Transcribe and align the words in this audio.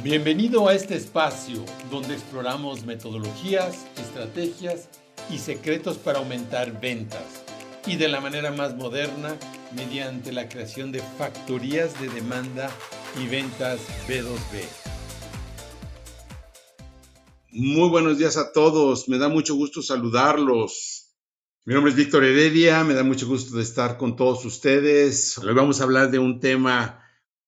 Bienvenido 0.00 0.68
a 0.68 0.74
este 0.74 0.96
espacio 0.96 1.64
donde 1.90 2.14
exploramos 2.14 2.84
metodologías, 2.86 3.86
estrategias 3.98 4.88
y 5.30 5.36
secretos 5.36 5.98
para 5.98 6.18
aumentar 6.18 6.80
ventas 6.80 7.44
y 7.86 7.96
de 7.96 8.08
la 8.08 8.20
manera 8.20 8.50
más 8.50 8.74
moderna 8.74 9.36
mediante 9.76 10.32
la 10.32 10.48
creación 10.48 10.92
de 10.92 11.02
factorías 11.18 12.00
de 12.00 12.08
demanda 12.08 12.70
y 13.22 13.28
ventas 13.28 13.80
B2B. 14.08 14.64
Muy 17.50 17.90
buenos 17.90 18.16
días 18.16 18.38
a 18.38 18.50
todos, 18.50 19.10
me 19.10 19.18
da 19.18 19.28
mucho 19.28 19.54
gusto 19.54 19.82
saludarlos. 19.82 21.14
Mi 21.66 21.74
nombre 21.74 21.90
es 21.90 21.96
Víctor 21.96 22.24
Heredia, 22.24 22.82
me 22.82 22.94
da 22.94 23.04
mucho 23.04 23.28
gusto 23.28 23.56
de 23.56 23.62
estar 23.62 23.98
con 23.98 24.16
todos 24.16 24.44
ustedes. 24.46 25.36
Hoy 25.36 25.52
vamos 25.52 25.80
a 25.80 25.84
hablar 25.84 26.10
de 26.10 26.18
un 26.18 26.40
tema 26.40 26.98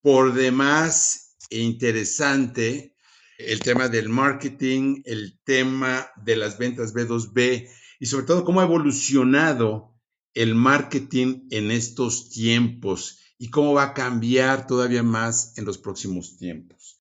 por 0.02 0.34
demás 0.34 1.23
interesante 1.61 2.94
el 3.39 3.61
tema 3.61 3.89
del 3.89 4.08
marketing, 4.08 5.03
el 5.04 5.39
tema 5.45 6.07
de 6.17 6.36
las 6.36 6.58
ventas 6.58 6.95
B2B 6.95 7.68
y 7.99 8.07
sobre 8.07 8.26
todo 8.26 8.45
cómo 8.45 8.61
ha 8.61 8.64
evolucionado 8.64 9.95
el 10.35 10.54
marketing 10.54 11.46
en 11.50 11.71
estos 11.71 12.31
tiempos 12.31 13.21
y 13.39 13.50
cómo 13.50 13.72
va 13.75 13.85
a 13.85 13.95
cambiar 13.95 14.67
todavía 14.67 15.03
más 15.03 15.57
en 15.59 15.64
los 15.64 15.79
próximos 15.79 16.36
tiempos. 16.36 17.00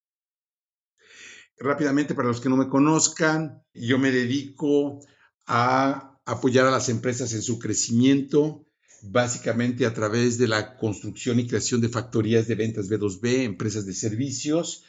Rápidamente, 1.58 2.16
para 2.16 2.28
los 2.28 2.42
que 2.42 2.50
no 2.50 2.58
me 2.58 2.70
conozcan, 2.70 3.64
yo 3.74 3.98
me 4.00 4.12
dedico 4.12 5.00
a 5.46 6.20
apoyar 6.26 6.66
a 6.66 6.72
las 6.72 6.90
empresas 6.90 7.34
en 7.34 7.42
su 7.42 7.60
crecimiento, 7.60 8.66
básicamente 9.04 9.86
a 9.86 9.94
través 9.94 10.38
de 10.38 10.48
la 10.48 10.78
construcción 10.78 11.40
y 11.40 11.48
creación 11.48 11.82
de 11.82 11.90
factorías 11.90 12.48
de 12.48 12.56
ventas 12.56 12.90
B2B, 12.90 13.44
empresas 13.44 13.86
de 13.86 13.94
servicios, 13.94 14.84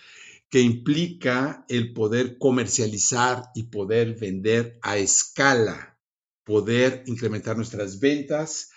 que 0.48 0.60
implica 0.60 1.64
el 1.68 1.92
poder 1.92 2.38
comercializar 2.38 3.44
y 3.54 3.64
poder 3.64 4.14
vender 4.14 4.78
a 4.82 4.98
escala, 4.98 5.98
poder 6.44 7.02
incrementar 7.06 7.56
nuestras 7.56 7.98
ventas 7.98 8.70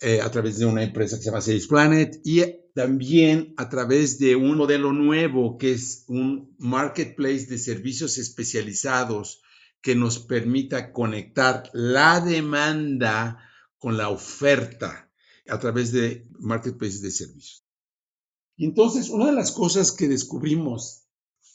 eh, 0.00 0.20
a 0.22 0.30
través 0.30 0.58
de 0.58 0.64
una 0.64 0.82
empresa 0.82 1.16
que 1.16 1.22
se 1.22 1.30
llama 1.30 1.42
Sales 1.42 1.66
Planet 1.66 2.20
y 2.24 2.42
también 2.74 3.52
a 3.56 3.68
través 3.68 4.18
de 4.18 4.36
un 4.36 4.56
modelo 4.56 4.92
nuevo 4.92 5.58
que 5.58 5.72
es 5.72 6.04
un 6.06 6.54
marketplace 6.58 7.46
de 7.46 7.58
servicios 7.58 8.16
especializados 8.16 9.42
que 9.82 9.96
nos 9.96 10.20
permita 10.20 10.92
conectar 10.92 11.68
la 11.72 12.20
demanda 12.20 13.47
con 13.78 13.96
la 13.96 14.08
oferta 14.08 15.10
a 15.48 15.58
través 15.58 15.92
de 15.92 16.26
marketplaces 16.38 17.00
de 17.00 17.10
servicios. 17.10 17.64
Y 18.56 18.64
entonces, 18.66 19.08
una 19.08 19.26
de 19.26 19.32
las 19.32 19.52
cosas 19.52 19.92
que 19.92 20.08
descubrimos 20.08 21.04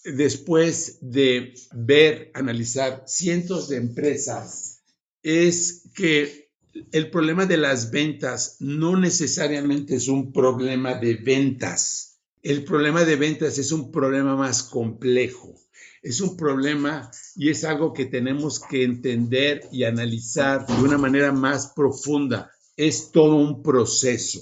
después 0.04 1.00
de 1.02 1.54
ver, 1.74 2.32
analizar 2.34 3.04
cientos 3.08 3.70
de 3.70 3.78
empresas, 3.78 4.84
es 5.22 5.90
que 5.96 6.52
el 6.92 7.12
problema 7.12 7.46
de 7.46 7.58
las 7.58 7.92
ventas 7.92 8.58
no 8.60 8.98
necesariamente 8.98 9.96
es 9.96 10.08
un 10.08 10.34
problema 10.34 10.96
de 10.96 11.16
ventas. 11.16 12.22
El 12.42 12.64
problema 12.64 13.06
de 13.06 13.16
ventas 13.16 13.58
es 13.58 13.72
un 13.72 13.92
problema 13.92 14.36
más 14.36 14.64
complejo 14.64 15.63
es 16.04 16.20
un 16.20 16.36
problema 16.36 17.10
y 17.36 17.50
es 17.50 17.64
algo 17.64 17.94
que 17.94 18.06
tenemos 18.06 18.60
que 18.60 18.84
entender 18.84 19.62
y 19.72 19.86
analizar 19.86 20.68
de 20.68 20.74
una 20.74 20.98
manera 20.98 21.32
más 21.32 21.72
profunda. 21.74 22.52
Es 22.76 23.12
todo 23.12 23.36
un 23.36 23.64
proceso. 23.64 24.42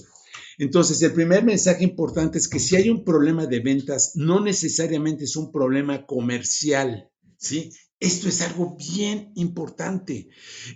Entonces, 0.58 1.00
el 1.02 1.12
primer 1.12 1.44
mensaje 1.44 1.84
importante 1.84 2.38
es 2.38 2.48
que 2.48 2.58
si 2.58 2.76
hay 2.76 2.90
un 2.90 3.04
problema 3.04 3.46
de 3.46 3.60
ventas, 3.60 4.12
no 4.16 4.40
necesariamente 4.40 5.24
es 5.24 5.36
un 5.36 5.52
problema 5.52 6.04
comercial, 6.04 7.08
¿sí? 7.38 7.72
Esto 8.00 8.28
es 8.28 8.40
algo 8.40 8.76
bien 8.76 9.30
importante. 9.36 10.28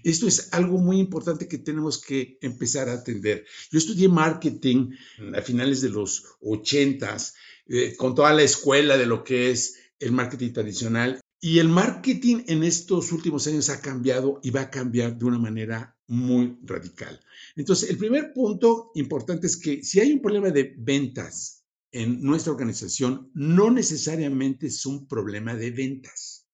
Esto 0.05 0.29
es 0.29 0.53
algo 0.53 0.79
muy 0.79 1.01
importante 1.01 1.49
que 1.49 1.59
tenemos 1.59 2.01
que 2.01 2.39
empezar 2.41 2.89
a 2.89 2.95
atender. 2.95 3.45
Yo 3.73 3.79
estudié 3.79 4.09
marketing 4.09 4.93
a 5.35 5.43
finales 5.43 5.81
de 5.81 5.89
los 5.89 6.25
ochentas, 6.41 7.35
eh, 7.69 7.97
con 7.97 8.15
toda 8.15 8.33
la 8.33 8.43
escuela 8.43 8.97
de 8.97 9.07
lo 9.07 9.25
que 9.25 9.51
es 9.51 9.75
el 10.01 10.13
marketing 10.13 10.53
tradicional. 10.53 11.21
Y 11.41 11.59
el 11.59 11.69
marketing 11.69 12.45
en 12.47 12.65
estos 12.65 13.13
últimos 13.13 13.47
años 13.47 13.69
ha 13.69 13.81
cambiado 13.81 14.41
y 14.43 14.51
va 14.51 14.63
a 14.63 14.71
cambiar 14.71 15.17
de 15.17 15.25
una 15.27 15.39
manera 15.39 15.97
muy 16.09 16.59
radical. 16.63 17.21
Entonces, 17.57 17.91
el 17.91 17.99
primer 17.99 18.33
punto 18.33 18.91
importante 18.95 19.47
es 19.47 19.57
que 19.57 19.83
si 19.83 20.01
hay 20.01 20.13
un 20.13 20.23
problema 20.23 20.51
de 20.51 20.75
ventas 20.79 21.65
en 21.93 22.23
nuestra 22.23 22.53
organización, 22.53 23.31
no 23.35 23.71
necesariamente 23.71 24.69
es 24.69 24.87
un 24.87 25.07
problema 25.07 25.55
de 25.55 25.71
ventas. 25.71 26.47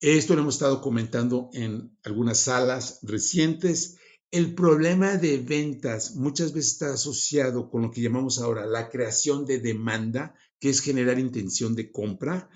Esto 0.00 0.34
lo 0.34 0.42
hemos 0.42 0.54
estado 0.54 0.80
comentando 0.80 1.50
en 1.52 1.96
algunas 2.04 2.40
salas 2.40 3.00
recientes. 3.02 3.98
El 4.30 4.54
problema 4.54 5.16
de 5.16 5.38
ventas 5.38 6.14
muchas 6.14 6.52
veces 6.52 6.72
está 6.72 6.94
asociado 6.94 7.68
con 7.68 7.82
lo 7.82 7.90
que 7.90 8.00
llamamos 8.00 8.38
ahora 8.38 8.64
la 8.66 8.88
creación 8.88 9.44
de 9.44 9.58
demanda, 9.58 10.34
que 10.60 10.68
es 10.68 10.80
generar 10.80 11.18
intención 11.18 11.74
de 11.74 11.90
compra, 11.90 12.48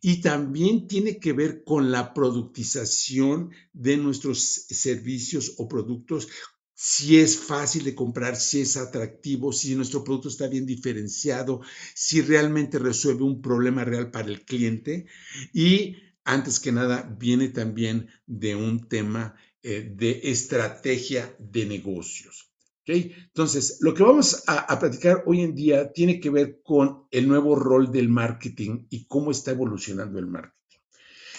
y 0.00 0.20
también 0.20 0.88
tiene 0.88 1.18
que 1.18 1.32
ver 1.32 1.64
con 1.64 1.90
la 1.90 2.12
productización 2.12 3.52
de 3.72 3.96
nuestros 3.96 4.40
servicios 4.68 5.54
o 5.58 5.68
productos, 5.68 6.28
si 6.74 7.18
es 7.18 7.38
fácil 7.38 7.84
de 7.84 7.94
comprar, 7.94 8.34
si 8.34 8.60
es 8.60 8.76
atractivo, 8.76 9.52
si 9.52 9.76
nuestro 9.76 10.02
producto 10.02 10.28
está 10.28 10.48
bien 10.48 10.66
diferenciado, 10.66 11.60
si 11.94 12.20
realmente 12.20 12.80
resuelve 12.80 13.22
un 13.22 13.40
problema 13.40 13.84
real 13.84 14.10
para 14.10 14.28
el 14.28 14.44
cliente. 14.44 15.06
Y 15.52 15.94
antes 16.24 16.58
que 16.58 16.72
nada, 16.72 17.02
viene 17.20 17.50
también 17.50 18.08
de 18.26 18.56
un 18.56 18.88
tema 18.88 19.36
eh, 19.62 19.92
de 19.94 20.22
estrategia 20.24 21.36
de 21.38 21.66
negocios. 21.66 22.51
Entonces, 22.86 23.78
lo 23.80 23.94
que 23.94 24.02
vamos 24.02 24.42
a, 24.48 24.58
a, 24.58 24.78
platicar 24.78 25.22
hoy 25.26 25.42
en 25.42 25.54
día 25.54 25.92
tiene 25.92 26.18
que 26.18 26.30
ver 26.30 26.60
con 26.62 27.06
el 27.10 27.28
nuevo 27.28 27.54
rol 27.54 27.92
del 27.92 28.08
marketing 28.08 28.86
y 28.90 29.06
cómo 29.06 29.30
está 29.30 29.52
evolucionando 29.52 30.18
el 30.18 30.26
marketing. 30.26 30.78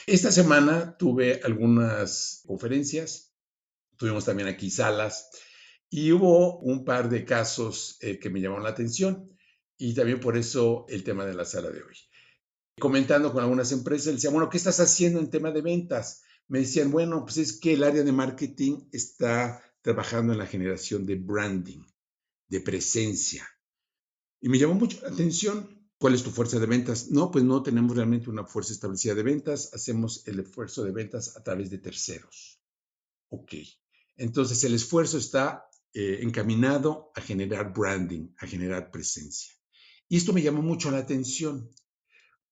Esta 0.06 0.32
semana 0.32 0.98
tuve 0.98 1.42
algunas 1.44 2.44
conferencias, 2.46 3.34
tuvimos 3.98 4.26
también 4.26 4.50
aquí 4.50 4.70
salas 4.70 5.30
y 5.90 6.12
hubo 6.12 6.60
un 6.60 6.84
par 6.84 7.10
de 7.10 7.24
casos 7.24 7.98
eh, 8.02 8.20
que 8.20 8.30
me 8.30 8.42
llamaron 8.42 8.64
la 8.64 8.72
atención 8.72 9.30
y 9.78 9.94
también 9.94 10.20
por 10.20 10.38
eso 10.38 10.86
el 10.90 11.04
tema 11.04 11.26
de 11.26 11.34
la 11.34 11.46
sala 11.46 11.70
de 11.70 11.84
hoy. 11.84 11.96
Comentando 12.80 13.32
con 13.32 13.44
algunas 13.44 13.72
empresas, 13.72 14.14
decía, 14.14 14.30
bueno, 14.30 14.50
¿qué 14.50 14.58
estás 14.58 14.80
haciendo 14.80 15.20
en 15.20 15.30
tema 15.30 15.52
de 15.52 15.62
ventas? 15.62 16.24
Me 16.48 16.60
decían, 16.60 16.92
bueno, 16.92 17.24
pues 17.24 17.38
es 17.38 17.60
que 17.60 17.74
el 17.74 17.84
área 17.84 18.04
de 18.04 18.12
marketing 18.12 18.90
está 18.92 19.62
trabajando 19.84 20.32
en 20.34 20.40
la 20.40 20.48
generación 20.48 21.06
de 21.06 21.16
branding, 21.16 21.84
de 22.48 22.62
presencia. 22.62 23.48
Y 24.42 24.50
me 24.50 24.58
llamó 24.58 24.74
mucho 24.74 25.00
la 25.02 25.10
atención, 25.10 25.88
¿cuál 26.00 26.16
es 26.16 26.24
tu 26.24 26.32
fuerza 26.32 26.60
de 26.60 26.66
ventas? 26.66 27.12
No, 27.12 27.30
pues 27.30 27.44
no 27.44 27.62
tenemos 27.62 27.96
realmente 27.96 28.30
una 28.30 28.46
fuerza 28.46 28.74
establecida 28.74 29.14
de 29.14 29.24
ventas, 29.24 29.74
hacemos 29.74 30.26
el 30.26 30.40
esfuerzo 30.40 30.84
de 30.84 30.92
ventas 30.92 31.36
a 31.36 31.44
través 31.44 31.70
de 31.70 31.78
terceros. 31.78 32.62
Ok, 33.30 33.56
entonces 34.16 34.64
el 34.64 34.74
esfuerzo 34.74 35.18
está 35.18 35.70
eh, 35.94 36.20
encaminado 36.22 37.12
a 37.14 37.22
generar 37.22 37.74
branding, 37.74 38.30
a 38.38 38.48
generar 38.48 38.90
presencia. 38.90 39.54
Y 40.08 40.16
esto 40.16 40.32
me 40.32 40.42
llamó 40.42 40.62
mucho 40.62 40.92
la 40.92 41.00
atención, 41.00 41.70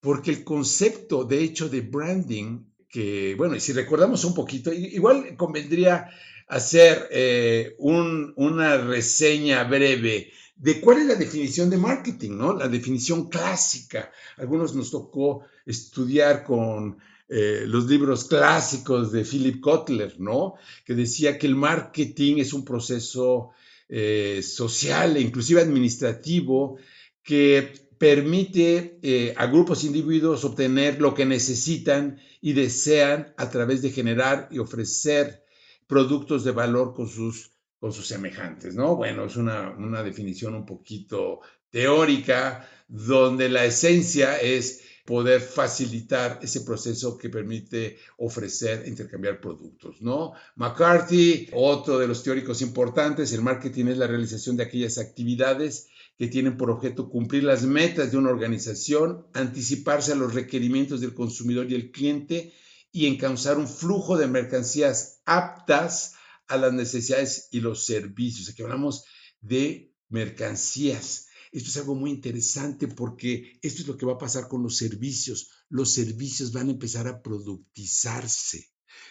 porque 0.02 0.32
el 0.32 0.44
concepto, 0.44 1.24
de 1.24 1.44
hecho, 1.44 1.70
de 1.70 1.82
branding, 1.82 2.66
que, 2.90 3.36
bueno, 3.38 3.56
y 3.56 3.62
si 3.62 3.72
recordamos 3.72 4.26
un 4.26 4.34
poquito, 4.34 4.74
igual 4.74 5.38
convendría 5.38 6.10
hacer 6.52 7.08
eh, 7.12 7.76
una 7.78 8.78
reseña 8.78 9.64
breve 9.64 10.34
de 10.58 10.82
cuál 10.82 10.98
es 10.98 11.06
la 11.06 11.16
definición 11.16 11.70
de 11.70 11.78
marketing, 11.78 12.32
¿no? 12.32 12.54
La 12.54 12.68
definición 12.68 13.30
clásica. 13.30 14.12
Algunos 14.36 14.76
nos 14.76 14.92
tocó 14.92 15.46
estudiar 15.66 16.44
con 16.44 16.98
eh, 17.30 17.64
los 17.66 17.86
libros 17.86 18.26
clásicos 18.26 19.14
de 19.14 19.24
Philip 19.24 19.62
Kotler, 19.62 20.20
¿no? 20.20 20.56
Que 20.86 20.94
decía 20.94 21.40
que 21.40 21.48
el 21.48 21.56
marketing 21.56 22.40
es 22.40 22.52
un 22.52 22.66
proceso 22.66 23.52
eh, 23.88 24.42
social 24.44 25.16
e 25.16 25.22
inclusive 25.22 25.62
administrativo 25.62 26.78
que 27.24 27.74
permite 27.98 29.00
a 29.38 29.46
grupos 29.46 29.84
individuos 29.86 30.44
obtener 30.44 31.00
lo 31.00 31.14
que 31.14 31.26
necesitan 31.26 32.20
y 32.42 32.54
desean 32.54 33.34
a 33.38 33.50
través 33.50 33.84
de 33.84 33.92
generar 33.92 34.50
y 34.52 34.58
ofrecer 34.58 35.42
productos 35.92 36.46
de 36.46 36.52
valor 36.52 36.94
con 36.94 37.10
sus, 37.10 37.52
con 37.78 37.92
sus 37.92 38.08
semejantes, 38.08 38.76
¿no? 38.76 38.96
Bueno, 38.96 39.26
es 39.26 39.36
una, 39.36 39.72
una 39.72 40.02
definición 40.02 40.56
un 40.56 40.66
poquito 40.66 41.42
teórica, 41.70 42.66
donde 42.88 43.50
la 43.50 43.66
esencia 43.66 44.40
es 44.40 44.84
poder 45.06 45.42
facilitar 45.42 46.40
ese 46.42 46.62
proceso 46.62 47.18
que 47.18 47.28
permite 47.28 47.98
ofrecer 48.20 48.88
intercambiar 48.88 49.42
productos, 49.42 50.02
¿no? 50.02 50.32
McCarthy, 50.56 51.50
otro 51.52 52.00
de 52.00 52.08
los 52.08 52.24
teóricos 52.24 52.62
importantes, 52.62 53.34
el 53.34 53.42
marketing 53.42 53.88
es 53.88 53.98
la 53.98 54.08
realización 54.08 54.56
de 54.56 54.64
aquellas 54.64 54.98
actividades 54.98 55.90
que 56.18 56.30
tienen 56.30 56.56
por 56.56 56.72
objeto 56.72 57.10
cumplir 57.10 57.44
las 57.44 57.64
metas 57.64 58.14
de 58.14 58.18
una 58.18 58.30
organización, 58.30 59.26
anticiparse 59.34 60.14
a 60.14 60.16
los 60.16 60.34
requerimientos 60.34 61.02
del 61.02 61.14
consumidor 61.14 61.70
y 61.70 61.76
el 61.76 61.92
cliente 61.92 62.54
y 62.92 63.08
encauzar 63.08 63.58
un 63.58 63.68
flujo 63.68 64.18
de 64.18 64.28
mercancías 64.28 65.22
aptas 65.26 66.14
a 66.48 66.58
las 66.58 66.74
necesidades 66.74 67.48
y 67.52 67.62
los 67.62 67.86
servicios. 67.86 68.50
Aquí 68.50 68.62
hablamos 68.62 69.06
de 69.40 69.94
mercancías. 70.10 71.28
Esto 71.52 71.70
es 71.70 71.78
algo 71.78 71.96
muy 71.96 72.12
interesante 72.12 72.88
porque 72.88 73.60
esto 73.62 73.82
es 73.82 73.88
lo 73.88 73.98
que 73.98 74.06
va 74.06 74.14
a 74.14 74.18
pasar 74.18 74.48
con 74.48 74.64
los 74.64 74.78
servicios. 74.78 75.50
Los 75.70 75.94
servicios 75.94 76.52
van 76.52 76.68
a 76.68 76.72
empezar 76.72 77.08
a 77.08 77.22
productizarse. 77.22 78.70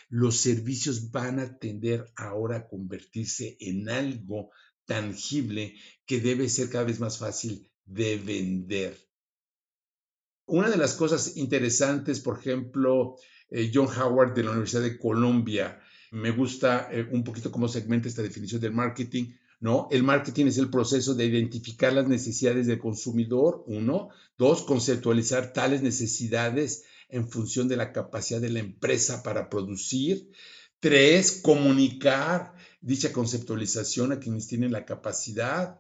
Los 0.09 0.38
servicios 0.38 1.11
van 1.11 1.38
a 1.38 1.59
tender 1.59 2.12
ahora 2.17 2.56
a 2.56 2.69
convertirse 2.69 3.56
en 3.61 3.88
algo 3.88 4.50
tangible 4.85 5.76
que 6.05 6.21
debe 6.21 6.49
ser 6.49 6.69
cada 6.69 6.85
vez 6.85 7.00
más 7.00 7.19
fácil 7.19 7.71
de 7.85 8.17
vender. 8.19 8.99
Una 10.47 10.69
de 10.69 10.76
las 10.76 10.94
cosas 10.94 11.37
interesantes, 11.37 12.21
por 12.21 12.41
ejemplo, 12.41 13.17
eh, 13.50 13.70
John 13.73 13.88
Howard 13.88 14.35
de 14.35 14.44
la 14.44 14.50
Universidad 14.50 14.82
de 14.82 14.99
Columbia, 14.99 15.81
me 16.12 16.31
gusta 16.31 16.88
eh, 16.91 17.06
un 17.11 17.23
poquito 17.25 17.52
cómo 17.52 17.69
segmenta 17.69 18.08
esta 18.08 18.23
definición 18.23 18.61
del 18.61 18.73
marketing, 18.73 19.32
¿no? 19.61 19.88
El 19.91 20.02
marketing 20.02 20.47
es 20.47 20.58
el 20.58 20.70
proceso 20.70 21.14
de 21.14 21.26
identificar 21.26 21.93
las 21.93 22.08
necesidades 22.08 22.67
del 22.67 22.79
consumidor, 22.79 23.62
uno. 23.67 24.08
Dos, 24.38 24.62
conceptualizar 24.62 25.52
tales 25.52 25.82
necesidades 25.82 26.85
en 27.08 27.29
función 27.29 27.69
de 27.69 27.76
la 27.76 27.93
capacidad 27.93 28.41
de 28.41 28.50
la 28.50 28.61
empresa 28.61 29.23
para 29.23 29.50
producir. 29.50 30.31
Tres, 30.81 31.41
comunicar 31.43 32.55
dicha 32.81 33.12
conceptualización 33.12 34.12
a 34.12 34.19
quienes 34.19 34.47
tienen 34.47 34.73
la 34.73 34.87
capacidad. 34.87 35.79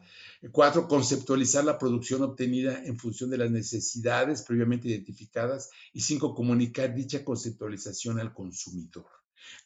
Cuatro, 0.52 0.88
conceptualizar 0.88 1.64
la 1.64 1.78
producción 1.78 2.22
obtenida 2.22 2.82
en 2.84 2.96
función 2.96 3.28
de 3.28 3.36
las 3.36 3.50
necesidades 3.50 4.42
previamente 4.42 4.88
identificadas. 4.88 5.68
Y 5.92 6.00
cinco, 6.00 6.34
comunicar 6.34 6.94
dicha 6.94 7.24
conceptualización 7.24 8.18
al 8.18 8.32
consumidor. 8.32 9.06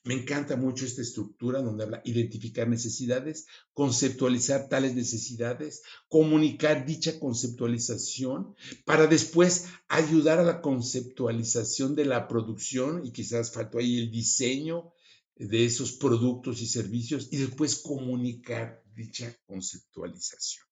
Me 0.03 0.15
encanta 0.15 0.57
mucho 0.57 0.85
esta 0.85 1.03
estructura 1.03 1.63
donde 1.63 1.85
habla 1.85 2.03
identificar 2.05 2.69
necesidades, 2.69 3.47
conceptualizar 3.73 4.69
tales 4.69 4.95
necesidades, 4.95 5.83
comunicar 6.09 6.87
dicha 6.87 7.19
conceptualización 7.19 8.55
para 8.85 9.07
después 9.07 9.67
ayudar 9.89 10.39
a 10.39 10.45
la 10.45 10.61
conceptualización 10.61 11.95
de 11.95 12.05
la 12.05 12.29
producción 12.29 13.05
y 13.05 13.13
quizás 13.13 13.53
faltó 13.53 13.79
ahí 13.79 13.99
el 13.99 14.11
diseño 14.11 14.93
de 15.37 15.65
esos 15.65 15.93
productos 15.93 16.63
y 16.63 16.67
servicios 16.67 17.29
y 17.31 17.39
después 17.39 17.77
comunicar 17.77 18.83
dicha 18.95 19.37
conceptualización. 19.47 20.65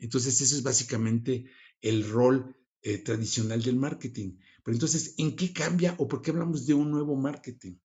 Entonces, 0.00 0.40
eso 0.40 0.56
es 0.56 0.62
básicamente 0.62 1.44
el 1.80 2.08
rol 2.08 2.56
eh, 2.82 2.98
tradicional 2.98 3.62
del 3.62 3.76
marketing. 3.76 4.38
Pero 4.62 4.74
entonces, 4.74 5.14
¿en 5.18 5.36
qué 5.36 5.52
cambia 5.52 5.94
o 5.98 6.08
por 6.08 6.22
qué 6.22 6.30
hablamos 6.30 6.66
de 6.66 6.74
un 6.74 6.90
nuevo 6.90 7.16
marketing? 7.16 7.76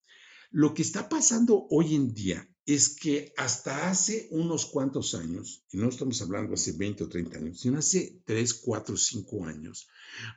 Lo 0.52 0.74
que 0.74 0.82
está 0.82 1.08
pasando 1.08 1.68
hoy 1.70 1.96
en 1.96 2.14
día 2.14 2.50
es 2.66 2.90
que 2.96 3.34
hasta 3.38 3.90
hace 3.90 4.28
unos 4.32 4.66
cuantos 4.66 5.16
años, 5.16 5.66
y 5.72 5.78
no 5.78 5.90
estamos 5.90 6.22
hablando 6.22 6.54
hace 6.54 6.72
20 6.74 7.04
o 7.04 7.10
30 7.10 7.38
años, 7.38 7.60
sino 7.60 7.80
hace 7.80 8.22
3, 8.26 8.54
4, 8.54 8.98
5 8.98 9.46
años, 9.46 9.88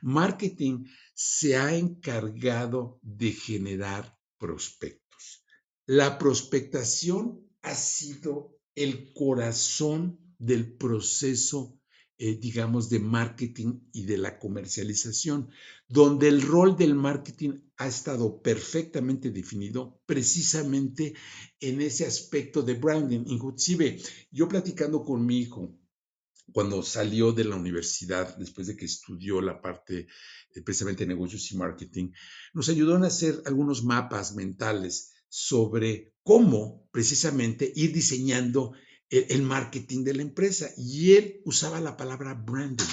marketing 0.01 0.85
se 1.13 1.55
ha 1.55 1.75
encargado 1.75 2.99
de 3.01 3.31
generar 3.31 4.17
prospectos. 4.37 5.02
La 5.85 6.17
prospectación 6.17 7.45
ha 7.61 7.75
sido 7.75 8.57
el 8.73 9.11
corazón 9.13 10.17
del 10.39 10.77
proceso, 10.77 11.77
eh, 12.17 12.35
digamos, 12.35 12.89
de 12.89 12.99
marketing 12.99 13.81
y 13.91 14.05
de 14.05 14.17
la 14.17 14.39
comercialización, 14.39 15.49
donde 15.89 16.29
el 16.29 16.41
rol 16.41 16.77
del 16.77 16.95
marketing 16.95 17.59
ha 17.75 17.87
estado 17.87 18.41
perfectamente 18.41 19.29
definido 19.31 20.01
precisamente 20.05 21.15
en 21.59 21.81
ese 21.81 22.05
aspecto 22.05 22.61
de 22.61 22.75
branding. 22.75 23.25
Inclusive, 23.27 24.01
yo 24.31 24.47
platicando 24.47 25.03
con 25.03 25.25
mi 25.25 25.39
hijo, 25.39 25.77
cuando 26.53 26.81
salió 26.81 27.33
de 27.33 27.43
la 27.43 27.57
universidad, 27.57 28.37
después 28.37 28.67
de 28.67 28.77
que 28.77 28.85
estudió 28.85 29.41
la 29.41 29.61
parte 29.61 30.07
eh, 30.53 30.61
precisamente 30.61 31.03
de 31.03 31.13
negocios 31.13 31.51
y 31.51 31.57
marketing, 31.57 32.11
nos 32.53 32.69
ayudó 32.69 32.95
a 32.95 33.07
hacer 33.07 33.41
algunos 33.45 33.83
mapas 33.83 34.33
mentales 34.33 35.12
sobre 35.35 36.13
cómo 36.21 36.87
precisamente 36.91 37.73
ir 37.75 37.91
diseñando 37.91 38.73
el, 39.09 39.41
marketing 39.41 40.03
de 40.03 40.13
la 40.13 40.21
empresa. 40.21 40.69
Y 40.77 41.13
él 41.13 41.41
usaba 41.43 41.81
la 41.81 41.97
palabra 41.97 42.35
branding. 42.35 42.85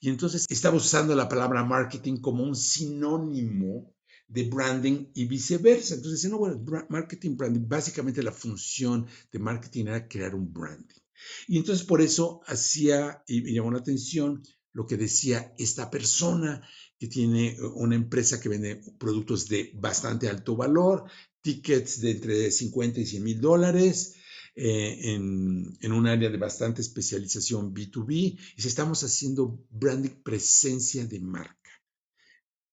Y 0.00 0.08
entonces 0.08 0.44
estaba 0.48 0.76
usando 0.76 1.14
la 1.14 1.28
palabra 1.28 1.62
marketing 1.62 2.16
como 2.16 2.42
un 2.42 2.56
sinónimo 2.56 3.94
de 4.26 4.42
branding 4.42 5.06
y 5.14 5.26
viceversa. 5.26 5.94
Entonces, 5.94 6.28
no, 6.28 6.38
bueno, 6.38 6.60
marketing, 6.88 7.36
branding, 7.36 7.68
básicamente 7.68 8.24
la 8.24 8.32
función 8.32 9.06
de 9.30 9.38
marketing 9.38 9.84
era 9.86 10.08
crear 10.08 10.34
un 10.34 10.52
branding. 10.52 11.00
Y 11.46 11.58
entonces 11.58 11.86
por 11.86 12.00
eso 12.00 12.40
hacía, 12.48 13.22
y 13.28 13.40
me 13.42 13.52
llamó 13.52 13.70
la 13.70 13.78
atención, 13.78 14.42
lo 14.72 14.84
que 14.84 14.96
decía 14.96 15.54
esta 15.58 15.92
persona 15.92 16.60
que 16.98 17.06
tiene 17.06 17.56
una 17.76 17.94
empresa 17.94 18.40
que 18.40 18.48
vende 18.48 18.82
productos 18.98 19.46
de 19.46 19.70
bastante 19.76 20.28
alto 20.28 20.56
valor, 20.56 21.04
tickets 21.44 22.00
de 22.00 22.10
entre 22.12 22.50
50 22.50 23.00
y 23.00 23.06
100 23.06 23.22
mil 23.22 23.40
dólares 23.40 24.14
eh, 24.56 25.14
en, 25.14 25.92
un 25.92 26.06
área 26.06 26.30
de 26.30 26.38
bastante 26.38 26.80
especialización 26.80 27.74
B2B 27.74 28.38
y 28.56 28.62
si 28.62 28.68
estamos 28.68 29.04
haciendo 29.04 29.62
branding 29.70 30.22
presencia 30.22 31.04
de 31.04 31.20
marca. 31.20 31.70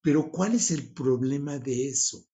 Pero 0.02 0.32
¿cuál 0.32 0.56
es 0.56 0.72
el 0.72 0.94
problema 0.94 1.60
de 1.60 1.90
eso? 1.90 2.26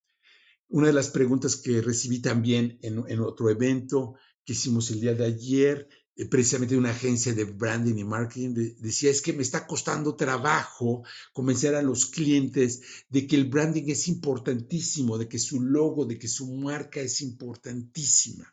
Una 0.70 0.88
de 0.88 0.94
las 0.94 1.10
preguntas 1.10 1.56
que 1.56 1.82
recibí 1.82 2.20
también 2.22 2.78
en, 2.84 3.04
en 3.08 3.20
otro 3.20 3.50
evento 3.50 4.14
que 4.46 4.54
hicimos 4.54 4.92
el 4.92 5.02
día 5.02 5.16
de 5.16 5.26
ayer 5.26 5.90
precisamente 6.26 6.74
de 6.74 6.80
una 6.80 6.90
agencia 6.90 7.34
de 7.34 7.44
branding 7.44 7.98
y 7.98 8.04
marketing, 8.04 8.54
decía, 8.80 9.12
es 9.12 9.22
que 9.22 9.34
me 9.34 9.44
está 9.44 9.68
costando 9.68 10.16
trabajo 10.16 11.04
convencer 11.32 11.76
a 11.76 11.82
los 11.84 12.08
clientes 12.08 12.82
de 13.10 13.28
que 13.28 13.36
el 13.36 13.46
branding 13.46 13.84
es 13.88 14.08
importantísimo, 14.08 15.18
de 15.18 15.28
que 15.28 15.38
su 15.38 15.62
logo, 15.62 16.06
de 16.06 16.18
que 16.18 16.28
su 16.28 16.52
marca 16.54 17.00
es 17.00 17.22
importantísima. 17.22 18.52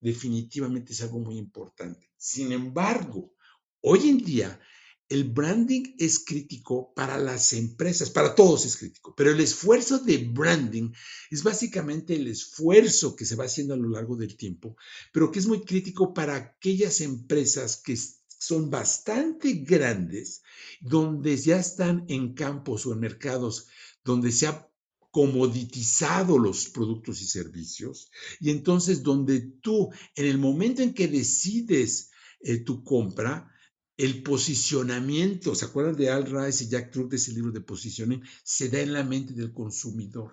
Definitivamente 0.00 0.92
es 0.92 1.00
algo 1.02 1.18
muy 1.20 1.38
importante. 1.38 2.10
Sin 2.16 2.52
embargo, 2.52 3.32
hoy 3.80 4.10
en 4.10 4.18
día 4.18 4.60
el 5.08 5.24
branding 5.24 5.94
es 5.98 6.18
crítico 6.18 6.92
para 6.94 7.16
las 7.16 7.52
empresas, 7.54 8.10
para 8.10 8.34
todos 8.34 8.66
es 8.66 8.76
crítico, 8.76 9.14
pero 9.16 9.30
el 9.30 9.40
esfuerzo 9.40 9.98
de 9.98 10.18
branding 10.18 10.92
es 11.30 11.42
básicamente 11.42 12.14
el 12.14 12.28
esfuerzo 12.28 13.16
que 13.16 13.24
se 13.24 13.36
va 13.36 13.44
haciendo 13.44 13.74
a 13.74 13.78
lo 13.78 13.88
largo 13.88 14.16
del 14.16 14.36
tiempo, 14.36 14.76
pero 15.12 15.30
que 15.30 15.38
es 15.38 15.46
muy 15.46 15.62
crítico 15.62 16.12
para 16.12 16.36
aquellas 16.36 17.00
empresas 17.00 17.76
que 17.76 17.96
son 18.38 18.70
bastante 18.70 19.52
grandes, 19.54 20.42
donde 20.80 21.36
ya 21.36 21.58
están 21.58 22.04
en 22.08 22.34
campos 22.34 22.86
o 22.86 22.92
en 22.92 23.00
mercados 23.00 23.66
donde 24.04 24.30
se 24.30 24.46
ha 24.46 24.68
comoditizado 25.10 26.38
los 26.38 26.68
productos 26.68 27.22
y 27.22 27.26
servicios, 27.26 28.10
y 28.40 28.50
entonces 28.50 29.02
donde 29.02 29.40
tú, 29.40 29.90
en 30.14 30.26
el 30.26 30.38
momento 30.38 30.82
en 30.82 30.92
que 30.92 31.08
decides 31.08 32.10
eh, 32.40 32.58
tu 32.58 32.84
compra, 32.84 33.50
el 33.98 34.22
posicionamiento, 34.22 35.54
¿se 35.56 35.64
acuerdan 35.64 35.96
de 35.96 36.08
Al 36.08 36.24
Rice 36.24 36.64
y 36.64 36.68
Jack 36.68 36.92
Truck 36.92 37.10
de 37.10 37.16
ese 37.16 37.32
libro 37.32 37.50
de 37.50 37.60
posicioning? 37.60 38.22
Se 38.44 38.68
da 38.68 38.80
en 38.80 38.92
la 38.92 39.02
mente 39.02 39.34
del 39.34 39.52
consumidor. 39.52 40.32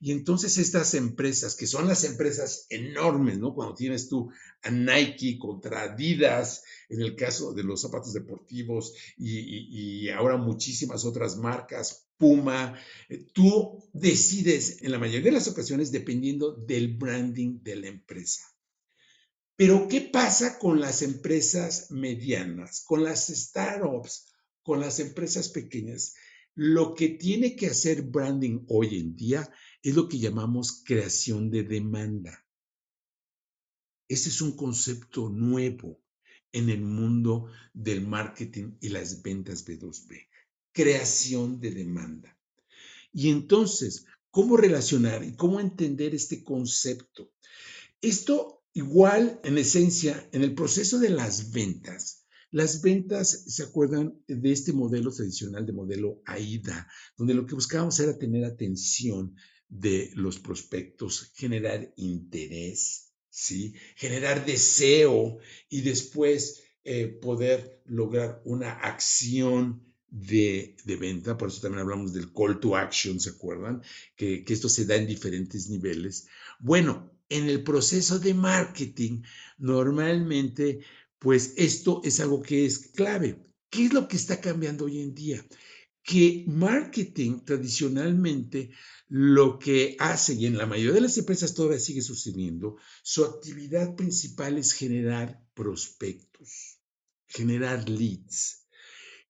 Y 0.00 0.10
entonces 0.10 0.58
estas 0.58 0.94
empresas, 0.94 1.54
que 1.54 1.68
son 1.68 1.86
las 1.86 2.02
empresas 2.02 2.66
enormes, 2.68 3.38
¿no? 3.38 3.54
Cuando 3.54 3.76
tienes 3.76 4.08
tú 4.08 4.30
a 4.62 4.70
Nike 4.70 5.38
contra 5.38 5.82
Adidas, 5.82 6.64
en 6.88 7.00
el 7.00 7.14
caso 7.14 7.54
de 7.54 7.62
los 7.62 7.80
zapatos 7.80 8.12
deportivos 8.12 8.94
y, 9.16 10.08
ahora 10.08 10.36
muchísimas 10.36 11.04
otras 11.04 11.36
marcas, 11.36 12.08
Puma, 12.18 12.76
eh, 13.10 13.26
tú 13.32 13.84
decides 13.92 14.82
en 14.82 14.90
la 14.90 14.98
mayoría 14.98 15.26
de 15.26 15.32
las 15.32 15.48
ocasiones 15.48 15.92
dependiendo 15.92 16.52
del 16.52 16.96
branding 16.96 17.62
de 17.62 17.76
la 17.76 17.88
empresa. 17.88 18.42
Pero 19.56 19.88
¿qué 19.88 20.02
pasa 20.02 20.58
con 20.58 20.80
las 20.80 21.00
empresas 21.00 21.90
medianas, 21.90 22.84
con 22.86 23.02
las 23.02 23.28
startups, 23.28 24.32
con 24.62 24.80
las 24.80 25.00
empresas 25.00 25.48
pequeñas? 25.48 26.14
Lo 26.54 26.94
que 26.94 27.08
tiene 27.08 27.56
que 27.56 27.68
hacer 27.68 28.02
branding 28.02 28.64
hoy 28.68 28.98
en 28.98 29.16
día 29.16 29.50
es 29.82 29.94
lo 29.94 30.08
que 30.08 30.18
llamamos 30.18 30.82
creación 30.84 31.50
de 31.50 31.62
demanda. 31.62 32.46
Ese 34.08 34.28
es 34.28 34.40
un 34.40 34.56
concepto 34.56 35.30
nuevo 35.30 36.02
en 36.52 36.68
el 36.68 36.82
mundo 36.82 37.50
del 37.72 38.06
marketing 38.06 38.76
y 38.80 38.90
las 38.90 39.22
ventas 39.22 39.66
B2B. 39.66 40.28
Creación 40.72 41.60
de 41.60 41.70
demanda. 41.70 42.38
Y 43.12 43.30
entonces, 43.30 44.04
¿cómo 44.30 44.56
relacionar 44.58 45.24
y 45.24 45.34
cómo 45.34 45.60
entender 45.60 46.14
este 46.14 46.44
concepto? 46.44 47.32
Esto 48.00 48.55
Igual, 48.76 49.40
en 49.42 49.56
esencia, 49.56 50.28
en 50.32 50.42
el 50.42 50.54
proceso 50.54 50.98
de 50.98 51.08
las 51.08 51.50
ventas, 51.50 52.26
Las 52.50 52.82
ventas, 52.82 53.44
¿se 53.46 53.62
acuerdan 53.62 54.20
de 54.28 54.52
este 54.52 54.74
modelo 54.74 55.10
tradicional 55.10 55.64
de 55.64 55.72
modelo 55.72 56.20
AIDA, 56.26 56.86
donde 57.16 57.32
lo 57.32 57.46
que 57.46 57.54
buscábamos 57.54 57.98
era 58.00 58.18
tener 58.18 58.44
atención 58.44 59.34
de 59.70 60.10
los 60.14 60.38
prospectos, 60.38 61.32
generar 61.34 61.90
interés, 61.96 63.14
¿sí? 63.30 63.74
generar 63.96 64.44
deseo 64.44 65.38
y 65.70 65.80
después 65.80 66.62
eh, 66.84 67.06
poder 67.08 67.80
lograr 67.86 68.42
una 68.44 68.72
acción 68.72 69.86
de, 70.10 70.76
venta, 71.00 71.38
por 71.38 71.48
eso 71.48 71.62
también 71.62 71.80
hablamos 71.80 72.12
del 72.12 72.30
call 72.30 72.60
to 72.60 72.76
action, 72.76 73.20
¿se 73.20 73.30
acuerdan? 73.30 73.82
Que, 74.16 74.44
que 74.44 74.52
esto 74.52 74.68
se 74.68 74.84
da 74.84 74.96
en 74.96 75.06
diferentes 75.06 75.70
niveles. 75.70 76.28
Bueno, 76.60 77.15
en 77.28 77.48
el 77.48 77.62
proceso 77.62 78.18
de 78.18 78.34
marketing, 78.34 79.22
normalmente, 79.58 80.80
pues 81.18 81.54
esto 81.56 82.00
es 82.04 82.20
algo 82.20 82.42
que 82.42 82.64
es 82.66 82.78
clave. 82.78 83.42
¿Qué 83.70 83.86
es 83.86 83.92
lo 83.92 84.06
que 84.08 84.16
está 84.16 84.40
cambiando 84.40 84.84
hoy 84.84 85.00
en 85.00 85.14
día? 85.14 85.44
Que 86.02 86.44
marketing 86.46 87.40
tradicionalmente 87.44 88.70
lo 89.08 89.58
que 89.58 89.96
hace, 89.98 90.34
y 90.34 90.46
en 90.46 90.56
la 90.56 90.66
mayoría 90.66 90.94
de 90.94 91.00
las 91.00 91.18
empresas 91.18 91.54
todavía 91.54 91.80
sigue 91.80 92.02
sucediendo, 92.02 92.76
su 93.02 93.24
actividad 93.24 93.96
principal 93.96 94.56
es 94.58 94.72
generar 94.72 95.44
prospectos, 95.54 96.78
generar 97.26 97.88
leads. 97.88 98.68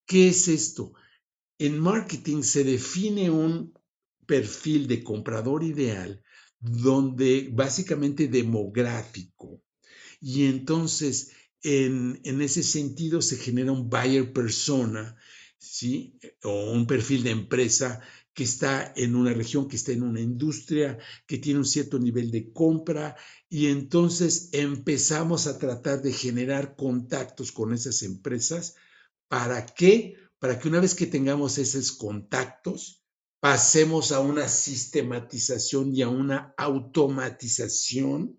¿Qué 0.04 0.28
es 0.28 0.48
esto? 0.48 0.92
En 1.58 1.78
marketing 1.78 2.42
se 2.42 2.62
define 2.62 3.30
un 3.30 3.72
perfil 4.26 4.86
de 4.86 5.02
comprador 5.02 5.64
ideal 5.64 6.22
donde 6.66 7.48
básicamente 7.52 8.28
demográfico. 8.28 9.62
Y 10.20 10.46
entonces, 10.46 11.32
en, 11.62 12.20
en, 12.24 12.42
ese 12.42 12.62
sentido, 12.62 13.22
se 13.22 13.36
genera 13.36 13.72
un 13.72 13.88
buyer 13.88 14.32
persona, 14.32 15.16
¿sí? 15.58 16.18
O 16.42 16.72
un 16.72 16.86
perfil 16.86 17.22
de 17.22 17.30
empresa 17.30 18.00
que 18.34 18.44
está 18.44 18.92
en 18.96 19.14
una 19.14 19.32
región, 19.32 19.68
que 19.68 19.76
está 19.76 19.92
en 19.92 20.02
una 20.02 20.20
industria, 20.20 20.98
que 21.26 21.38
tiene 21.38 21.60
un 21.60 21.64
cierto 21.64 21.98
nivel 21.98 22.30
de 22.30 22.52
compra, 22.52 23.16
y 23.48 23.68
entonces 23.68 24.50
empezamos 24.52 25.46
a 25.46 25.58
tratar 25.58 26.02
de 26.02 26.12
generar 26.12 26.76
contactos 26.76 27.50
con 27.52 27.72
esas 27.72 28.02
empresas. 28.02 28.74
¿Para 29.28 29.64
qué? 29.64 30.16
Para 30.38 30.58
que 30.58 30.68
una 30.68 30.80
vez 30.80 30.94
que 30.94 31.06
tengamos 31.06 31.56
esos 31.58 31.92
contactos, 31.92 33.05
pasemos 33.40 34.12
a 34.12 34.20
una 34.20 34.48
sistematización 34.48 35.94
y 35.94 36.02
a 36.02 36.08
una 36.08 36.54
automatización 36.56 38.38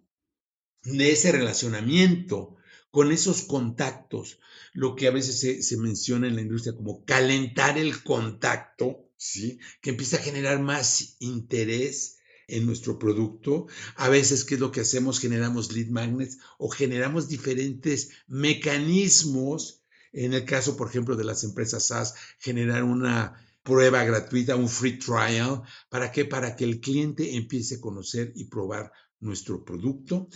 de 0.84 1.12
ese 1.12 1.32
relacionamiento 1.32 2.56
con 2.92 3.12
esos 3.12 3.44
contactos, 3.44 4.39
lo 4.74 4.96
que 4.96 5.08
a 5.08 5.12
veces 5.12 5.68
se, 5.68 5.77
menciona 5.77 6.27
en 6.27 6.36
la 6.36 6.42
industria 6.42 6.75
como 6.75 7.04
calentar 7.06 7.77
el 7.77 8.01
contacto, 8.04 9.12
¿sí? 9.18 9.60
Que 9.82 9.92
empieza 9.92 10.18
a 10.18 10.22
generar 10.22 10.60
más 10.62 11.18
interés 11.20 12.18
en 12.48 12.66
nuestro 12.66 12.98
producto. 12.98 13.68
A 13.96 14.10
veces, 14.10 14.46
¿qué 14.46 14.56
es 14.56 14.60
lo 14.60 14.72
que 14.72 14.82
hacemos? 14.82 15.20
Generamos 15.20 15.74
lead 15.74 15.89
magnets 15.89 16.38
o 16.58 16.70
generamos 16.70 17.27
diferentes 17.27 18.10
mecanismos. 18.27 19.84
En 20.13 20.34
el 20.34 20.46
caso, 20.46 20.77
por 20.77 20.88
ejemplo, 20.88 21.16
de 21.16 21.25
las 21.25 21.44
empresas 21.44 21.88
SaaS, 21.88 22.16
generar 22.39 22.84
una 22.84 23.47
prueba 23.67 24.05
gratuita, 24.05 24.55
un 24.55 24.69
free 24.69 24.97
trial. 24.97 25.62
¿Para 25.89 26.09
qué? 26.09 26.24
Para 26.24 26.55
que 26.55 26.63
el 26.63 26.79
cliente 26.79 27.36
empiece 27.36 27.75
a 27.75 27.81
conocer 27.81 28.31
y 28.33 28.45
probar 28.45 28.93
nuestro 29.19 29.65
producto. 29.65 30.29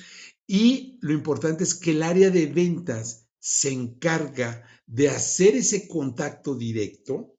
Y 0.45 0.97
lo 1.01 1.13
importante 1.13 1.63
es 1.63 1.73
que 1.73 1.91
el 1.91 2.03
área 2.03 2.29
de 2.29 2.47
ventas 2.47 3.29
se 3.39 3.71
encarga 3.71 4.63
de 4.85 5.07
hacer 5.07 5.55
ese 5.55 5.87
contacto 5.87 6.55
directo 6.55 7.37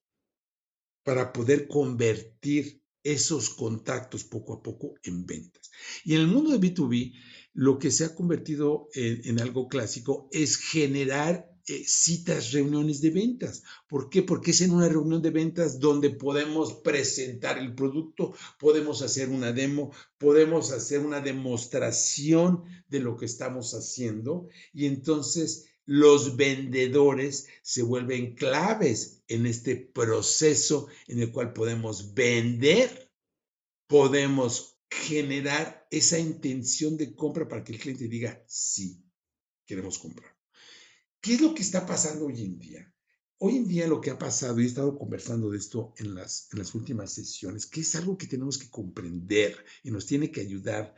para 1.04 1.30
poder 1.30 1.68
convertir 1.68 2.82
esos 3.02 3.50
contactos 3.50 4.24
poco 4.24 4.54
a 4.54 4.62
poco 4.62 4.94
en 5.02 5.26
ventas. 5.26 5.70
Y 6.04 6.14
en 6.14 6.22
el 6.22 6.28
mundo 6.28 6.56
de 6.56 6.60
B2B, 6.60 7.12
lo 7.52 7.78
que 7.78 7.90
se 7.90 8.04
ha 8.06 8.14
convertido 8.14 8.88
en, 8.94 9.20
en 9.24 9.40
algo 9.40 9.68
clásico 9.68 10.28
es 10.32 10.56
generar 10.56 11.51
eh, 11.68 11.84
citas, 11.86 12.52
reuniones 12.52 13.00
de 13.00 13.10
ventas. 13.10 13.62
¿Por 13.88 14.10
qué? 14.10 14.22
Porque 14.22 14.50
es 14.50 14.60
en 14.62 14.72
una 14.72 14.88
reunión 14.88 15.22
de 15.22 15.30
ventas 15.30 15.78
donde 15.78 16.10
podemos 16.10 16.72
presentar 16.74 17.58
el 17.58 17.74
producto, 17.74 18.34
podemos 18.58 19.02
hacer 19.02 19.28
una 19.28 19.52
demo, 19.52 19.92
podemos 20.18 20.72
hacer 20.72 21.00
una 21.00 21.20
demostración 21.20 22.64
de 22.88 23.00
lo 23.00 23.16
que 23.16 23.26
estamos 23.26 23.74
haciendo 23.74 24.48
y 24.72 24.86
entonces 24.86 25.68
los 25.84 26.36
vendedores 26.36 27.46
se 27.62 27.82
vuelven 27.82 28.34
claves 28.34 29.22
en 29.28 29.46
este 29.46 29.76
proceso 29.76 30.88
en 31.06 31.20
el 31.20 31.32
cual 31.32 31.52
podemos 31.52 32.14
vender, 32.14 33.10
podemos 33.86 34.78
generar 34.90 35.86
esa 35.90 36.18
intención 36.18 36.96
de 36.96 37.14
compra 37.14 37.48
para 37.48 37.64
que 37.64 37.72
el 37.72 37.78
cliente 37.78 38.08
diga, 38.08 38.42
sí, 38.46 39.04
queremos 39.66 39.98
comprar. 39.98 40.31
¿Qué 41.22 41.34
es 41.34 41.40
lo 41.40 41.54
que 41.54 41.62
está 41.62 41.86
pasando 41.86 42.26
hoy 42.26 42.42
en 42.42 42.58
día? 42.58 42.92
Hoy 43.38 43.56
en 43.56 43.68
día 43.68 43.86
lo 43.86 44.00
que 44.00 44.10
ha 44.10 44.18
pasado, 44.18 44.58
y 44.58 44.64
he 44.64 44.66
estado 44.66 44.98
conversando 44.98 45.50
de 45.50 45.58
esto 45.58 45.94
en 45.98 46.16
las, 46.16 46.48
últimas 46.74 47.12
sesiones, 47.12 47.66
que 47.66 47.82
es 47.82 47.94
algo 47.94 48.18
que 48.18 48.26
tenemos 48.26 48.58
que 48.58 48.68
comprender 48.68 49.56
y 49.84 49.92
nos 49.92 50.04
tiene 50.04 50.32
que 50.32 50.40
ayudar 50.40 50.96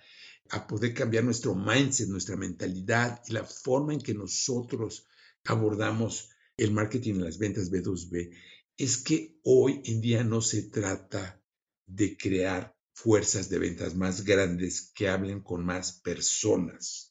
a 0.49 0.67
poder 0.67 0.95
cambiar 0.95 1.25
nuestro 1.25 1.55
mindset, 1.55 2.09
nuestra 2.09 2.37
mentalidad 2.37 3.21
y 3.27 3.33
la 3.33 3.45
forma 3.45 3.93
en 3.93 4.01
que 4.01 4.15
nosotros 4.15 5.07
abordamos 5.45 6.31
el 6.57 6.71
marketing 6.71 7.17
en 7.17 7.25
las 7.25 7.37
ventas 7.37 7.71
B2B, 7.71 8.31
es 8.79 8.97
que 8.97 9.39
hoy 9.43 9.83
en 9.85 10.01
día 10.01 10.25
no 10.25 10.41
se 10.41 10.63
trata 10.63 11.39
de 11.87 12.17
crear 12.17 12.75
fuerzas 12.95 13.51
de 13.51 13.59
ventas 13.59 13.95
más 13.95 14.25
grandes 14.25 14.91
que 14.95 15.07
hablen 15.07 15.43
con 15.43 15.67
más 15.67 15.93
personas 16.01 17.04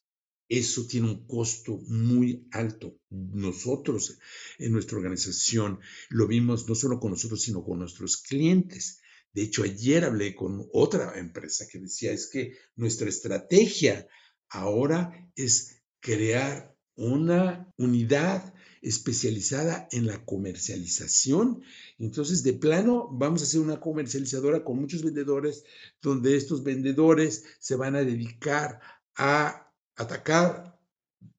eso 0.59 0.85
tiene 0.85 1.07
un 1.07 1.25
costo 1.25 1.79
muy 1.87 2.47
alto. 2.51 2.99
Nosotros 3.09 4.19
en 4.59 4.71
nuestra 4.71 4.97
organización 4.97 5.79
lo 6.09 6.27
vimos 6.27 6.67
no 6.67 6.75
solo 6.75 6.99
con 6.99 7.11
nosotros, 7.11 7.41
sino 7.41 7.63
con 7.63 7.79
nuestros 7.79 8.17
clientes. 8.17 9.01
De 9.33 9.41
hecho, 9.41 9.63
ayer 9.63 10.05
hablé 10.05 10.35
con 10.35 10.67
otra 10.71 11.17
empresa 11.17 11.65
que 11.71 11.79
decía, 11.79 12.11
es 12.11 12.27
que 12.27 12.55
nuestra 12.75 13.09
estrategia 13.09 14.07
ahora 14.49 15.31
es 15.35 15.81
crear 15.99 16.77
una 16.95 17.67
unidad 17.77 18.53
especializada 18.83 19.87
en 19.91 20.05
la 20.05 20.23
comercialización. 20.23 21.63
Entonces, 21.97 22.43
de 22.43 22.53
plano, 22.53 23.09
vamos 23.11 23.41
a 23.41 23.45
hacer 23.45 23.61
una 23.61 23.79
comercializadora 23.79 24.63
con 24.63 24.77
muchos 24.77 25.03
vendedores, 25.03 25.63
donde 26.01 26.35
estos 26.35 26.63
vendedores 26.63 27.43
se 27.59 27.75
van 27.75 27.95
a 27.95 28.03
dedicar 28.03 28.81
a 29.15 29.62
atacar, 29.95 30.79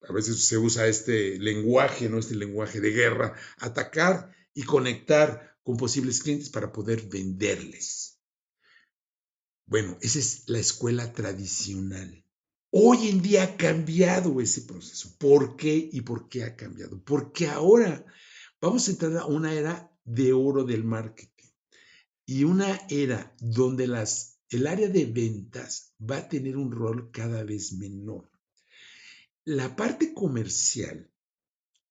a 0.08 0.12
veces 0.12 0.44
se 0.46 0.58
usa 0.58 0.87
este 0.87 1.38
lenguaje, 1.38 2.08
¿no? 2.08 2.18
Este 2.18 2.34
lenguaje 2.34 2.80
de 2.80 2.90
guerra, 2.90 3.34
atacar 3.58 4.34
y 4.54 4.62
conectar 4.62 5.56
con 5.62 5.76
posibles 5.76 6.23
clientes 6.23 6.50
para 6.50 6.73
poder 6.73 7.02
venderles. 7.08 8.20
Bueno, 9.66 9.96
esa 10.00 10.18
es 10.18 10.44
la 10.46 10.58
escuela 10.58 11.12
tradicional. 11.12 12.25
Hoy 12.70 13.08
en 13.08 13.23
día 13.23 13.44
ha 13.44 13.56
cambiado 13.56 14.40
ese 14.40 14.62
proceso. 14.62 15.16
¿Por 15.18 15.56
qué 15.56 15.88
y 15.92 16.02
por 16.02 16.28
qué 16.28 16.44
ha 16.44 16.56
cambiado? 16.56 17.02
Porque 17.02 17.49
ahora 17.49 18.04
vamos 18.61 18.88
a 18.88 18.90
entrar 18.90 19.16
a 19.16 19.26
una 19.26 19.54
era 19.54 19.90
de 20.04 20.32
oro 20.32 20.64
del 20.64 20.84
marketing 20.84 21.50
y 22.26 22.44
una 22.44 22.80
era 22.88 23.34
donde 23.40 23.87
las, 23.87 24.38
el 24.49 24.66
área 24.66 24.88
de 24.88 25.06
ventas 25.06 25.94
va 26.00 26.18
a 26.18 26.28
tener 26.28 26.56
un 26.56 26.73
rol 26.73 27.11
cada 27.11 27.44
vez 27.44 27.73
menor. 27.73 28.30
La 29.46 29.76
parte 29.76 30.14
comercial 30.14 31.10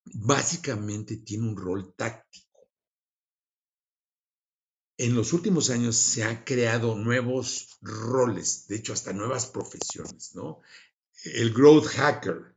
básicamente 0.05 1.17
tiene 1.17 1.47
un 1.47 1.55
rol 1.55 1.93
táctico. 1.95 2.67
En 4.97 5.15
los 5.15 5.33
últimos 5.33 5.69
años 5.69 5.95
se 5.95 6.23
han 6.23 6.43
creado 6.43 6.95
nuevos 6.95 7.77
roles, 7.81 8.67
de 8.67 8.77
hecho 8.77 8.93
hasta 8.93 9.13
nuevas 9.13 9.45
profesiones, 9.47 10.33
¿no? 10.35 10.61
El 11.25 11.53
growth 11.53 11.85
hacker, 11.85 12.55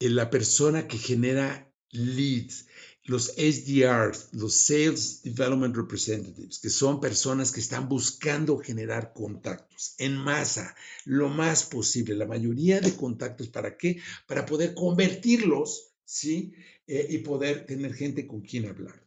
la 0.00 0.28
persona 0.28 0.86
que 0.86 0.98
genera 0.98 1.72
leads, 1.90 2.65
los 3.06 3.32
SDRs, 3.36 4.30
los 4.32 4.56
Sales 4.56 5.22
Development 5.22 5.74
Representatives, 5.74 6.58
que 6.58 6.70
son 6.70 7.00
personas 7.00 7.52
que 7.52 7.60
están 7.60 7.88
buscando 7.88 8.58
generar 8.58 9.12
contactos 9.12 9.94
en 9.98 10.16
masa, 10.16 10.74
lo 11.04 11.28
más 11.28 11.64
posible, 11.64 12.16
la 12.16 12.26
mayoría 12.26 12.80
de 12.80 12.96
contactos, 12.96 13.48
¿para 13.48 13.76
qué? 13.76 14.00
Para 14.26 14.44
poder 14.44 14.74
convertirlos, 14.74 15.92
¿sí? 16.04 16.52
Eh, 16.86 17.06
y 17.10 17.18
poder 17.18 17.64
tener 17.66 17.94
gente 17.94 18.26
con 18.26 18.40
quien 18.40 18.66
hablar. 18.66 19.06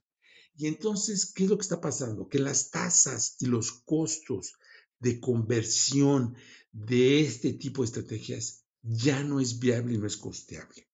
Y 0.55 0.67
entonces, 0.67 1.31
¿qué 1.33 1.43
es 1.43 1.49
lo 1.49 1.57
que 1.57 1.63
está 1.63 1.79
pasando? 1.79 2.27
Que 2.27 2.39
las 2.39 2.71
tasas 2.71 3.35
y 3.39 3.45
los 3.45 3.71
costos 3.71 4.53
de 4.99 5.19
conversión 5.19 6.35
de 6.71 7.21
este 7.21 7.53
tipo 7.53 7.81
de 7.81 7.87
estrategias 7.87 8.65
ya 8.81 9.23
no 9.23 9.39
es 9.39 9.59
viable 9.59 9.95
y 9.95 9.97
no 9.97 10.07
es 10.07 10.17
costeable. 10.17 10.88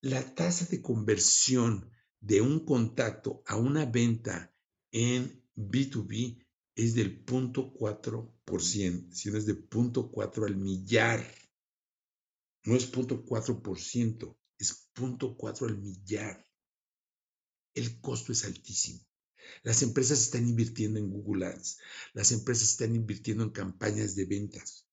La 0.00 0.34
tasa 0.34 0.64
de 0.66 0.80
conversión 0.80 1.90
de 2.20 2.40
un 2.40 2.64
contacto 2.64 3.42
a 3.46 3.56
una 3.56 3.84
venta 3.84 4.54
en 4.92 5.44
B2B 5.56 6.44
es 6.74 6.94
del 6.94 7.24
0.4%, 7.24 9.12
sino 9.12 9.36
es 9.36 9.46
de 9.46 9.68
0.4 9.68 10.46
al 10.46 10.56
millar. 10.56 11.26
No 12.64 12.76
es 12.76 12.92
0.4%, 12.92 14.36
es 14.58 14.90
0.4 14.94 15.68
al 15.68 15.78
millar. 15.78 16.46
El 17.74 18.00
costo 18.00 18.32
es 18.32 18.44
altísimo. 18.44 19.00
Las 19.62 19.82
empresas 19.82 20.20
están 20.20 20.46
invirtiendo 20.46 20.98
en 20.98 21.10
Google 21.10 21.46
Ads, 21.46 21.78
las 22.12 22.32
empresas 22.32 22.70
están 22.70 22.94
invirtiendo 22.94 23.44
en 23.44 23.50
campañas 23.50 24.14
de 24.14 24.26
ventas, 24.26 24.87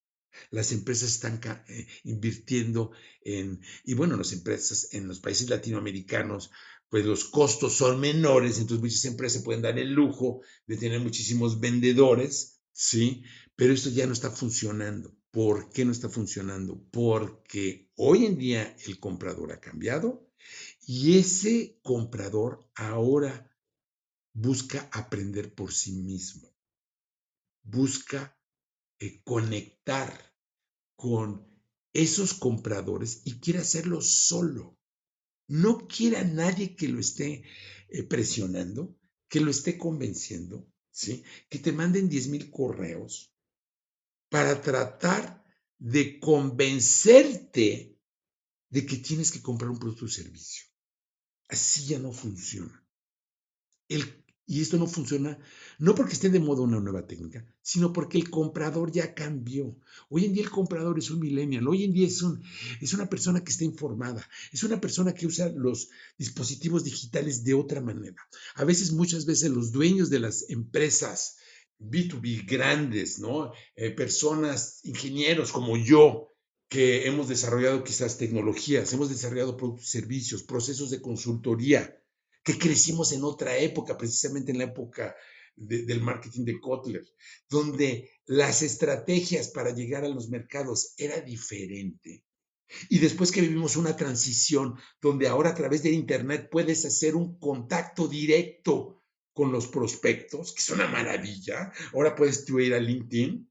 las 0.51 0.71
empresas 0.71 1.09
están 1.11 1.39
eh, 1.67 1.87
invirtiendo 2.03 2.91
en, 3.21 3.61
y 3.83 3.93
bueno, 3.93 4.17
las 4.17 4.31
empresas 4.33 4.89
en 4.93 5.07
los 5.07 5.19
países 5.19 5.49
latinoamericanos, 5.49 6.51
pues 6.89 7.05
los 7.05 7.25
costos 7.25 7.73
son 7.73 7.99
menores, 7.99 8.57
entonces 8.57 8.81
muchas 8.81 9.05
empresas 9.05 9.43
pueden 9.43 9.61
dar 9.61 9.77
el 9.77 9.91
lujo 9.91 10.41
de 10.67 10.77
tener 10.77 10.99
muchísimos 10.99 11.59
vendedores, 11.59 12.61
¿sí? 12.71 13.23
Pero 13.55 13.73
esto 13.73 13.89
ya 13.89 14.05
no 14.05 14.13
está 14.13 14.29
funcionando. 14.29 15.15
¿Por 15.31 15.69
qué 15.71 15.83
no 15.83 15.91
está 15.91 16.07
funcionando? 16.07 16.81
Porque 16.91 17.91
hoy 17.95 18.25
en 18.25 18.37
día 18.37 18.77
el 18.85 18.99
comprador 18.99 19.51
ha 19.51 19.59
cambiado 19.59 20.31
y 20.87 21.17
ese 21.17 21.79
comprador 21.81 22.69
ahora 22.75 23.51
busca 24.33 24.89
aprender 24.91 25.53
por 25.53 25.73
sí 25.73 25.93
mismo, 25.93 26.53
busca 27.63 28.34
eh, 29.05 29.21
conectar 29.24 30.12
con 30.95 31.45
esos 31.93 32.33
compradores 32.33 33.21
y 33.25 33.39
quiere 33.39 33.59
hacerlo 33.59 34.01
solo. 34.01 34.77
No 35.47 35.88
quiere 35.88 36.17
a 36.17 36.24
nadie 36.24 36.75
que 36.75 36.88
lo 36.88 37.00
esté 37.00 37.43
eh, 37.89 38.03
presionando, 38.03 38.97
que 39.29 39.39
lo 39.39 39.51
esté 39.51 39.77
convenciendo, 39.77 40.67
¿sí? 40.91 41.24
que 41.50 41.59
te 41.59 41.71
manden 41.71 42.09
10 42.09 42.27
mil 42.29 42.50
correos 42.50 43.31
para 44.29 44.62
tratar 44.62 45.43
de 45.77 46.19
convencerte 46.19 47.97
de 48.69 48.85
que 48.85 48.97
tienes 48.97 49.31
que 49.31 49.41
comprar 49.41 49.69
un 49.69 49.79
producto 49.79 50.05
o 50.05 50.09
servicio. 50.09 50.65
Así 51.47 51.85
ya 51.85 52.00
no 52.00 52.12
funciona. 52.12 52.83
El 53.88 54.25
y 54.47 54.61
esto 54.61 54.77
no 54.77 54.85
funciona 54.85 55.39
no 55.79 55.95
porque 55.95 56.13
esté 56.13 56.29
de 56.29 56.39
moda 56.39 56.61
una 56.61 56.79
nueva 56.79 57.07
técnica, 57.07 57.45
sino 57.61 57.91
porque 57.91 58.17
el 58.17 58.29
comprador 58.29 58.91
ya 58.91 59.13
cambió. 59.13 59.75
Hoy 60.09 60.25
en 60.25 60.33
día 60.33 60.43
el 60.43 60.49
comprador 60.49 60.97
es 60.97 61.09
un 61.09 61.19
millennial, 61.19 61.67
hoy 61.67 61.83
en 61.83 61.93
día 61.93 62.07
es, 62.07 62.21
un, 62.21 62.41
es 62.79 62.93
una 62.93 63.09
persona 63.09 63.43
que 63.43 63.51
está 63.51 63.63
informada, 63.63 64.27
es 64.51 64.63
una 64.63 64.79
persona 64.79 65.13
que 65.13 65.27
usa 65.27 65.49
los 65.49 65.89
dispositivos 66.17 66.83
digitales 66.83 67.43
de 67.43 67.55
otra 67.55 67.81
manera. 67.81 68.17
A 68.55 68.63
veces, 68.63 68.91
muchas 68.91 69.25
veces 69.25 69.51
los 69.51 69.71
dueños 69.71 70.09
de 70.09 70.19
las 70.19 70.49
empresas 70.49 71.37
B2B 71.79 72.45
grandes, 72.47 73.19
¿no? 73.19 73.51
Eh, 73.75 73.91
personas, 73.91 74.79
ingenieros 74.83 75.51
como 75.51 75.75
yo, 75.75 76.29
que 76.69 77.05
hemos 77.07 77.27
desarrollado 77.27 77.83
quizás 77.83 78.17
tecnologías, 78.17 78.91
hemos 78.93 79.09
desarrollado 79.09 79.57
productos 79.57 79.87
y 79.87 79.91
servicios, 79.91 80.43
procesos 80.43 80.89
de 80.89 81.01
consultoría, 81.01 82.01
que 82.45 82.59
crecimos 82.59 83.11
en 83.11 83.23
otra 83.23 83.57
época, 83.57 83.97
precisamente 83.97 84.51
en 84.51 84.59
la 84.59 84.65
época 84.65 85.15
del 85.55 86.01
marketing 86.01 86.45
de 86.45 86.59
Kotler, 86.59 87.03
donde 87.49 88.11
las 88.25 88.61
estrategias 88.61 89.49
para 89.49 89.73
llegar 89.73 90.05
a 90.05 90.09
los 90.09 90.29
mercados 90.29 90.93
era 90.97 91.19
diferente. 91.21 92.23
Y 92.89 92.99
después 92.99 93.31
que 93.31 93.41
vivimos 93.41 93.77
una 93.77 93.95
transición 93.95 94.75
donde 95.01 95.27
ahora 95.27 95.51
a 95.51 95.55
través 95.55 95.81
de 95.81 95.91
Internet 95.91 96.49
puedes 96.51 96.85
hacer 96.85 97.15
un 97.15 97.39
contacto 97.39 98.07
directo 98.07 99.03
con 99.33 99.51
los 99.51 99.67
prospectos, 99.67 100.53
que 100.53 100.61
es 100.61 100.69
una 100.69 100.87
maravilla. 100.87 101.71
Ahora 101.93 102.15
puedes 102.15 102.45
tú 102.45 102.59
ir 102.59 102.75
a 102.75 102.79
LinkedIn 102.79 103.50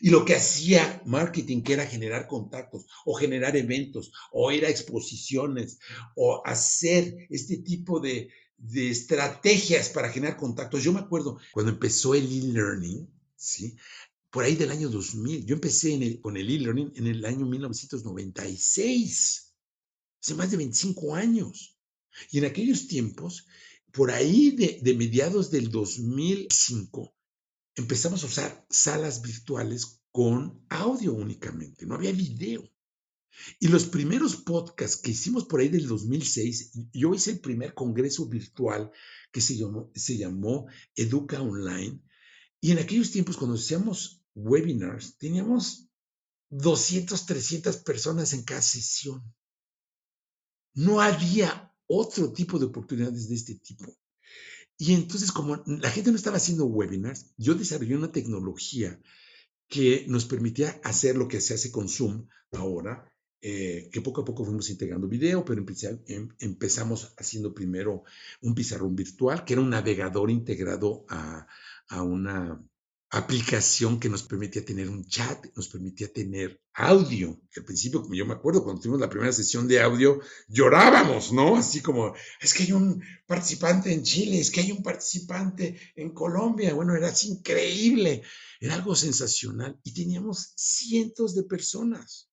y 0.00 0.10
lo 0.10 0.24
que 0.24 0.34
hacía 0.34 1.02
marketing, 1.04 1.62
que 1.62 1.74
era 1.74 1.86
generar 1.86 2.26
contactos 2.26 2.86
o 3.04 3.14
generar 3.14 3.56
eventos 3.56 4.12
o 4.32 4.50
ir 4.50 4.64
a 4.64 4.70
exposiciones 4.70 5.78
o 6.16 6.42
hacer 6.44 7.28
este 7.30 7.58
tipo 7.58 8.00
de, 8.00 8.30
estrategias 8.74 9.88
para 9.88 10.10
generar 10.10 10.36
contactos. 10.36 10.84
Yo 10.84 10.92
me 10.92 11.00
acuerdo 11.00 11.38
cuando 11.52 11.72
empezó 11.72 12.14
el 12.14 12.26
e-learning, 12.26 13.08
¿sí? 13.34 13.74
Por 14.30 14.44
ahí 14.44 14.54
del 14.54 14.70
año 14.70 14.88
2000. 14.88 15.44
Yo 15.44 15.56
empecé 15.56 16.20
con 16.20 16.36
el 16.36 16.48
e-learning 16.48 16.92
en 16.94 17.08
el 17.08 17.24
año 17.24 17.44
1996, 17.44 19.52
hace 20.20 20.34
más 20.34 20.52
de 20.52 20.58
25 20.58 21.16
años. 21.16 21.76
Y 22.30 22.38
en 22.38 22.44
aquellos 22.44 22.86
tiempos, 22.86 23.48
por 23.90 24.12
ahí 24.12 24.52
de, 24.52 24.78
de 24.80 24.94
mediados 24.94 25.50
del 25.50 25.70
2005, 25.70 27.12
empezamos 27.74 28.22
a 28.22 28.26
usar 28.26 28.66
salas 28.70 29.22
virtuales 29.22 30.02
con 30.10 30.64
audio 30.68 31.14
únicamente, 31.14 31.86
no 31.86 31.94
había 31.94 32.12
video. 32.12 32.68
Y 33.58 33.68
los 33.68 33.86
primeros 33.86 34.36
podcasts 34.36 34.98
que 34.98 35.12
hicimos 35.12 35.46
por 35.46 35.60
ahí 35.60 35.68
del 35.68 35.88
2006, 35.88 36.72
yo 36.92 37.14
hice 37.14 37.30
el 37.32 37.40
primer 37.40 37.72
congreso 37.72 38.26
virtual 38.26 38.92
que 39.32 39.40
se 39.40 39.56
llamó, 39.56 39.90
se 39.94 40.18
llamó 40.18 40.66
Educa 40.94 41.40
Online. 41.40 42.00
Y 42.60 42.72
en 42.72 42.78
aquellos 42.78 43.10
tiempos, 43.10 43.36
cuando 43.36 43.56
hacíamos 43.56 44.22
webinars, 44.34 45.16
teníamos 45.16 45.88
200, 46.50 47.24
300 47.26 47.78
personas 47.78 48.34
en 48.34 48.42
cada 48.42 48.62
sesión. 48.62 49.22
No 50.74 51.00
había 51.00 51.74
otro 51.86 52.32
tipo 52.32 52.58
de 52.58 52.66
oportunidades 52.66 53.28
de 53.28 53.34
este 53.34 53.54
tipo. 53.56 53.96
Y 54.84 54.94
entonces, 54.94 55.30
como 55.30 55.62
la 55.64 55.90
gente 55.92 56.10
no 56.10 56.16
estaba 56.16 56.38
haciendo 56.38 56.64
webinars, 56.64 57.32
yo 57.36 57.54
desarrollé 57.54 57.94
una 57.94 58.10
tecnología 58.10 59.00
que 59.68 60.04
nos 60.08 60.24
permitía 60.24 60.80
hacer 60.82 61.14
lo 61.16 61.28
que 61.28 61.40
se 61.40 61.54
hace 61.54 61.70
con 61.70 61.88
Zoom 61.88 62.26
ahora, 62.50 63.08
eh, 63.40 63.90
que 63.92 64.00
poco 64.00 64.22
a 64.22 64.24
poco 64.24 64.44
fuimos 64.44 64.70
integrando 64.70 65.06
video, 65.06 65.44
pero 65.44 65.64
em, 66.08 66.30
empezamos 66.40 67.14
haciendo 67.16 67.54
primero 67.54 68.02
un 68.40 68.56
pizarrón 68.56 68.96
virtual, 68.96 69.44
que 69.44 69.52
era 69.52 69.62
un 69.62 69.70
navegador 69.70 70.32
integrado 70.32 71.04
a, 71.08 71.46
a 71.86 72.02
una 72.02 72.60
aplicación 73.12 74.00
que 74.00 74.08
nos 74.08 74.22
permitía 74.22 74.64
tener 74.64 74.88
un 74.88 75.04
chat, 75.04 75.44
nos 75.54 75.68
permitía 75.68 76.10
tener 76.10 76.62
audio. 76.72 77.38
Al 77.54 77.64
principio, 77.64 78.00
como 78.00 78.14
yo 78.14 78.24
me 78.24 78.32
acuerdo, 78.32 78.64
cuando 78.64 78.80
tuvimos 78.80 79.00
la 79.00 79.10
primera 79.10 79.32
sesión 79.32 79.68
de 79.68 79.82
audio, 79.82 80.18
llorábamos, 80.48 81.30
¿no? 81.30 81.56
Así 81.56 81.82
como, 81.82 82.14
es 82.40 82.54
que 82.54 82.62
hay 82.62 82.72
un 82.72 83.02
participante 83.26 83.92
en 83.92 84.02
Chile, 84.02 84.40
es 84.40 84.50
que 84.50 84.60
hay 84.60 84.72
un 84.72 84.82
participante 84.82 85.92
en 85.94 86.14
Colombia. 86.14 86.72
Bueno, 86.72 86.96
era 86.96 87.08
así 87.08 87.28
increíble, 87.28 88.22
era 88.58 88.76
algo 88.76 88.96
sensacional. 88.96 89.78
Y 89.84 89.92
teníamos 89.92 90.54
cientos 90.56 91.34
de 91.34 91.42
personas. 91.42 92.30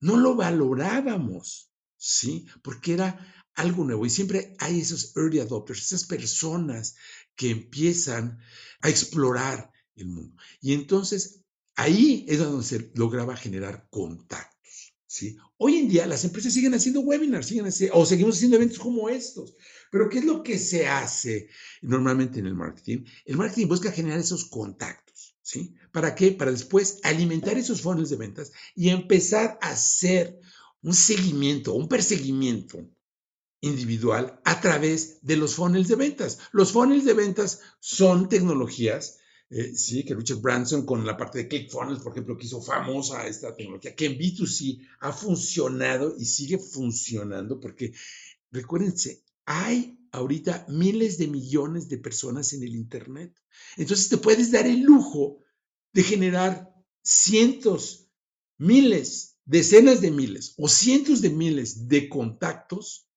No 0.00 0.16
lo 0.16 0.36
valorábamos, 0.36 1.72
¿sí? 1.96 2.46
Porque 2.62 2.94
era 2.94 3.41
algo 3.54 3.84
nuevo. 3.84 4.06
Y 4.06 4.10
siempre 4.10 4.54
hay 4.58 4.80
esos 4.80 5.16
early 5.16 5.40
adopters, 5.40 5.82
esas 5.82 6.04
personas 6.04 6.96
que 7.34 7.50
empiezan 7.50 8.38
a 8.80 8.88
explorar 8.88 9.70
el 9.96 10.06
mundo. 10.06 10.36
Y 10.60 10.74
entonces 10.74 11.40
ahí 11.74 12.24
es 12.28 12.38
donde 12.38 12.64
se 12.64 12.90
lograba 12.94 13.36
generar 13.36 13.88
contactos. 13.90 14.94
¿sí? 15.06 15.36
Hoy 15.58 15.76
en 15.76 15.88
día 15.88 16.06
las 16.06 16.24
empresas 16.24 16.52
siguen 16.52 16.74
haciendo 16.74 17.00
webinars, 17.00 17.46
siguen 17.46 17.66
o 17.92 18.06
seguimos 18.06 18.36
haciendo 18.36 18.56
eventos 18.56 18.78
como 18.78 19.08
estos. 19.08 19.56
Pero 19.90 20.08
¿qué 20.08 20.18
es 20.18 20.24
lo 20.24 20.42
que 20.42 20.58
se 20.58 20.86
hace 20.86 21.48
normalmente 21.82 22.40
en 22.40 22.46
el 22.46 22.54
marketing? 22.54 23.04
El 23.24 23.36
marketing 23.36 23.68
busca 23.68 23.92
generar 23.92 24.20
esos 24.20 24.46
contactos. 24.46 25.36
¿sí? 25.42 25.74
¿Para 25.92 26.14
qué? 26.14 26.32
Para 26.32 26.50
después 26.50 26.98
alimentar 27.02 27.58
esos 27.58 27.82
fondos 27.82 28.10
de 28.10 28.16
ventas 28.16 28.52
y 28.74 28.88
empezar 28.88 29.58
a 29.60 29.70
hacer 29.70 30.40
un 30.82 30.94
seguimiento, 30.94 31.74
un 31.74 31.88
perseguimiento 31.88 32.88
individual 33.62 34.40
a 34.44 34.60
través 34.60 35.18
de 35.22 35.36
los 35.36 35.54
funnels 35.54 35.88
de 35.88 35.94
ventas. 35.94 36.38
Los 36.52 36.72
funnels 36.72 37.04
de 37.04 37.14
ventas 37.14 37.60
son 37.80 38.28
tecnologías, 38.28 39.18
eh, 39.50 39.74
sí, 39.74 40.04
que 40.04 40.14
Richard 40.14 40.40
Branson 40.40 40.84
con 40.84 41.06
la 41.06 41.16
parte 41.16 41.38
de 41.38 41.48
ClickFunnels, 41.48 42.02
por 42.02 42.12
ejemplo, 42.12 42.36
que 42.36 42.46
hizo 42.46 42.60
famosa 42.60 43.26
esta 43.26 43.54
tecnología, 43.54 43.94
que 43.94 44.06
en 44.06 44.18
B2C 44.18 44.86
ha 45.00 45.12
funcionado 45.12 46.14
y 46.18 46.24
sigue 46.24 46.58
funcionando, 46.58 47.60
porque 47.60 47.92
recuérdense, 48.50 49.22
hay 49.46 49.98
ahorita 50.10 50.66
miles 50.68 51.16
de 51.18 51.28
millones 51.28 51.88
de 51.88 51.98
personas 51.98 52.52
en 52.52 52.64
el 52.64 52.74
Internet. 52.74 53.32
Entonces 53.76 54.08
te 54.08 54.18
puedes 54.18 54.50
dar 54.50 54.66
el 54.66 54.82
lujo 54.82 55.38
de 55.92 56.02
generar 56.02 56.74
cientos, 57.02 58.08
miles, 58.58 59.38
decenas 59.44 60.00
de 60.00 60.10
miles 60.10 60.54
o 60.58 60.68
cientos 60.68 61.20
de 61.20 61.30
miles 61.30 61.88
de 61.88 62.08
contactos 62.08 63.08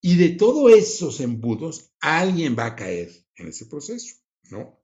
y 0.00 0.16
de 0.16 0.30
todos 0.30 0.72
esos 0.72 1.20
embudos, 1.20 1.92
alguien 2.00 2.56
va 2.56 2.66
a 2.66 2.76
caer 2.76 3.10
en 3.36 3.48
ese 3.48 3.66
proceso, 3.66 4.16
¿no? 4.50 4.80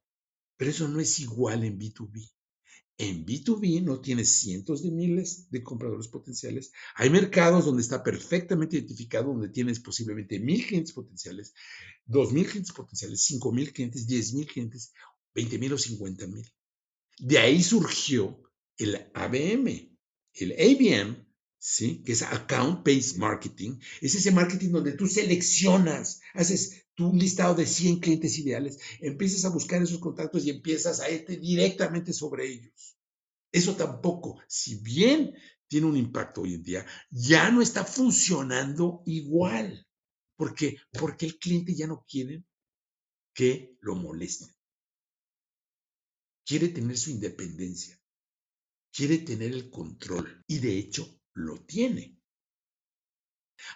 Pero 0.57 0.70
eso 0.70 0.88
no 0.88 1.00
es 1.00 1.20
igual 1.20 1.64
en 1.64 1.79
B2B. 1.79 2.31
En 2.96 3.27
B2B 3.27 3.83
no 3.83 4.00
tienes 4.00 4.38
cientos 4.38 4.83
de 4.83 4.90
miles 4.92 5.50
de 5.50 5.62
compradores 5.64 6.07
potenciales. 6.07 6.72
Hay 6.94 7.11
mercados 7.11 7.64
donde 7.64 7.83
está 7.83 8.05
perfectamente 8.05 8.77
identificado, 8.77 9.33
donde 9.33 9.48
tienes 9.48 9.81
posiblemente 9.81 10.38
mil 10.38 10.64
clientes 10.64 10.92
potenciales, 10.92 11.55
dos 12.05 12.33
mil 12.33 12.46
clientes 12.46 12.72
potenciales, 12.72 13.24
cinco 13.24 13.50
mil 13.50 13.72
clientes, 13.72 14.07
diez 14.07 14.33
mil 14.33 14.46
clientes, 14.46 14.92
veinte 15.35 15.59
mil 15.59 15.72
o 15.72 15.79
cincuenta 15.79 16.27
mil. 16.29 16.48
De 17.18 17.38
ahí 17.38 17.62
surgió 17.62 18.40
el 18.77 19.11
ABM, 19.12 19.98
el 20.35 20.53
ABM, 20.53 21.23
¿sí? 21.64 22.03
que 22.03 22.12
es 22.12 22.20
Account 22.20 22.85
Based 22.85 23.16
Marketing. 23.16 23.79
Es 24.03 24.14
ese 24.14 24.31
marketing 24.31 24.70
donde 24.70 24.92
tú 24.92 25.07
seleccionas, 25.07 26.20
haces 26.35 26.85
tu 26.94 27.14
listado 27.14 27.55
de 27.55 27.66
100 27.66 28.00
clientes 28.00 28.38
ideales, 28.38 28.79
empiezas 29.00 29.46
a 29.46 29.48
buscar 29.48 29.83
esos 29.83 29.98
contactos 29.98 30.44
y 30.44 30.50
empiezas 30.50 31.00
a 31.00 31.11
irte 31.11 31.38
directamente 31.38 32.12
sobre 32.12 32.53
ellos. 32.53 32.98
Eso 33.50 33.77
tampoco, 33.77 34.42
si 34.46 34.74
bien 34.74 35.33
tiene 35.66 35.87
un 35.87 35.96
impacto 35.96 36.42
hoy 36.42 36.53
en 36.53 36.62
día, 36.62 36.87
ya 37.11 37.50
no 37.50 37.62
está 37.62 37.83
funcionando 37.83 39.03
igual. 39.07 39.87
¿Por 40.37 40.55
qué? 40.55 40.77
Porque 40.92 41.24
el 41.24 41.38
cliente 41.38 41.74
ya 41.74 41.87
no 41.87 42.05
quiere 42.07 42.44
que 43.33 43.79
lo 43.81 43.94
molesten. 43.94 44.48
Quiere 46.44 46.68
tener 46.68 46.98
su 46.98 47.11
independencia. 47.11 47.98
Quiere 48.92 49.18
tener 49.18 49.53
el 49.53 49.70
control. 49.70 50.44
Y 50.46 50.59
de 50.59 50.77
hecho, 50.77 51.09
lo 51.34 51.60
tiene. 51.64 52.18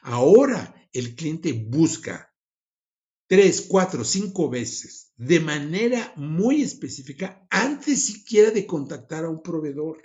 Ahora 0.03 0.75
el 0.93 1.15
cliente 1.15 1.53
busca 1.53 2.35
tres, 3.27 3.67
cuatro, 3.69 4.05
cinco 4.05 4.49
veces 4.49 5.13
de 5.17 5.41
manera 5.41 6.13
muy 6.17 6.63
específica 6.63 7.47
antes 7.51 8.07
siquiera 8.07 8.51
de 8.51 8.67
contactar 8.67 9.25
a 9.25 9.31
un 9.31 9.43
proveedor. 9.43 10.03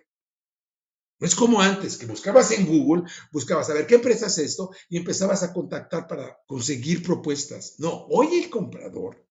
No 1.20 1.28
es 1.28 1.36
como 1.36 1.62
antes, 1.62 1.98
que 1.98 2.06
buscabas 2.06 2.52
en 2.52 2.66
Google, 2.66 3.10
buscabas 3.32 3.70
a 3.70 3.74
ver 3.74 3.88
qué 3.88 3.96
empresa 3.96 4.28
es 4.28 4.38
esto 4.40 4.72
y 4.90 4.98
empezabas 4.98 5.42
a 5.44 5.54
contactar 5.54 6.08
para 6.08 6.38
conseguir 6.46 7.02
propuestas. 7.02 7.76
No, 7.80 8.06
hoy 8.10 8.40
el 8.44 8.50
comprador 8.50 9.26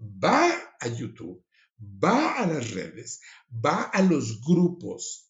va 0.00 0.48
a 0.80 0.88
YouTube, 0.88 1.44
va 1.78 2.38
a 2.38 2.46
las 2.46 2.70
redes, 2.70 3.20
va 3.52 3.82
a 3.82 4.00
los 4.02 4.40
grupos 4.40 5.29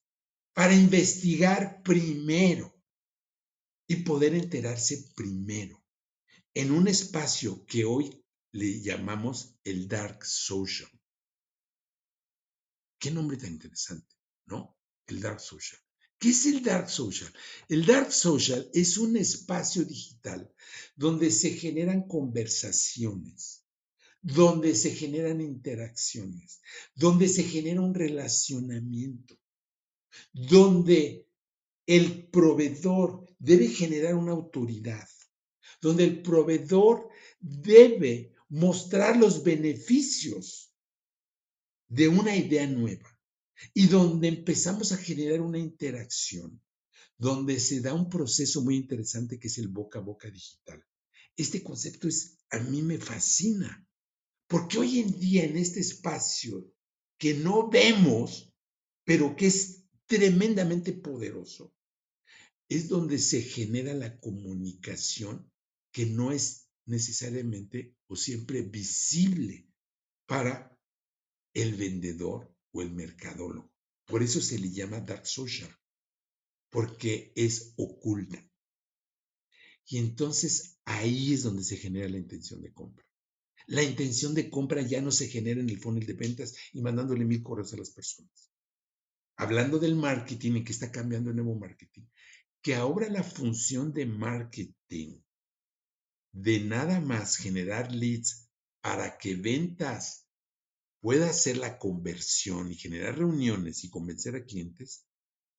para 0.52 0.74
investigar 0.74 1.82
primero 1.82 2.74
y 3.86 3.96
poder 3.96 4.34
enterarse 4.34 5.12
primero 5.14 5.82
en 6.54 6.72
un 6.72 6.88
espacio 6.88 7.64
que 7.66 7.84
hoy 7.84 8.24
le 8.52 8.80
llamamos 8.80 9.56
el 9.64 9.88
dark 9.88 10.24
social. 10.24 10.90
Qué 12.98 13.10
nombre 13.10 13.36
tan 13.36 13.52
interesante, 13.52 14.14
¿no? 14.46 14.76
El 15.06 15.20
dark 15.20 15.40
social. 15.40 15.80
¿Qué 16.18 16.30
es 16.30 16.44
el 16.44 16.62
dark 16.62 16.90
social? 16.90 17.32
El 17.68 17.86
dark 17.86 18.12
social 18.12 18.68
es 18.74 18.98
un 18.98 19.16
espacio 19.16 19.84
digital 19.84 20.52
donde 20.94 21.30
se 21.30 21.50
generan 21.50 22.06
conversaciones, 22.06 23.64
donde 24.20 24.74
se 24.74 24.94
generan 24.94 25.40
interacciones, 25.40 26.60
donde 26.94 27.26
se 27.26 27.44
genera 27.44 27.80
un 27.80 27.94
relacionamiento, 27.94 29.39
donde 30.32 31.26
el 31.86 32.28
proveedor 32.28 33.26
debe 33.38 33.68
generar 33.68 34.14
una 34.14 34.32
autoridad 34.32 35.08
donde 35.80 36.04
el 36.04 36.22
proveedor 36.22 37.08
debe 37.40 38.34
mostrar 38.48 39.16
los 39.16 39.42
beneficios 39.42 40.72
de 41.88 42.08
una 42.08 42.36
idea 42.36 42.66
nueva 42.66 43.08
y 43.74 43.86
donde 43.86 44.28
empezamos 44.28 44.92
a 44.92 44.96
generar 44.96 45.40
una 45.40 45.58
interacción, 45.58 46.60
donde 47.16 47.60
se 47.60 47.80
da 47.80 47.94
un 47.94 48.08
proceso 48.08 48.62
muy 48.62 48.76
interesante 48.76 49.38
que 49.38 49.48
es 49.48 49.58
el 49.58 49.68
boca 49.68 49.98
a 49.98 50.02
boca 50.02 50.30
digital. 50.30 50.84
Este 51.36 51.62
concepto 51.62 52.08
es, 52.08 52.38
a 52.50 52.58
mí 52.58 52.82
me 52.82 52.98
fascina, 52.98 53.86
porque 54.46 54.78
hoy 54.78 55.00
en 55.00 55.18
día 55.18 55.44
en 55.44 55.56
este 55.56 55.80
espacio 55.80 56.72
que 57.18 57.34
no 57.34 57.68
vemos, 57.68 58.52
pero 59.04 59.36
que 59.36 59.46
es 59.46 59.79
tremendamente 60.10 60.92
poderoso, 60.92 61.72
es 62.68 62.88
donde 62.88 63.16
se 63.20 63.42
genera 63.42 63.94
la 63.94 64.18
comunicación 64.18 65.48
que 65.92 66.04
no 66.04 66.32
es 66.32 66.68
necesariamente 66.84 67.94
o 68.08 68.16
siempre 68.16 68.62
visible 68.62 69.68
para 70.26 70.76
el 71.54 71.76
vendedor 71.76 72.52
o 72.72 72.82
el 72.82 72.90
mercadólogo. 72.90 73.72
Por 74.04 74.24
eso 74.24 74.40
se 74.40 74.58
le 74.58 74.72
llama 74.72 75.00
dark 75.00 75.28
social, 75.28 75.72
porque 76.70 77.32
es 77.36 77.72
oculta. 77.76 78.44
Y 79.86 79.98
entonces 79.98 80.80
ahí 80.86 81.34
es 81.34 81.44
donde 81.44 81.62
se 81.62 81.76
genera 81.76 82.08
la 82.08 82.18
intención 82.18 82.60
de 82.62 82.72
compra. 82.72 83.06
La 83.68 83.84
intención 83.84 84.34
de 84.34 84.50
compra 84.50 84.82
ya 84.82 85.00
no 85.00 85.12
se 85.12 85.28
genera 85.28 85.60
en 85.60 85.70
el 85.70 85.78
funnel 85.78 86.04
de 86.04 86.14
ventas 86.14 86.56
y 86.72 86.80
mandándole 86.80 87.24
mil 87.24 87.44
correos 87.44 87.72
a 87.74 87.76
las 87.76 87.90
personas. 87.90 88.49
Hablando 89.40 89.78
del 89.78 89.96
marketing 89.96 90.56
y 90.56 90.64
que 90.64 90.72
está 90.72 90.92
cambiando 90.92 91.30
el 91.30 91.36
nuevo 91.36 91.54
marketing, 91.54 92.02
que 92.60 92.74
ahora 92.74 93.08
la 93.08 93.22
función 93.22 93.90
de 93.90 94.04
marketing 94.04 95.18
de 96.30 96.60
nada 96.60 97.00
más 97.00 97.38
generar 97.38 97.90
leads 97.90 98.50
para 98.82 99.16
que 99.16 99.36
ventas 99.36 100.26
pueda 101.00 101.30
hacer 101.30 101.56
la 101.56 101.78
conversión 101.78 102.70
y 102.70 102.74
generar 102.74 103.16
reuniones 103.16 103.82
y 103.82 103.88
convencer 103.88 104.36
a 104.36 104.44
clientes, 104.44 105.06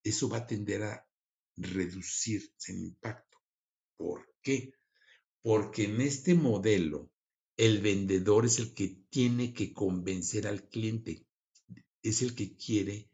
eso 0.03 0.29
va 0.29 0.37
a 0.37 0.45
tender 0.45 0.83
a 0.83 1.09
reducirse 1.57 2.73
en 2.73 2.85
impacto. 2.85 3.39
¿Por 3.97 4.31
qué? 4.43 4.75
Porque 5.41 5.85
en 5.85 6.01
este 6.01 6.35
modelo 6.35 7.09
el 7.57 7.81
vendedor 7.81 8.45
es 8.45 8.59
el 8.59 8.75
que 8.75 8.89
tiene 9.09 9.55
que 9.55 9.73
convencer 9.73 10.45
al 10.45 10.69
cliente, 10.69 11.25
es 12.03 12.21
el 12.21 12.35
que 12.35 12.55
quiere, 12.55 13.10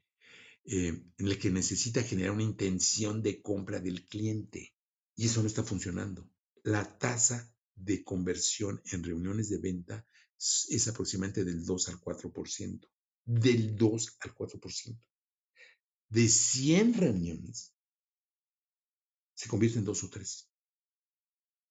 eh, 0.67 0.87
en 1.17 1.27
el 1.27 1.39
que 1.39 1.49
necesita 1.49 2.03
generar 2.03 2.31
una 2.31 2.43
intención 2.43 3.23
de 3.23 3.41
compra 3.41 3.79
del 3.79 4.05
cliente. 4.05 4.75
Y 5.15 5.25
eso 5.25 5.41
no 5.41 5.47
está 5.47 5.63
funcionando 5.63 6.29
la 6.67 6.97
tasa 6.97 7.49
de 7.75 8.03
conversión 8.03 8.81
en 8.91 9.03
reuniones 9.03 9.49
de 9.49 9.57
venta 9.57 10.05
es 10.37 10.87
aproximadamente 10.87 11.45
del 11.45 11.65
2 11.65 11.89
al 11.89 12.01
4%. 12.01 12.89
Del 13.23 13.77
2 13.77 14.17
al 14.19 14.35
4%. 14.35 15.01
De 16.09 16.27
100 16.27 16.93
reuniones, 16.93 17.73
se 19.33 19.47
convierte 19.47 19.79
en 19.79 19.85
dos 19.85 20.03
o 20.03 20.09
tres. 20.09 20.49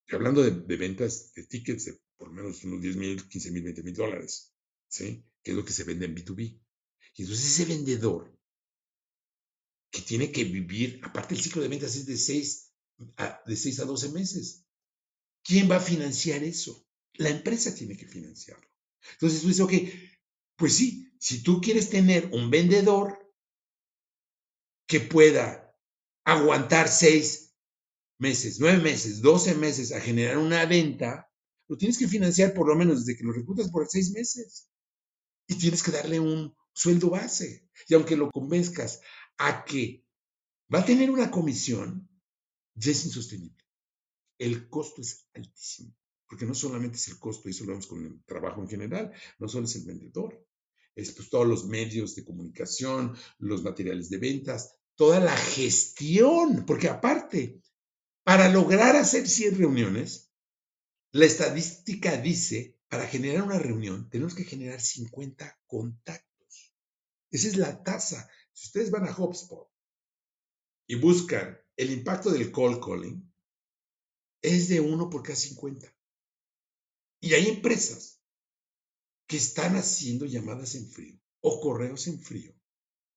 Y 0.08 0.14
hablando 0.14 0.42
de, 0.42 0.76
ventas 0.76 1.32
de 1.34 1.44
tickets 1.44 1.84
de 1.86 2.00
por 2.16 2.32
menos 2.32 2.64
unos 2.64 2.80
10 2.80 2.96
mil, 2.96 3.28
15 3.28 3.50
mil, 3.50 3.64
20 3.64 3.82
mil 3.82 3.94
dólares, 3.94 4.54
¿sí? 4.88 5.26
Que 5.42 5.50
es 5.50 5.56
lo 5.56 5.64
que 5.64 5.72
se 5.72 5.84
vende 5.84 6.06
en 6.06 6.14
B2B. 6.14 6.60
Y 7.16 7.22
entonces 7.22 7.46
ese 7.46 7.64
vendedor 7.66 8.35
que 9.96 10.02
tiene 10.02 10.30
que 10.30 10.44
vivir, 10.44 11.00
aparte 11.02 11.34
el 11.34 11.40
ciclo 11.40 11.62
de 11.62 11.68
ventas 11.68 11.96
es 11.96 12.04
de 12.04 12.18
6 12.18 12.72
a, 13.16 13.40
de 13.46 13.56
6 13.56 13.80
a 13.80 13.84
12 13.86 14.10
meses. 14.10 14.66
¿Quién 15.42 15.70
va 15.70 15.76
a 15.76 15.80
financiar 15.80 16.42
eso? 16.44 16.86
La 17.14 17.30
empresa 17.30 17.74
tiene 17.74 17.96
que 17.96 18.06
financiarlo. 18.06 18.66
Entonces 19.12 19.40
tú 19.40 19.48
dices, 19.48 19.64
ok, 19.64 19.72
pues 20.56 20.74
sí, 20.74 21.10
si 21.18 21.42
tú 21.42 21.62
quieres 21.62 21.88
tener 21.88 22.28
un 22.32 22.50
vendedor 22.50 23.18
que 24.86 25.00
pueda 25.00 25.74
aguantar 26.24 26.88
seis 26.88 27.54
meses, 28.18 28.60
nueve 28.60 28.82
meses, 28.82 29.22
doce 29.22 29.54
meses 29.54 29.92
a 29.92 30.00
generar 30.00 30.36
una 30.36 30.66
venta, 30.66 31.30
lo 31.68 31.78
tienes 31.78 31.96
que 31.96 32.06
financiar 32.06 32.52
por 32.52 32.68
lo 32.68 32.76
menos 32.76 33.06
desde 33.06 33.18
que 33.18 33.24
lo 33.24 33.32
reclutas 33.32 33.70
por 33.70 33.88
seis 33.88 34.10
meses. 34.10 34.68
Y 35.48 35.54
tienes 35.54 35.82
que 35.82 35.92
darle 35.92 36.20
un 36.20 36.54
sueldo 36.74 37.10
base. 37.10 37.66
Y 37.88 37.94
aunque 37.94 38.16
lo 38.16 38.30
convenzcas 38.30 39.00
a 39.38 39.64
que 39.64 40.04
va 40.72 40.80
a 40.80 40.84
tener 40.84 41.10
una 41.10 41.30
comisión, 41.30 42.08
ya 42.74 42.92
es 42.92 43.04
insostenible 43.04 43.66
el 44.38 44.68
costo 44.68 45.00
es 45.00 45.28
altísimo, 45.34 45.94
porque 46.26 46.46
no 46.46 46.54
solamente 46.54 46.96
es 46.96 47.08
el 47.08 47.18
costo, 47.18 47.48
y 47.48 47.52
eso 47.52 47.64
lo 47.64 47.70
vemos 47.70 47.86
con 47.86 48.04
el 48.04 48.22
trabajo 48.24 48.62
en 48.62 48.68
general, 48.68 49.12
no 49.38 49.48
solo 49.48 49.66
es 49.66 49.76
el 49.76 49.84
vendedor, 49.84 50.44
es 50.94 51.12
pues 51.12 51.28
todos 51.28 51.46
los 51.46 51.66
medios 51.66 52.14
de 52.14 52.24
comunicación, 52.24 53.16
los 53.38 53.62
materiales 53.62 54.08
de 54.10 54.18
ventas, 54.18 54.76
toda 54.94 55.20
la 55.20 55.36
gestión, 55.36 56.64
porque 56.66 56.88
aparte, 56.88 57.60
para 58.24 58.48
lograr 58.48 58.96
hacer 58.96 59.28
100 59.28 59.58
reuniones, 59.58 60.30
la 61.12 61.26
estadística 61.26 62.16
dice, 62.16 62.78
para 62.88 63.06
generar 63.06 63.42
una 63.42 63.58
reunión, 63.58 64.08
tenemos 64.10 64.34
que 64.34 64.44
generar 64.44 64.80
50 64.80 65.60
contactos. 65.66 66.74
Esa 67.30 67.48
es 67.48 67.56
la 67.56 67.82
tasa. 67.82 68.28
Si 68.56 68.68
ustedes 68.68 68.90
van 68.90 69.06
a 69.06 69.14
HubSpot 69.14 69.70
y 70.86 70.94
buscan 70.94 71.60
el 71.76 71.90
impacto 71.90 72.30
del 72.30 72.50
call 72.50 72.80
calling, 72.80 73.30
es 74.40 74.68
de 74.68 74.80
uno 74.80 75.10
por 75.10 75.22
cada 75.22 75.36
50. 75.36 75.94
Y 77.20 77.34
hay 77.34 77.48
empresas 77.48 78.22
que 79.26 79.36
están 79.36 79.76
haciendo 79.76 80.24
llamadas 80.24 80.74
en 80.74 80.88
frío 80.88 81.20
o 81.40 81.60
correos 81.60 82.06
en 82.06 82.18
frío 82.18 82.54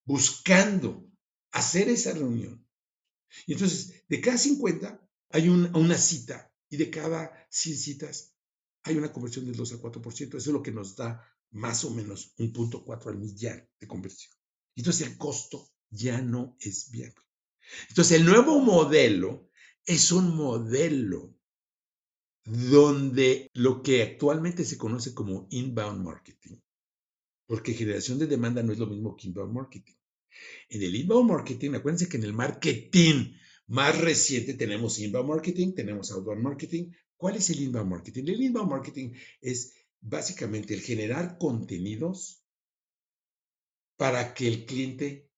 buscando 0.04 1.10
hacer 1.52 1.88
esa 1.88 2.12
reunión. 2.12 2.68
Y 3.46 3.54
entonces, 3.54 4.04
de 4.10 4.20
cada 4.20 4.38
50 4.38 5.10
hay 5.30 5.48
una 5.48 5.98
cita 5.98 6.54
y 6.68 6.76
de 6.76 6.90
cada 6.90 7.48
100 7.50 7.78
citas 7.78 8.36
hay 8.84 8.98
una 8.98 9.14
conversión 9.14 9.46
del 9.46 9.56
2 9.56 9.72
al 9.72 9.82
4%. 9.82 10.28
Eso 10.28 10.38
es 10.38 10.48
lo 10.48 10.62
que 10.62 10.74
nos 10.74 10.98
da 10.98 11.24
más 11.52 11.86
o 11.86 11.92
menos 11.92 12.34
un 12.40 12.52
punto 12.52 12.84
4 12.84 13.12
al 13.12 13.20
millar 13.20 13.70
de 13.80 13.88
conversión. 13.88 14.39
Entonces 14.80 15.08
el 15.08 15.18
costo 15.18 15.70
ya 15.90 16.22
no 16.22 16.56
es 16.62 16.90
viable. 16.90 17.22
Entonces 17.90 18.18
el 18.18 18.26
nuevo 18.26 18.62
modelo 18.62 19.50
es 19.86 20.14
un 20.14 20.34
modelo 20.38 21.36
donde 22.46 23.50
lo 23.54 23.84
que 23.84 24.02
actualmente 24.02 24.64
se 24.64 24.78
conoce 24.78 25.14
como 25.14 25.48
inbound 25.50 26.02
marketing, 26.02 26.62
porque 27.46 27.74
generación 27.74 28.20
de 28.20 28.28
demanda 28.28 28.64
no 28.64 28.72
es 28.72 28.80
lo 28.80 28.88
mismo 28.88 29.18
que 29.18 29.28
inbound 29.28 29.54
marketing. 29.54 29.96
En 30.70 30.82
el 30.82 30.96
inbound 30.96 31.30
marketing, 31.30 31.72
acuérdense 31.74 32.08
que 32.08 32.16
en 32.16 32.24
el 32.24 32.34
marketing 32.34 33.34
más 33.68 34.00
reciente 34.00 34.54
tenemos 34.54 34.98
inbound 34.98 35.28
marketing, 35.28 35.74
tenemos 35.74 36.10
outbound 36.12 36.42
marketing. 36.42 36.94
¿Cuál 37.18 37.36
es 37.36 37.50
el 37.50 37.60
inbound 37.60 37.90
marketing? 37.90 38.24
El 38.28 38.42
inbound 38.42 38.70
marketing 38.72 39.12
es 39.42 39.74
básicamente 40.00 40.74
el 40.74 40.80
generar 40.80 41.38
contenidos 41.38 42.39
para 44.00 44.34
que 44.34 44.48
el 44.48 44.66
cliente 44.66 45.30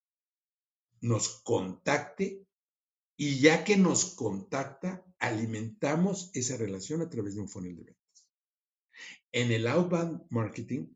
nos 1.02 1.42
contacte 1.42 2.46
y 3.18 3.40
ya 3.40 3.64
que 3.64 3.76
nos 3.76 4.14
contacta, 4.14 5.04
alimentamos 5.18 6.30
esa 6.36 6.58
relación 6.58 7.02
a 7.02 7.10
través 7.10 7.34
de 7.34 7.42
un 7.42 7.50
funnel 7.50 7.76
de 7.76 7.86
ventas. 7.86 8.28
En 9.32 9.52
el 9.52 9.66
outbound 9.66 10.28
marketing, 10.30 10.94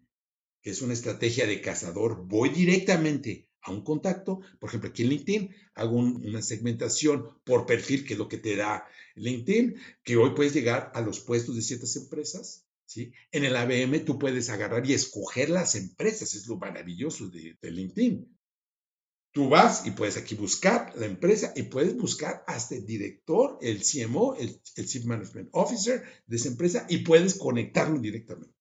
que 0.61 0.69
es 0.69 0.83
una 0.83 0.93
estrategia 0.93 1.47
de 1.47 1.59
cazador, 1.59 2.27
voy 2.27 2.49
directamente 2.49 3.49
a 3.61 3.71
un 3.71 3.83
contacto. 3.83 4.41
Por 4.59 4.69
ejemplo, 4.69 4.91
aquí 4.91 5.01
en 5.01 5.09
LinkedIn 5.09 5.55
hago 5.73 5.97
una 5.97 6.43
segmentación 6.43 7.41
por 7.43 7.65
perfil, 7.65 8.05
que 8.05 8.13
es 8.13 8.19
lo 8.19 8.27
que 8.27 8.37
te 8.37 8.55
da 8.55 8.87
LinkedIn, 9.15 9.75
que 10.03 10.17
hoy 10.17 10.35
puedes 10.35 10.53
llegar 10.53 10.91
a 10.93 11.01
los 11.01 11.19
puestos 11.19 11.55
de 11.55 11.63
ciertas 11.63 11.95
empresas 11.95 12.64
en 12.93 13.45
el 13.45 13.55
ABM 13.55 14.05
tú 14.05 14.17
puedes 14.19 14.49
agarrar 14.49 14.87
y 14.87 14.93
escoger 14.93 15.49
las 15.49 15.75
empresas, 15.75 16.33
es 16.33 16.47
lo 16.47 16.57
maravilloso 16.57 17.29
de, 17.29 17.57
LinkedIn. 17.61 18.37
Tú 19.31 19.49
vas 19.49 19.85
y 19.85 19.91
puedes 19.91 20.15
aquí 20.15 20.35
buscar 20.35 20.93
la 20.95 21.05
empresa 21.05 21.51
y 21.55 21.63
puedes 21.63 21.97
buscar 21.97 22.43
hasta 22.47 22.75
el 22.75 22.85
director, 22.85 23.57
el 23.61 23.81
CMO, 23.83 24.35
el, 24.35 24.61
el 24.77 24.87
Chief 24.87 25.03
Management 25.03 25.49
Officer 25.51 26.03
de 26.25 26.35
esa 26.37 26.47
empresa 26.47 26.85
y 26.87 26.99
puedes 26.99 27.35
conectarlo 27.35 27.99
directamente. 27.99 28.55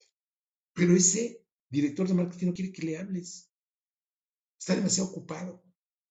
Pero 0.72 0.96
ese 0.96 1.44
director 1.68 2.08
de 2.08 2.14
marketing 2.14 2.46
no 2.46 2.54
quiere 2.54 2.72
que 2.72 2.82
le 2.82 2.98
hables. 2.98 3.48
Está 4.58 4.74
demasiado 4.74 5.10
ocupado. 5.10 5.62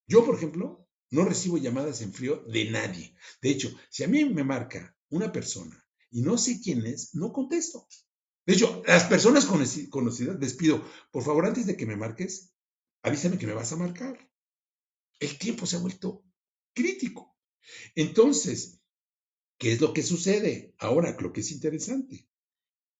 Yo, 0.07 0.25
por 0.25 0.35
ejemplo, 0.35 0.87
no 1.09 1.25
recibo 1.25 1.57
llamadas 1.57 2.01
en 2.01 2.13
frío 2.13 2.43
de 2.47 2.71
nadie. 2.71 3.15
De 3.41 3.49
hecho, 3.49 3.77
si 3.89 4.03
a 4.03 4.07
mí 4.07 4.23
me 4.25 4.45
marca 4.45 4.95
una 5.09 5.31
persona 5.31 5.82
y 6.13 6.21
no 6.21 6.37
sé 6.37 6.61
quién 6.61 6.85
es, 6.85 7.15
no 7.15 7.33
contesto. 7.33 7.87
De 8.45 8.53
hecho, 8.53 8.83
las 8.85 9.05
personas 9.05 9.45
conocidas 9.45 10.39
les 10.39 10.53
pido, 10.53 10.85
por 11.11 11.23
favor, 11.23 11.45
antes 11.47 11.65
de 11.65 11.75
que 11.75 11.87
me 11.87 11.95
marques, 11.95 12.53
avísame 13.01 13.39
que 13.39 13.47
me 13.47 13.53
vas 13.53 13.73
a 13.73 13.77
marcar. 13.77 14.29
El 15.19 15.37
tiempo 15.39 15.65
se 15.65 15.75
ha 15.75 15.79
vuelto 15.79 16.23
crítico. 16.73 17.35
Entonces, 17.95 18.79
¿qué 19.57 19.73
es 19.73 19.81
lo 19.81 19.91
que 19.91 20.03
sucede? 20.03 20.75
Ahora, 20.77 21.17
lo 21.19 21.33
que 21.33 21.41
es 21.41 21.51
interesante, 21.51 22.29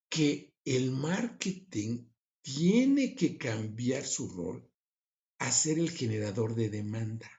que 0.10 0.56
el 0.66 0.92
marketing 0.92 2.08
tiene 2.42 3.14
que 3.14 3.38
cambiar 3.38 4.06
su 4.06 4.28
rol 4.30 4.68
a 5.38 5.52
ser 5.52 5.78
el 5.78 5.92
generador 5.92 6.56
de 6.56 6.70
demanda. 6.70 7.30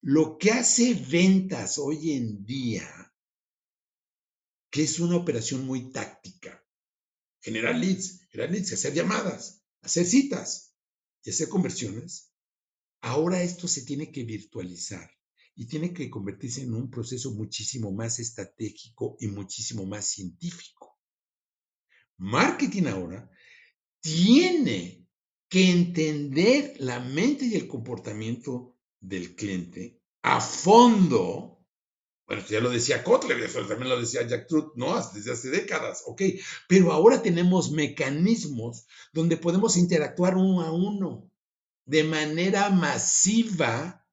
Lo 0.00 0.38
que 0.38 0.52
hace 0.52 0.94
ventas 0.94 1.76
hoy 1.76 2.12
en 2.12 2.44
día 2.46 3.09
que 4.70 4.82
es 4.82 5.00
una 5.00 5.16
operación 5.16 5.66
muy 5.66 5.90
táctica. 5.90 6.64
Generar 7.40 7.76
leads, 7.76 8.20
generar 8.30 8.52
leads, 8.52 8.72
hacer 8.72 8.94
llamadas, 8.94 9.62
hacer 9.82 10.06
citas 10.06 10.74
y 11.24 11.30
hacer 11.30 11.48
conversiones. 11.48 12.32
Ahora 13.00 13.42
esto 13.42 13.66
se 13.66 13.82
tiene 13.82 14.12
que 14.12 14.24
virtualizar 14.24 15.10
y 15.54 15.66
tiene 15.66 15.92
que 15.92 16.08
convertirse 16.08 16.62
en 16.62 16.74
un 16.74 16.90
proceso 16.90 17.32
muchísimo 17.32 17.92
más 17.92 18.18
estratégico 18.18 19.16
y 19.20 19.28
muchísimo 19.28 19.84
más 19.86 20.06
científico. 20.06 20.98
Marketing 22.18 22.84
ahora 22.84 23.30
tiene 24.00 25.06
que 25.48 25.70
entender 25.70 26.76
la 26.78 27.00
mente 27.00 27.46
y 27.46 27.54
el 27.54 27.66
comportamiento 27.66 28.78
del 29.00 29.34
cliente 29.34 30.00
a 30.22 30.40
fondo 30.40 31.59
bueno, 32.30 32.46
ya 32.46 32.60
lo 32.60 32.70
decía 32.70 33.02
Kotler, 33.02 33.40
eso 33.40 33.66
también 33.66 33.88
lo 33.88 33.98
decía 33.98 34.24
Jack 34.24 34.46
Truth, 34.46 34.76
¿no? 34.76 34.94
Desde 35.10 35.32
hace 35.32 35.50
décadas, 35.50 36.04
ok. 36.06 36.22
Pero 36.68 36.92
ahora 36.92 37.22
tenemos 37.22 37.72
mecanismos 37.72 38.86
donde 39.12 39.36
podemos 39.36 39.76
interactuar 39.76 40.36
uno 40.36 40.60
a 40.60 40.70
uno 40.70 41.28
de 41.86 42.04
manera 42.04 42.70
masiva 42.70 44.06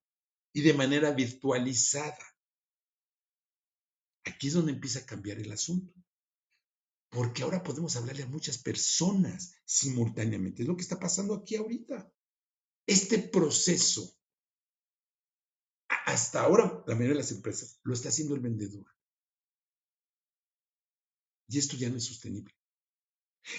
y 0.51 0.61
de 0.61 0.73
manera 0.73 1.11
virtualizada. 1.11 2.17
Aquí 4.25 4.47
es 4.47 4.53
donde 4.55 4.71
empieza 4.71 4.97
a 4.97 5.05
cambiar 5.05 5.37
el 5.37 5.51
asunto. 5.51 5.93
Porque 7.09 7.43
ahora 7.43 7.61
podemos 7.61 7.95
hablarle 7.97 8.23
a 8.23 8.27
muchas 8.27 8.57
personas 8.57 9.53
simultáneamente. 9.63 10.63
Es 10.63 10.67
lo 10.67 10.75
que 10.75 10.81
está 10.81 10.99
pasando 10.99 11.35
aquí 11.35 11.55
ahorita. 11.55 12.11
Este 12.87 13.19
proceso 13.19 14.16
hasta 16.07 16.39
ahora 16.39 16.83
la 16.87 16.95
mayoría 16.95 17.15
de 17.15 17.19
las 17.19 17.31
empresas 17.33 17.81
lo 17.83 17.93
está 17.93 18.07
haciendo 18.07 18.33
el 18.33 18.39
vendedor. 18.39 18.85
Y 21.49 21.59
esto 21.59 21.75
ya 21.75 21.89
no 21.89 21.97
es 21.97 22.05
sostenible. 22.05 22.55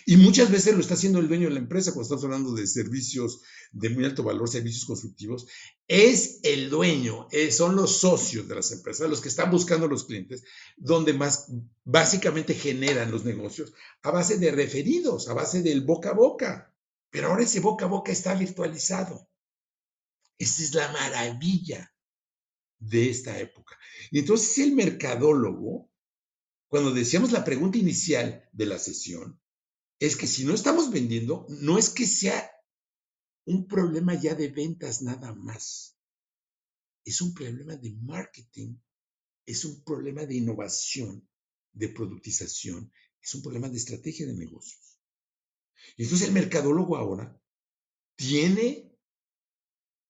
Y 0.06 0.16
muchas 0.16 0.50
veces 0.50 0.74
lo 0.74 0.80
está 0.80 0.94
haciendo 0.94 1.18
el 1.18 1.28
dueño 1.28 1.48
de 1.48 1.54
la 1.54 1.61
empresa, 1.61 1.92
cuando 1.92 2.04
estamos 2.04 2.24
hablando 2.24 2.54
de 2.54 2.66
servicios 2.66 3.42
de 3.70 3.90
muy 3.90 4.06
alto 4.06 4.22
valor, 4.22 4.48
servicios 4.48 4.87
constructivos, 4.87 5.46
es 5.87 6.40
el 6.42 6.70
dueño, 6.70 7.28
eh, 7.32 7.52
son 7.52 7.76
los 7.76 7.98
socios 7.98 8.48
de 8.48 8.54
las 8.54 8.72
empresas, 8.72 9.11
los 9.11 9.20
que 9.20 9.28
están 9.28 9.50
buscando 9.50 9.87
los 9.87 10.04
clientes, 10.04 10.42
donde 10.78 11.12
más 11.12 11.52
básicamente 11.84 12.54
generan 12.54 13.11
los 13.11 13.26
negocios 13.26 13.74
a 14.02 14.11
base 14.11 14.38
de 14.38 14.50
referidos, 14.52 15.28
a 15.28 15.34
base 15.34 15.62
del 15.62 15.82
boca 15.82 16.11
a 16.11 16.14
boca. 16.14 16.74
Pero 17.11 17.28
ahora 17.28 17.42
ese 17.42 17.61
boca 17.61 17.84
a 17.84 17.88
boca 17.88 18.11
está 18.11 18.34
virtualizado. 18.34 19.28
Esa 20.38 20.62
es 20.62 20.74
la 20.74 20.90
maravilla 20.92 21.92
de 22.79 23.11
esta 23.11 23.38
época. 23.38 23.77
Y 24.11 24.21
entonces 24.21 24.59
el 24.59 24.75
mercadólogo, 24.75 25.91
cuando 26.69 26.93
decíamos 26.93 27.33
la 27.33 27.45
pregunta 27.45 27.79
inicial 27.79 28.49
de 28.53 28.67
la 28.67 28.79
sesión, 28.79 29.41
es 29.99 30.17
que 30.17 30.27
si 30.27 30.45
no 30.45 30.55
estamos 30.55 30.91
vendiendo, 30.91 31.47
no 31.49 31.79
es 31.79 31.91
que 31.91 32.07
sea 32.07 32.51
un 33.47 33.67
problema 33.67 34.14
ya 34.14 34.35
de 34.35 34.49
ventas 34.49 35.03
nada 35.03 35.35
más. 35.35 35.97
Es 37.05 37.21
un 37.21 37.35
problema 37.35 37.77
de 37.77 37.93
marketing, 37.93 38.77
es 39.47 39.64
un 39.64 39.83
problema 39.83 40.27
de 40.27 40.37
innovación, 40.37 41.29
de 41.73 41.88
productización, 41.88 42.93
es 43.21 43.35
un 43.35 43.43
problema 43.43 43.69
de 43.69 43.79
estrategia 43.79 44.27
de 44.27 44.35
negocios. 44.35 45.01
Y 45.97 46.05
entonces 46.05 46.29
el 46.29 46.35
mercadólogo 46.35 46.97
ahora 46.97 47.41
tiene 48.14 48.93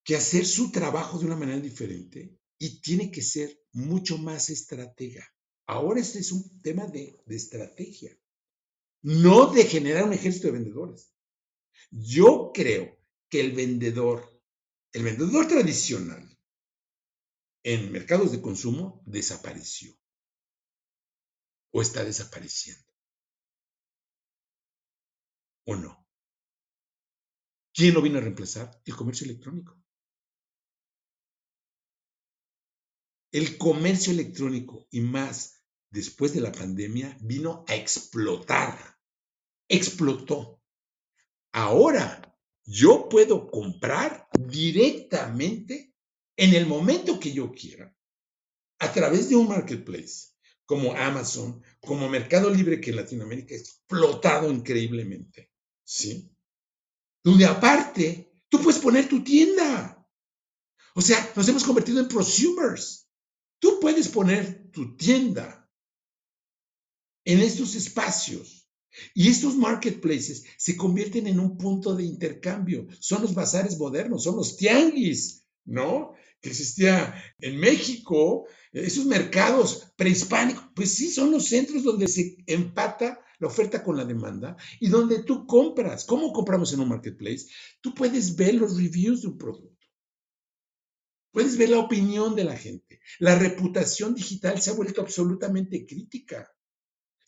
que 0.03 0.17
hacer 0.17 0.45
su 0.45 0.73
trabajo 0.73 1.19
de 1.19 1.27
una 1.27 1.37
manera 1.37 1.61
diferente 1.61 2.38
y 2.59 2.81
tiene 2.81 3.11
que 3.11 3.23
ser 3.23 3.61
mucho 3.73 4.19
más 4.19 4.51
estratega. 4.51 5.27
Ahora 5.67 6.01
este 6.01 6.19
es 6.19 6.33
un 6.33 6.61
tema 6.61 6.87
de, 6.87 7.23
estrategia, 7.29 8.19
no 9.03 9.53
de 9.53 9.65
generar 9.65 10.05
un 10.05 10.13
ejército 10.13 10.49
de 10.49 10.55
vendedores. 10.55 11.13
Yo 11.91 12.51
creo 12.53 12.99
que 13.29 13.41
el 13.41 13.53
vendedor, 13.53 14.43
el 14.93 15.05
vendedor 15.05 15.47
tradicional 15.47 16.39
en 17.63 17.93
mercados 17.93 18.33
de 18.33 18.41
consumo 18.41 19.03
desapareció 19.07 19.95
o 21.71 21.83
está 21.83 22.05
desapareciendo. 22.05 22.89
¿O 25.65 25.77
no? 25.77 26.07
¿Quién 27.75 27.95
lo 27.95 28.01
vino 28.01 28.19
a 28.19 28.23
reemplazar? 28.23 28.81
El 28.87 28.97
comercio 28.97 29.27
electrónico. 29.27 29.79
El 33.39 33.57
comercio 33.57 34.13
electrónico 34.13 34.89
y 34.91 35.01
más 35.01 35.63
después 35.91 36.35
de 36.35 36.41
la 36.41 36.51
pandemia 36.51 37.17
vino 37.21 37.65
a 37.69 37.77
explotar. 37.77 38.99
Explotó. 39.69 40.61
Ahora 41.53 42.37
yo 42.65 43.09
puedo 43.09 43.49
comprar 43.49 44.29
directamente 44.39 45.95
en 46.37 46.55
el 46.55 46.67
momento 46.67 47.21
que 47.21 47.33
yo 47.33 47.53
quiera 47.53 47.97
a 48.81 48.93
través 48.93 49.29
de 49.29 49.37
un 49.37 49.47
marketplace 49.47 50.33
como 50.65 50.93
Amazon, 50.93 51.63
como 51.81 52.09
Mercado 52.09 52.51
Libre 52.51 52.81
que 52.81 52.91
en 52.91 52.97
Latinoamérica 52.97 53.55
ha 53.55 53.59
explotado 53.59 54.51
increíblemente. 54.51 55.53
¿Sí? 55.85 56.29
Donde 57.23 57.47
aparte 57.47 58.29
Tú 58.49 58.63
puedes 58.63 58.81
poner 58.81 59.09
tu 59.09 59.23
tienda. 59.23 59.95
O 60.95 61.01
sea, 61.01 61.33
nos 61.37 61.49
hemos 61.49 61.65
convertido 61.65 62.01
en 62.01 62.09
prosumers. 62.09 63.08
Tú 63.79 63.83
puedes 63.83 64.09
poner 64.09 64.73
tu 64.73 64.97
tienda 64.97 65.71
en 67.25 67.39
estos 67.39 67.77
espacios. 67.77 68.69
Y 69.15 69.29
estos 69.29 69.55
marketplaces 69.55 70.43
se 70.57 70.77
convierten 70.77 71.29
en 71.29 71.39
un 71.39 71.57
punto 71.57 71.95
de 71.95 72.03
intercambio. 72.03 72.89
Son 72.99 73.23
los 73.23 73.35
bazares 73.35 73.79
modernos, 73.79 74.25
son 74.25 74.35
los 74.35 74.57
tianguis, 74.57 75.47
¿no? 75.65 76.15
Que 76.41 76.49
existía 76.49 77.15
en 77.39 77.61
México, 77.61 78.49
esos 78.73 79.07
mercados 79.07 79.93
prehispánicos, 79.97 80.65
pues 80.75 80.95
sí, 80.95 81.09
son 81.13 81.31
los 81.31 81.47
centros 81.47 81.85
donde 81.85 82.09
se 82.09 82.37
empata 82.49 83.21
la 83.39 83.47
oferta 83.47 83.85
con 83.85 83.97
la 83.97 84.05
demanda 84.05 84.57
y 84.81 84.89
donde 84.89 85.23
tú 85.23 85.47
compras. 85.47 86.05
¿Cómo 86.05 86.33
compramos 86.33 86.73
en 86.73 86.81
un 86.81 86.89
marketplace? 86.89 87.47
Tú 87.81 87.95
puedes 87.95 88.35
ver 88.35 88.57
los 88.57 88.77
reviews 88.77 89.23
de 89.23 89.29
un 89.29 89.39
producto. 89.39 89.78
Puedes 91.33 91.57
ver 91.57 91.71
la 91.71 91.79
opinión 91.79 92.35
de 92.35 92.45
la 92.45 92.57
gente. 92.57 93.01
La 93.19 93.39
reputación 93.39 94.15
digital 94.15 94.61
se 94.61 94.71
ha 94.71 94.75
vuelto 94.75 95.01
absolutamente 95.01 95.87
crítica. 95.87 96.51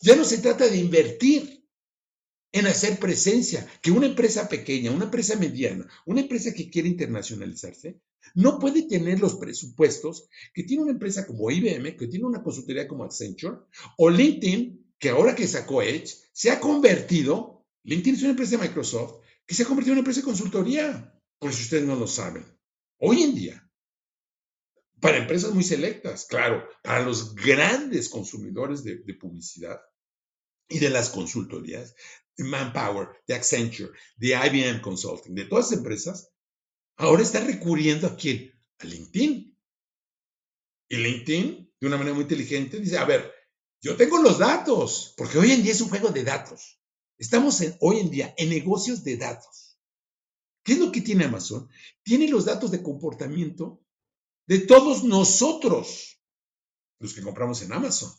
Ya 0.00 0.16
no 0.16 0.24
se 0.24 0.38
trata 0.38 0.68
de 0.68 0.78
invertir 0.78 1.60
en 2.52 2.66
hacer 2.66 2.98
presencia, 2.98 3.66
que 3.80 3.90
una 3.90 4.06
empresa 4.06 4.48
pequeña, 4.48 4.90
una 4.90 5.04
empresa 5.04 5.36
mediana, 5.36 5.86
una 6.06 6.22
empresa 6.22 6.52
que 6.52 6.68
quiere 6.68 6.88
internacionalizarse, 6.88 8.00
no 8.34 8.58
puede 8.58 8.82
tener 8.82 9.20
los 9.20 9.36
presupuestos 9.36 10.28
que 10.52 10.64
tiene 10.64 10.82
una 10.82 10.92
empresa 10.92 11.26
como 11.26 11.50
IBM, 11.50 11.96
que 11.96 12.08
tiene 12.08 12.26
una 12.26 12.42
consultoría 12.42 12.88
como 12.88 13.04
Accenture, 13.04 13.58
o 13.98 14.10
LinkedIn, 14.10 14.94
que 14.98 15.10
ahora 15.10 15.34
que 15.34 15.46
sacó 15.46 15.82
Edge, 15.82 16.16
se 16.32 16.50
ha 16.50 16.60
convertido, 16.60 17.66
LinkedIn 17.84 18.14
es 18.16 18.22
una 18.22 18.30
empresa 18.30 18.56
de 18.56 18.68
Microsoft, 18.68 19.22
que 19.46 19.54
se 19.54 19.62
ha 19.62 19.66
convertido 19.66 19.92
en 19.92 19.98
una 19.98 20.00
empresa 20.00 20.20
de 20.20 20.26
consultoría, 20.26 21.20
por 21.38 21.52
si 21.52 21.62
ustedes 21.62 21.84
no 21.84 21.96
lo 21.96 22.06
saben. 22.06 22.44
Hoy 22.98 23.22
en 23.22 23.34
día, 23.34 23.69
para 25.00 25.18
empresas 25.18 25.52
muy 25.52 25.64
selectas, 25.64 26.26
claro, 26.26 26.68
para 26.82 27.02
los 27.02 27.34
grandes 27.34 28.08
consumidores 28.08 28.84
de, 28.84 28.98
de 28.98 29.14
publicidad 29.14 29.80
y 30.68 30.78
de 30.78 30.90
las 30.90 31.10
consultorías, 31.10 31.94
de 32.36 32.44
Manpower, 32.44 33.08
de 33.26 33.34
Accenture, 33.34 33.90
de 34.16 34.28
IBM 34.28 34.80
Consulting, 34.80 35.34
de 35.34 35.44
todas 35.44 35.70
las 35.70 35.78
empresas, 35.78 36.30
ahora 36.96 37.22
está 37.22 37.40
recurriendo 37.40 38.06
a 38.06 38.16
quién? 38.16 38.52
A 38.78 38.84
LinkedIn. 38.84 39.58
Y 40.88 40.96
LinkedIn, 40.96 41.74
de 41.80 41.86
una 41.86 41.96
manera 41.96 42.14
muy 42.14 42.22
inteligente, 42.22 42.78
dice, 42.78 42.98
a 42.98 43.04
ver, 43.04 43.32
yo 43.82 43.96
tengo 43.96 44.22
los 44.22 44.38
datos, 44.38 45.14
porque 45.16 45.38
hoy 45.38 45.52
en 45.52 45.62
día 45.62 45.72
es 45.72 45.80
un 45.80 45.88
juego 45.88 46.10
de 46.10 46.24
datos. 46.24 46.80
Estamos 47.18 47.60
en, 47.60 47.76
hoy 47.80 47.98
en 47.98 48.10
día 48.10 48.34
en 48.36 48.50
negocios 48.50 49.04
de 49.04 49.16
datos. 49.16 49.78
¿Qué 50.62 50.72
es 50.72 50.78
lo 50.78 50.92
que 50.92 51.00
tiene 51.00 51.24
Amazon? 51.24 51.68
Tiene 52.02 52.28
los 52.28 52.44
datos 52.44 52.70
de 52.70 52.82
comportamiento 52.82 53.82
de 54.50 54.58
todos 54.58 55.04
nosotros, 55.04 56.20
los 56.98 57.14
que 57.14 57.22
compramos 57.22 57.62
en 57.62 57.72
Amazon. 57.72 58.10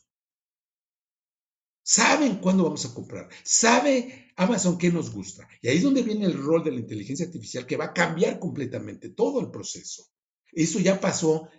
Saben 1.84 2.38
cuándo 2.38 2.64
vamos 2.64 2.86
a 2.86 2.94
comprar. 2.94 3.28
Sabe 3.44 4.32
Amazon 4.38 4.78
qué 4.78 4.90
nos 4.94 5.12
gusta. 5.12 5.46
Y 5.62 5.68
ahí 5.68 5.76
es 5.76 5.84
donde 5.84 6.04
viene 6.04 6.26
el 6.26 6.42
rol 6.42 6.64
de 6.64 6.72
la 6.72 6.80
inteligencia 6.80 7.26
artificial 7.26 7.66
que 7.66 7.76
va 7.76 7.88
a 7.88 7.94
cambiar 7.94 8.40
completamente 8.40 9.10
todo 9.10 9.42
el 9.42 9.52
proceso. 9.52 10.08
Eso 10.54 10.80
ya 10.80 11.02
pasó 11.02 11.50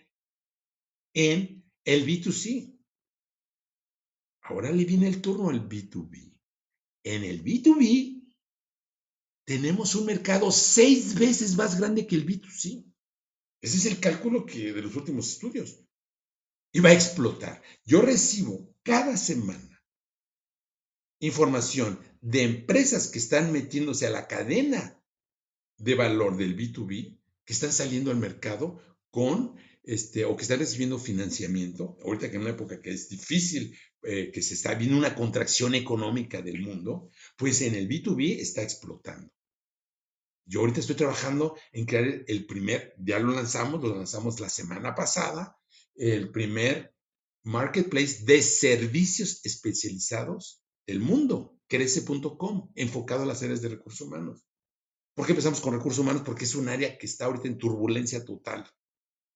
en 1.13 1.71
el 1.85 2.07
B2C. 2.07 2.75
Ahora 4.41 4.73
le 4.73 4.87
viene 4.87 5.07
el 5.07 5.21
turno 5.21 5.51
al 5.51 5.69
B2B. 5.69 6.33
En 7.05 7.25
el 7.25 7.45
B2B 7.45 8.25
tenemos 9.45 9.95
un 9.97 10.07
mercado 10.07 10.51
seis 10.51 11.15
veces 11.15 11.57
más 11.57 11.79
grande 11.79 12.07
que 12.07 12.17
el 12.17 12.25
B2C. 12.25 12.92
Ese 13.63 13.77
es 13.77 13.87
el 13.87 14.01
cálculo 14.01 14.45
que 14.45 14.73
de 14.73 14.83
los 14.83 14.97
últimos 14.97 15.31
estudios. 15.31 15.81
Y 16.73 16.81
va 16.81 16.91
a 16.91 16.95
explotar. 16.95 17.63
Yo 17.85 18.03
recibo 18.03 18.75
cada 18.83 19.17
semana 19.17 19.73
información 21.21 22.01
de 22.21 22.43
empresas 22.43 23.07
que 23.07 23.21
están 23.21 23.53
metiéndose 23.53 24.07
a 24.07 24.11
la 24.11 24.27
cadena 24.27 25.01
de 25.79 25.95
valor 25.95 26.37
del 26.37 26.57
B2B, 26.57 27.19
que 27.45 27.53
están 27.53 27.73
saliendo 27.73 28.11
al 28.11 28.17
mercado 28.17 28.83
con, 29.11 29.55
este, 29.85 30.25
o 30.25 30.37
que 30.37 30.43
están 30.43 30.59
recibiendo 30.59 30.99
financiamiento, 30.99 31.97
ahorita 32.03 32.31
que 32.31 32.37
en 32.37 32.43
una 32.43 32.51
época 32.51 32.81
que 32.81 32.91
es 32.91 33.09
difícil, 33.09 33.77
eh, 34.03 34.33
que 34.33 34.43
se 34.43 34.55
está 34.55 34.75
viendo 34.75 34.97
una 34.97 35.15
contracción 35.15 35.77
económica 35.77 36.43
del 36.43 36.61
mundo, 36.61 37.11
pues 37.37 37.61
en 37.63 37.77
el 37.77 37.89
B2B 37.89 38.41
está 38.41 38.63
explotando. 38.63 39.33
Yo 40.45 40.61
ahorita 40.61 40.81
estoy 40.81 40.97
trabajando 40.97 41.57
en 41.73 41.87
crear 41.87 42.25
el 42.27 42.47
primer, 42.47 42.95
ya 42.99 43.19
lo 43.19 43.33
lanzamos, 43.33 43.83
lo 43.83 43.95
lanzamos 43.95 44.41
la 44.41 44.49
semana 44.49 44.95
pasada, 44.95 45.57
el 45.95 46.31
primer 46.31 46.95
marketplace 47.45 48.25
de 48.25 48.43
servicios 48.43 49.41
especializados 49.45 50.63
el 50.87 51.01
mundo, 51.01 51.57
crece.com, 51.69 52.71
enfocado 52.75 53.23
a 53.23 53.27
las 53.27 53.43
áreas 53.43 53.63
de 53.63 53.69
recursos 53.69 54.07
humanos. 54.07 54.45
¿Por 55.15 55.27
qué 55.27 55.33
empezamos 55.33 55.61
con 55.61 55.75
recursos 55.75 56.01
humanos? 56.01 56.23
Porque 56.25 56.45
es 56.45 56.55
un 56.55 56.69
área 56.69 56.99
que 56.99 57.07
está 57.07 57.27
ahorita 57.27 57.49
en 57.49 57.59
turbulencia 57.59 58.25
total. 58.25 58.69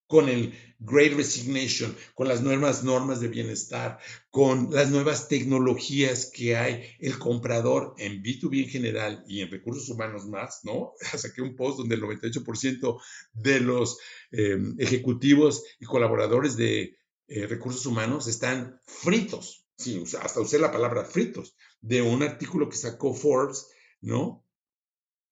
Con 0.06 0.28
el 0.28 0.54
Great 0.78 1.14
Resignation, 1.14 1.96
con 2.14 2.28
las 2.28 2.42
nuevas 2.42 2.84
normas 2.84 3.20
de 3.20 3.28
bienestar, 3.28 3.98
con 4.30 4.70
las 4.70 4.90
nuevas 4.90 5.28
tecnologías 5.28 6.30
que 6.32 6.56
hay, 6.56 6.84
el 7.00 7.18
comprador 7.18 7.94
en 7.98 8.22
B2B 8.22 8.64
en 8.64 8.68
general 8.68 9.24
y 9.26 9.40
en 9.40 9.50
recursos 9.50 9.88
humanos 9.88 10.26
más, 10.26 10.60
¿no? 10.62 10.92
Saqué 11.16 11.42
un 11.42 11.56
post 11.56 11.78
donde 11.78 11.96
el 11.96 12.02
98% 12.02 13.00
de 13.32 13.60
los 13.60 13.98
eh, 14.30 14.58
ejecutivos 14.78 15.64
y 15.80 15.86
colaboradores 15.86 16.56
de 16.56 16.96
eh, 17.28 17.46
recursos 17.46 17.84
humanos 17.86 18.28
están 18.28 18.80
fritos 18.86 19.66
sí, 19.76 20.02
hasta 20.20 20.40
usé 20.40 20.58
la 20.58 20.72
palabra 20.72 21.04
fritos, 21.04 21.54
de 21.80 22.02
un 22.02 22.22
artículo 22.22 22.68
que 22.68 22.76
sacó 22.76 23.14
Forbes, 23.14 23.68
¿no? 24.00 24.44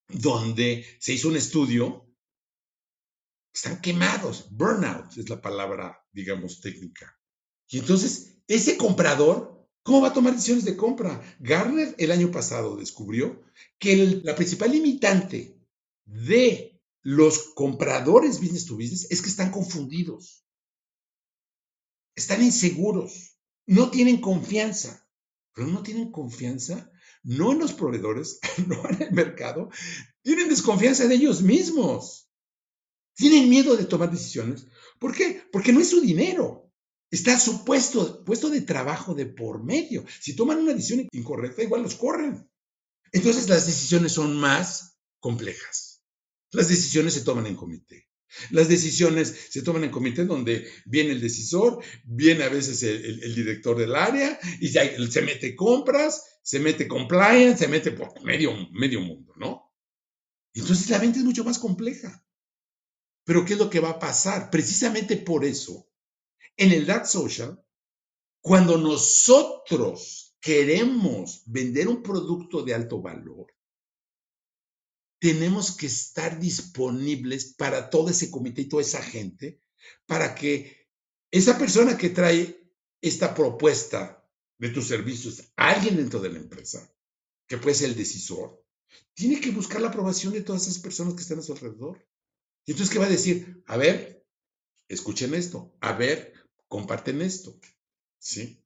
Donde 0.09 0.85
se 1.01 1.15
hizo 1.15 1.29
un 1.29 1.37
estudio, 1.37 2.04
están 3.55 3.81
quemados, 3.81 4.49
burnout 4.51 5.17
es 5.17 5.29
la 5.31 5.40
palabra, 5.40 6.05
digamos, 6.12 6.61
técnica. 6.61 7.19
Y 7.69 7.79
entonces, 7.79 8.38
ese 8.49 8.77
comprador, 8.77 9.67
¿cómo 9.83 10.03
va 10.03 10.09
a 10.09 10.12
tomar 10.12 10.35
decisiones 10.35 10.64
de 10.64 10.77
compra? 10.77 11.23
Garner 11.38 11.95
el 11.99 12.11
año 12.11 12.31
pasado 12.31 12.77
descubrió 12.77 13.43
que 13.79 14.21
la 14.25 14.35
principal 14.35 14.73
limitante 14.73 15.59
de 16.05 16.81
los 17.01 17.55
compradores 17.55 18.40
business 18.40 18.67
to 18.67 18.75
business 18.75 19.07
es 19.11 19.23
que 19.23 19.29
están 19.29 19.51
confundidos, 19.51 20.45
están 22.14 22.43
inseguros 22.43 23.35
no 23.67 23.90
tienen 23.90 24.21
confianza, 24.21 25.09
pero 25.53 25.69
no 25.69 25.83
tienen 25.83 26.11
confianza 26.11 26.90
no 27.23 27.53
en 27.53 27.59
los 27.59 27.73
proveedores, 27.73 28.40
no 28.67 28.88
en 28.88 29.03
el 29.03 29.12
mercado, 29.12 29.71
tienen 30.23 30.49
desconfianza 30.49 31.07
de 31.07 31.14
ellos 31.14 31.43
mismos. 31.43 32.24
Tienen 33.14 33.48
miedo 33.48 33.77
de 33.77 33.85
tomar 33.85 34.11
decisiones. 34.11 34.66
¿Por 34.98 35.14
qué? 35.14 35.42
Porque 35.53 35.72
no 35.72 35.81
es 35.81 35.90
su 35.90 36.00
dinero. 36.00 36.72
Está 37.11 37.38
su 37.38 37.64
puesto, 37.64 38.24
puesto 38.24 38.50
de 38.50 38.62
trabajo 38.62 39.14
de 39.14 39.27
por 39.27 39.62
medio. 39.62 40.05
Si 40.20 40.35
toman 40.35 40.59
una 40.59 40.74
decisión 40.74 41.07
incorrecta, 41.12 41.62
igual 41.62 41.83
los 41.83 41.94
corren. 41.94 42.48
Entonces 43.12 43.48
las 43.48 43.66
decisiones 43.66 44.12
son 44.12 44.37
más 44.37 44.98
complejas. 45.20 46.03
Las 46.50 46.68
decisiones 46.68 47.14
se 47.14 47.20
toman 47.22 47.46
en 47.46 47.55
comité. 47.55 48.09
Las 48.50 48.68
decisiones 48.68 49.46
se 49.50 49.62
toman 49.62 49.85
en 49.85 49.90
comité 49.90 50.24
donde 50.24 50.66
viene 50.87 51.12
el 51.12 51.20
decisor, 51.20 51.83
viene 52.05 52.42
a 52.44 52.48
veces 52.48 52.83
el, 52.83 53.35
director 53.35 53.79
del 53.79 53.94
área 53.94 54.38
y 54.61 54.68
se 54.68 55.22
mete 55.22 55.55
compras, 55.55 56.24
se 56.42 56.59
mete 56.59 56.88
compliance, 56.88 57.59
se 57.64 57.68
mete 57.68 57.92
por 57.92 58.20
medio, 58.24 58.53
medio 58.72 59.00
mundo, 59.00 59.33
¿no? 59.37 59.72
Entonces 60.53 60.90
la 60.90 60.98
venta 60.98 61.18
es 61.18 61.24
mucho 61.24 61.44
más 61.44 61.59
compleja. 61.59 62.24
Pero 63.25 63.45
¿qué 63.45 63.55
es 63.55 63.59
lo 63.59 63.71
que 63.71 63.81
va 63.81 63.91
a 63.91 63.99
pasar? 63.99 64.51
Precisamente 64.51 65.17
por 65.17 65.45
eso, 65.45 65.89
en 66.57 66.73
el 66.73 66.87
Dark 66.87 67.07
Social, 67.07 67.63
cuando 68.40 68.77
nosotros 68.77 70.37
queremos 70.40 71.42
vender 71.46 71.88
un 71.88 72.03
producto 72.03 72.63
de 72.63 72.75
alto 72.75 73.01
valor, 73.01 73.46
tenemos 75.19 75.75
que 75.75 75.87
estar 75.87 76.38
disponibles 76.38 77.55
para 77.55 77.88
todo 77.88 78.11
ese 78.11 78.31
comité 78.31 78.63
y 78.63 78.69
toda 78.69 78.83
esa 78.83 79.03
gente, 79.03 79.63
para 80.07 80.35
que 80.35 80.90
esa 81.31 81.57
persona 81.57 81.96
que 81.96 82.11
trae 82.11 82.71
esta 83.01 83.35
propuesta 83.35 84.23
de 84.59 84.69
tus 84.69 84.87
servicios, 84.87 85.53
alguien 85.57 85.96
dentro 85.96 86.21
de 86.21 86.31
la 86.31 86.38
empresa, 86.38 86.94
que 87.46 87.57
puede 87.57 87.75
ser 87.75 87.90
el 87.90 87.96
decisor, 87.96 88.63
tiene 89.15 89.40
que 89.40 89.51
buscar 89.51 89.81
la 89.81 89.88
aprobación 89.88 90.35
de 90.35 90.42
todas 90.42 90.67
esas 90.67 90.83
personas 90.83 91.15
que 91.15 91.23
están 91.23 91.38
a 91.38 91.42
su 91.42 91.53
alrededor. 91.53 92.07
Y 92.67 92.73
entonces, 92.73 92.92
¿qué 92.92 92.98
va 92.98 93.06
a 93.06 93.10
decir? 93.10 93.62
A 93.67 93.77
ver, 93.77 94.25
escuchen 94.88 95.35
esto, 95.35 95.77
a 95.81 95.92
ver, 95.92 96.33
comparten 96.69 97.21
esto, 97.23 97.58
¿sí? 98.19 98.62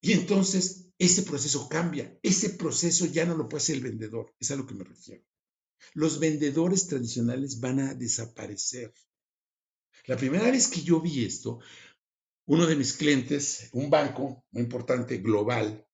Y 0.00 0.12
entonces 0.12 0.92
ese 0.98 1.22
proceso 1.22 1.68
cambia, 1.68 2.16
ese 2.22 2.50
proceso 2.50 3.06
ya 3.06 3.24
no 3.24 3.36
lo 3.36 3.48
puede 3.48 3.62
hacer 3.62 3.76
el 3.76 3.82
vendedor, 3.82 4.34
es 4.38 4.50
a 4.50 4.56
lo 4.56 4.66
que 4.66 4.74
me 4.74 4.84
refiero. 4.84 5.24
Los 5.94 6.18
vendedores 6.18 6.86
tradicionales 6.86 7.60
van 7.60 7.80
a 7.80 7.94
desaparecer. 7.94 8.92
La 10.06 10.16
primera 10.16 10.50
vez 10.50 10.68
que 10.68 10.82
yo 10.82 11.00
vi 11.00 11.24
esto, 11.24 11.60
uno 12.46 12.66
de 12.66 12.76
mis 12.76 12.92
clientes, 12.92 13.70
un 13.72 13.90
banco 13.90 14.44
muy 14.50 14.62
importante, 14.62 15.18
global, 15.18 15.86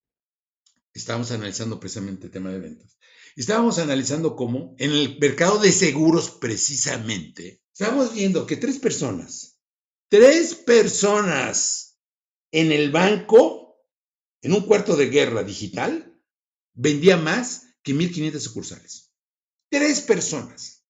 estábamos 0.94 1.30
analizando 1.30 1.78
precisamente 1.78 2.26
el 2.26 2.32
tema 2.32 2.50
de 2.50 2.58
ventas. 2.58 2.98
Estábamos 3.36 3.78
analizando 3.78 4.36
cómo 4.36 4.74
en 4.78 4.90
el 4.90 5.18
mercado 5.18 5.58
de 5.58 5.72
seguros 5.72 6.30
precisamente, 6.30 7.62
estábamos 7.72 8.12
viendo 8.12 8.46
que 8.46 8.56
tres 8.56 8.78
personas, 8.78 9.58
tres 10.08 10.54
personas 10.54 11.98
en 12.52 12.72
el 12.72 12.90
banco, 12.90 13.84
en 14.42 14.52
un 14.52 14.62
cuarto 14.62 14.96
de 14.96 15.06
guerra 15.06 15.44
digital, 15.44 16.18
vendía 16.74 17.16
más 17.16 17.66
que 17.82 17.94
1.500 17.94 18.38
sucursales. 18.40 19.12
Tres 19.70 20.00
personas. 20.00 20.84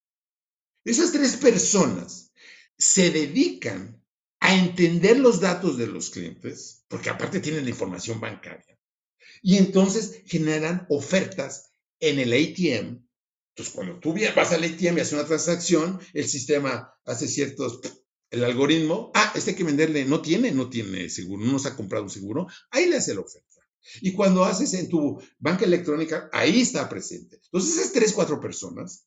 Esas 0.84 1.12
tres 1.12 1.36
personas 1.36 2.32
se 2.78 3.10
dedican 3.10 4.02
a 4.40 4.54
entender 4.54 5.18
los 5.18 5.40
datos 5.40 5.76
de 5.76 5.86
los 5.86 6.08
clientes, 6.08 6.84
porque 6.88 7.10
aparte 7.10 7.40
tienen 7.40 7.64
la 7.64 7.70
información 7.70 8.18
bancaria, 8.20 8.79
y 9.42 9.56
entonces 9.56 10.22
generan 10.26 10.86
ofertas 10.88 11.72
en 12.00 12.18
el 12.18 12.32
ATM. 12.32 13.06
Entonces, 13.50 13.74
cuando 13.74 13.98
tú 13.98 14.14
vas 14.34 14.52
al 14.52 14.64
ATM 14.64 14.98
y 14.98 15.00
haces 15.00 15.12
una 15.12 15.26
transacción, 15.26 16.00
el 16.14 16.26
sistema 16.26 16.94
hace 17.04 17.28
ciertos, 17.28 17.80
el 18.30 18.44
algoritmo, 18.44 19.10
ah, 19.14 19.32
este 19.34 19.54
que 19.54 19.64
venderle, 19.64 20.04
no 20.04 20.22
tiene, 20.22 20.52
no 20.52 20.70
tiene 20.70 21.08
seguro, 21.10 21.44
no 21.44 21.52
nos 21.52 21.66
ha 21.66 21.76
comprado 21.76 22.04
un 22.04 22.10
seguro, 22.10 22.46
ahí 22.70 22.86
le 22.86 22.96
hace 22.96 23.14
la 23.14 23.20
oferta. 23.20 23.48
Y 24.02 24.12
cuando 24.12 24.44
haces 24.44 24.74
en 24.74 24.88
tu 24.88 25.20
banca 25.38 25.64
electrónica, 25.64 26.28
ahí 26.32 26.60
está 26.60 26.88
presente. 26.88 27.40
Entonces, 27.44 27.76
esas 27.76 27.92
tres, 27.92 28.12
cuatro 28.12 28.40
personas 28.40 29.06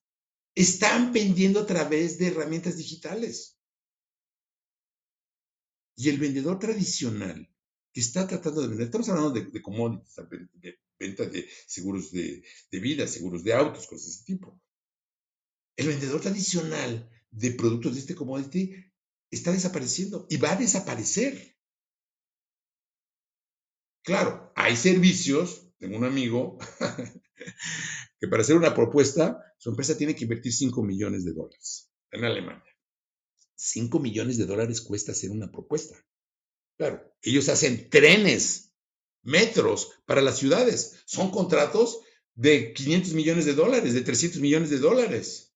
están 0.56 1.14
vendiendo 1.14 1.62
a 1.62 1.66
través 1.66 2.18
de 2.18 2.28
herramientas 2.28 2.78
digitales. 2.78 3.58
Y 5.96 6.10
el 6.10 6.18
vendedor 6.18 6.60
tradicional 6.60 7.53
que 7.94 8.02
está 8.02 8.28
tratando 8.28 8.62
de 8.62 8.68
vender, 8.70 8.86
estamos 8.88 9.08
hablando 9.10 9.32
de, 9.32 9.62
commodities, 9.62 10.16
de, 10.62 10.80
venta 11.00 11.26
de 11.26 11.48
seguros 11.68 12.12
de, 12.12 12.44
de 12.72 12.80
vida, 12.80 13.08
seguros 13.08 13.44
de 13.44 13.54
autos, 13.54 13.86
cosas 13.86 14.06
de 14.08 14.12
ese 14.12 14.24
tipo. 14.26 14.60
El 15.78 15.88
vendedor 15.88 16.20
tradicional 16.22 17.10
de 17.30 17.52
productos 17.52 17.94
de 17.94 18.00
este 18.00 18.16
commodity 18.16 18.76
está 19.30 19.52
desapareciendo 19.52 20.26
y 20.30 20.38
va 20.38 20.54
a 20.54 20.56
desaparecer. 20.56 21.56
Claro, 24.04 24.52
hay 24.56 24.76
servicios, 24.76 25.72
tengo 25.78 25.98
un 25.98 26.04
amigo 26.04 26.58
que 28.20 28.28
para 28.28 28.42
hacer 28.42 28.58
una 28.58 28.74
propuesta, 28.74 29.40
su 29.58 29.70
empresa 29.70 29.98
tiene 29.98 30.16
que 30.16 30.24
invertir 30.24 30.52
5 30.52 30.84
millones 30.84 31.26
de 31.26 31.34
dólares 31.34 31.92
en 32.12 32.26
Alemania. 32.26 32.64
5 33.56 34.00
millones 34.00 34.38
de 34.38 34.46
dólares 34.46 34.82
cuesta 34.82 35.12
hacer 35.12 35.30
una 35.30 35.52
propuesta. 35.52 35.96
Claro, 36.84 37.16
ellos 37.22 37.48
hacen 37.48 37.90
trenes, 37.90 38.74
metros 39.22 40.02
para 40.06 40.22
las 40.22 40.38
ciudades. 40.38 41.02
Son 41.06 41.32
contratos 41.32 42.02
de 42.36 42.74
500 42.74 43.14
millones 43.14 43.46
de 43.46 43.54
dólares, 43.54 43.94
de 43.94 44.02
300 44.02 44.42
millones 44.42 44.70
de 44.70 44.80
dólares. 44.80 45.56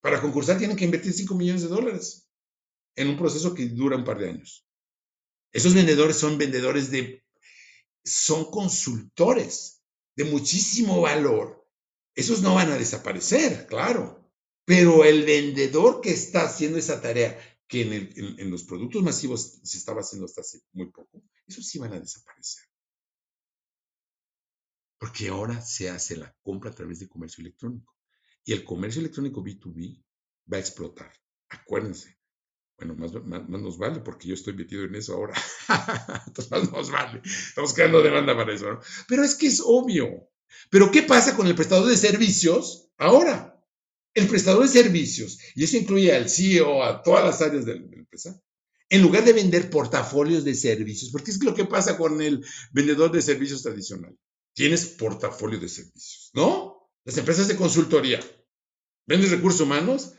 Para 0.00 0.20
concursar 0.20 0.58
tienen 0.58 0.76
que 0.76 0.86
invertir 0.86 1.12
5 1.12 1.36
millones 1.36 1.62
de 1.62 1.68
dólares 1.68 2.28
en 2.96 3.10
un 3.10 3.16
proceso 3.16 3.54
que 3.54 3.66
dura 3.66 3.96
un 3.96 4.02
par 4.02 4.18
de 4.18 4.30
años. 4.30 4.66
Esos 5.52 5.72
vendedores 5.72 6.16
son 6.16 6.36
vendedores 6.36 6.90
de, 6.90 7.24
son 8.04 8.50
consultores 8.50 9.84
de 10.16 10.24
muchísimo 10.24 11.00
valor. 11.00 11.64
Esos 12.16 12.42
no 12.42 12.56
van 12.56 12.72
a 12.72 12.76
desaparecer, 12.76 13.68
claro. 13.68 14.28
Pero 14.64 15.04
el 15.04 15.24
vendedor 15.24 16.00
que 16.00 16.10
está 16.10 16.42
haciendo 16.46 16.76
esa 16.76 17.00
tarea, 17.00 17.38
que 17.68 17.82
en, 17.82 18.50
los 18.50 18.64
productos 18.64 19.02
masivos 19.02 19.60
se 19.62 19.78
estaba 19.78 20.00
haciendo 20.00 20.26
hasta 20.26 20.40
hace 20.40 20.60
muy 20.72 20.90
poco, 20.90 21.22
esos 21.46 21.66
sí 21.66 21.78
van 21.78 21.92
a 21.92 22.00
desaparecer. 22.00 22.64
Porque 24.98 25.28
ahora 25.28 25.60
se 25.60 25.90
hace 25.90 26.16
la 26.16 26.34
compra 26.42 26.70
a 26.70 26.74
través 26.74 27.00
de 27.00 27.08
comercio 27.08 27.42
electrónico. 27.42 27.94
Y 28.44 28.52
el 28.52 28.64
comercio 28.64 29.00
electrónico 29.00 29.42
B2B 29.42 30.02
va 30.50 30.56
a 30.56 30.60
explotar. 30.60 31.12
Acuérdense, 31.48 32.16
bueno, 32.78 32.94
más, 32.94 33.12
nos 33.48 33.78
vale 33.78 34.00
porque 34.00 34.28
yo 34.28 34.34
estoy 34.34 34.54
metido 34.54 34.84
en 34.84 34.94
eso 34.94 35.14
ahora. 35.14 35.34
Más 36.50 36.70
nos 36.70 36.90
vale. 36.90 37.22
Estamos 37.24 37.72
creando 37.72 38.02
demanda 38.02 38.36
para 38.36 38.52
eso. 38.52 38.80
Pero 39.08 39.24
es 39.24 39.34
que 39.34 39.46
es 39.46 39.62
obvio. 39.64 40.28
Pero 40.70 40.90
¿qué 40.90 41.02
pasa 41.02 41.34
con 41.34 41.46
el 41.46 41.54
prestador 41.54 41.88
de 41.88 41.96
servicios 41.96 42.90
ahora? 42.98 43.55
El 44.16 44.28
prestador 44.28 44.62
de 44.62 44.68
servicios, 44.68 45.38
y 45.54 45.64
eso 45.64 45.76
incluye 45.76 46.10
al 46.10 46.30
CEO, 46.30 46.82
a 46.82 47.02
todas 47.02 47.22
las 47.22 47.42
áreas 47.42 47.66
de 47.66 47.74
la 47.74 47.80
empresa, 47.80 48.40
en 48.88 49.02
lugar 49.02 49.26
de 49.26 49.34
vender 49.34 49.68
portafolios 49.68 50.42
de 50.42 50.54
servicios, 50.54 51.10
porque 51.12 51.32
es 51.32 51.44
lo 51.44 51.54
que 51.54 51.66
pasa 51.66 51.98
con 51.98 52.22
el 52.22 52.42
vendedor 52.72 53.12
de 53.12 53.20
servicios 53.20 53.62
tradicional. 53.62 54.16
Tienes 54.54 54.86
portafolio 54.86 55.60
de 55.60 55.68
servicios, 55.68 56.30
¿no? 56.32 56.88
Las 57.04 57.18
empresas 57.18 57.46
de 57.46 57.56
consultoría. 57.56 58.18
¿Vendes 59.06 59.32
recursos 59.32 59.60
humanos? 59.60 60.14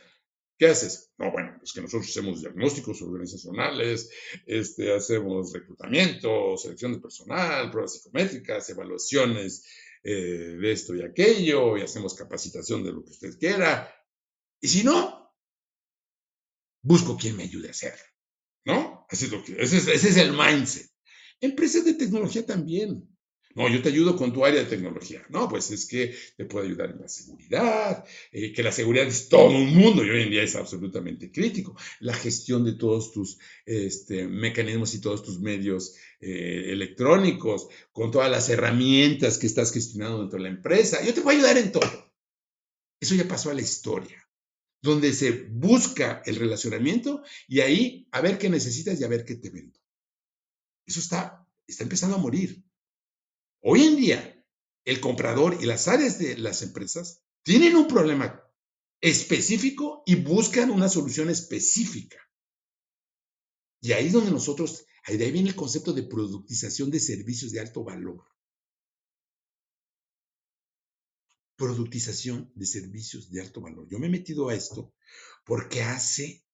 ¿Qué 0.59 0.67
haces? 0.67 1.11
No, 1.17 1.31
bueno, 1.31 1.59
es 1.63 1.73
que 1.73 1.81
nosotros 1.81 2.07
hacemos 2.07 2.41
diagnósticos 2.41 3.01
organizacionales, 3.01 4.11
este, 4.45 4.93
hacemos 4.93 5.53
reclutamiento, 5.53 6.55
selección 6.55 6.93
de 6.93 6.99
personal, 6.99 7.71
pruebas 7.71 7.93
psicométricas, 7.93 8.69
evaluaciones 8.69 9.65
eh, 10.03 10.57
de 10.59 10.71
esto 10.71 10.95
y 10.95 11.01
aquello, 11.01 11.77
y 11.77 11.81
hacemos 11.81 12.13
capacitación 12.13 12.83
de 12.83 12.91
lo 12.91 13.03
que 13.03 13.11
usted 13.11 13.37
quiera. 13.37 13.93
Y 14.61 14.67
si 14.67 14.83
no, 14.83 15.35
busco 16.81 17.17
quien 17.17 17.35
me 17.35 17.43
ayude 17.43 17.67
a 17.67 17.71
hacer, 17.71 17.95
¿no? 18.65 19.05
es 19.09 19.31
lo 19.31 19.43
que, 19.43 19.61
ese 19.61 19.77
es 19.93 20.17
el 20.17 20.33
mindset. 20.33 20.89
Empresas 21.39 21.85
de 21.85 21.93
tecnología 21.93 22.45
también. 22.45 23.07
No, 23.57 23.67
yo 23.67 23.81
te 23.81 23.89
ayudo 23.89 24.15
con 24.15 24.31
tu 24.31 24.45
área 24.45 24.61
de 24.61 24.69
tecnología. 24.69 25.25
No, 25.29 25.49
pues 25.49 25.71
es 25.71 25.87
que 25.87 26.15
te 26.37 26.45
puedo 26.45 26.63
ayudar 26.63 26.91
en 26.91 27.01
la 27.01 27.07
seguridad, 27.07 28.05
eh, 28.31 28.53
que 28.53 28.61
la 28.61 28.71
seguridad 28.71 29.07
es 29.07 29.29
todo 29.29 29.49
un 29.49 29.73
mundo 29.73 30.05
y 30.05 30.11
hoy 30.11 30.21
en 30.21 30.29
día 30.29 30.43
es 30.43 30.55
absolutamente 30.55 31.31
crítico. 31.31 31.75
La 31.99 32.13
gestión 32.13 32.63
de 32.63 32.73
todos 32.73 33.11
tus 33.11 33.39
este, 33.65 34.27
mecanismos 34.27 34.93
y 34.93 35.01
todos 35.01 35.23
tus 35.23 35.39
medios 35.39 35.95
eh, 36.19 36.65
electrónicos, 36.67 37.67
con 37.91 38.11
todas 38.11 38.29
las 38.29 38.47
herramientas 38.49 39.39
que 39.39 39.47
estás 39.47 39.73
gestionando 39.73 40.19
dentro 40.19 40.37
de 40.37 40.43
la 40.43 40.55
empresa. 40.55 41.03
Yo 41.03 41.15
te 41.15 41.21
puedo 41.21 41.35
ayudar 41.35 41.57
en 41.57 41.71
todo. 41.71 42.13
Eso 42.99 43.15
ya 43.15 43.27
pasó 43.27 43.49
a 43.49 43.55
la 43.55 43.61
historia, 43.61 44.23
donde 44.83 45.11
se 45.13 45.31
busca 45.49 46.21
el 46.27 46.35
relacionamiento 46.35 47.23
y 47.47 47.61
ahí 47.61 48.07
a 48.11 48.21
ver 48.21 48.37
qué 48.37 48.51
necesitas 48.51 49.01
y 49.01 49.03
a 49.03 49.07
ver 49.07 49.25
qué 49.25 49.33
te 49.33 49.49
vendo. 49.49 49.79
Eso 50.85 50.99
está, 50.99 51.43
está 51.65 51.83
empezando 51.83 52.17
a 52.17 52.19
morir. 52.19 52.66
Hoy 53.69 53.81
en 53.83 53.97
día, 53.97 54.45
el 54.85 55.01
comprador 55.01 55.57
y 55.61 55.65
las 55.65 55.89
áreas 55.89 56.19
de 56.19 56.37
las 56.37 56.61
empresas 56.61 57.21
tienen 57.43 57.75
un 57.75 57.85
problema 57.85 58.41
específico 59.01 60.03
y 60.05 60.15
buscan 60.15 60.71
una 60.71 60.87
solución 60.87 61.29
específica. 61.29 62.17
Y 63.81 63.91
ahí 63.91 64.05
es 64.07 64.13
donde 64.13 64.31
nosotros, 64.31 64.85
ahí 65.03 65.17
de 65.17 65.25
ahí 65.25 65.31
viene 65.33 65.49
el 65.49 65.55
concepto 65.57 65.91
de 65.91 66.03
productización 66.03 66.91
de 66.91 67.01
servicios 67.01 67.51
de 67.51 67.59
alto 67.59 67.83
valor. 67.83 68.23
Productización 71.57 72.49
de 72.55 72.65
servicios 72.65 73.29
de 73.29 73.41
alto 73.41 73.59
valor. 73.59 73.85
Yo 73.89 73.99
me 73.99 74.07
he 74.07 74.09
metido 74.09 74.47
a 74.47 74.55
esto 74.55 74.93
porque 75.43 75.81
hace 75.81 76.45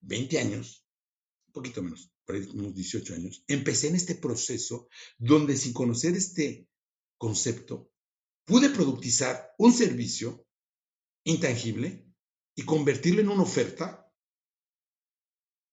20 0.00 0.36
años, 0.40 0.84
un 1.50 1.52
poquito 1.52 1.82
menos, 1.82 2.12
unos 2.54 2.74
18 2.74 3.14
años, 3.14 3.44
empecé 3.48 3.88
en 3.88 3.96
este 3.96 4.14
proceso 4.14 4.88
donde 5.18 5.56
sin 5.56 5.72
conocer 5.72 6.14
este 6.14 6.68
concepto, 7.18 7.90
pude 8.44 8.70
productizar 8.70 9.52
un 9.58 9.72
servicio 9.72 10.46
intangible 11.24 12.06
y 12.54 12.62
convertirlo 12.62 13.20
en 13.20 13.28
una 13.28 13.42
oferta 13.42 14.08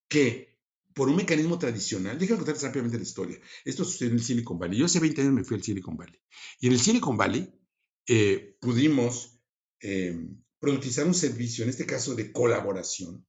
que 0.09 0.57
por 0.93 1.09
un 1.09 1.15
mecanismo 1.15 1.59
tradicional, 1.59 2.17
déjame 2.17 2.39
contarles 2.39 2.63
rápidamente 2.63 2.97
la 2.97 3.03
historia. 3.03 3.39
Esto 3.63 3.85
sucedió 3.85 4.09
en 4.13 4.17
el 4.17 4.23
Silicon 4.23 4.57
Valley. 4.57 4.79
Yo 4.79 4.85
hace 4.85 4.99
20 4.99 5.21
años 5.21 5.33
me 5.33 5.43
fui 5.43 5.57
al 5.57 5.63
Silicon 5.63 5.95
Valley. 5.95 6.19
Y 6.59 6.67
en 6.67 6.73
el 6.73 6.79
Silicon 6.79 7.15
Valley 7.15 7.53
eh, 8.07 8.57
pudimos 8.59 9.39
eh, 9.79 10.27
productizar 10.59 11.05
un 11.05 11.13
servicio, 11.13 11.63
en 11.63 11.69
este 11.69 11.85
caso 11.85 12.15
de 12.15 12.31
colaboración. 12.31 13.27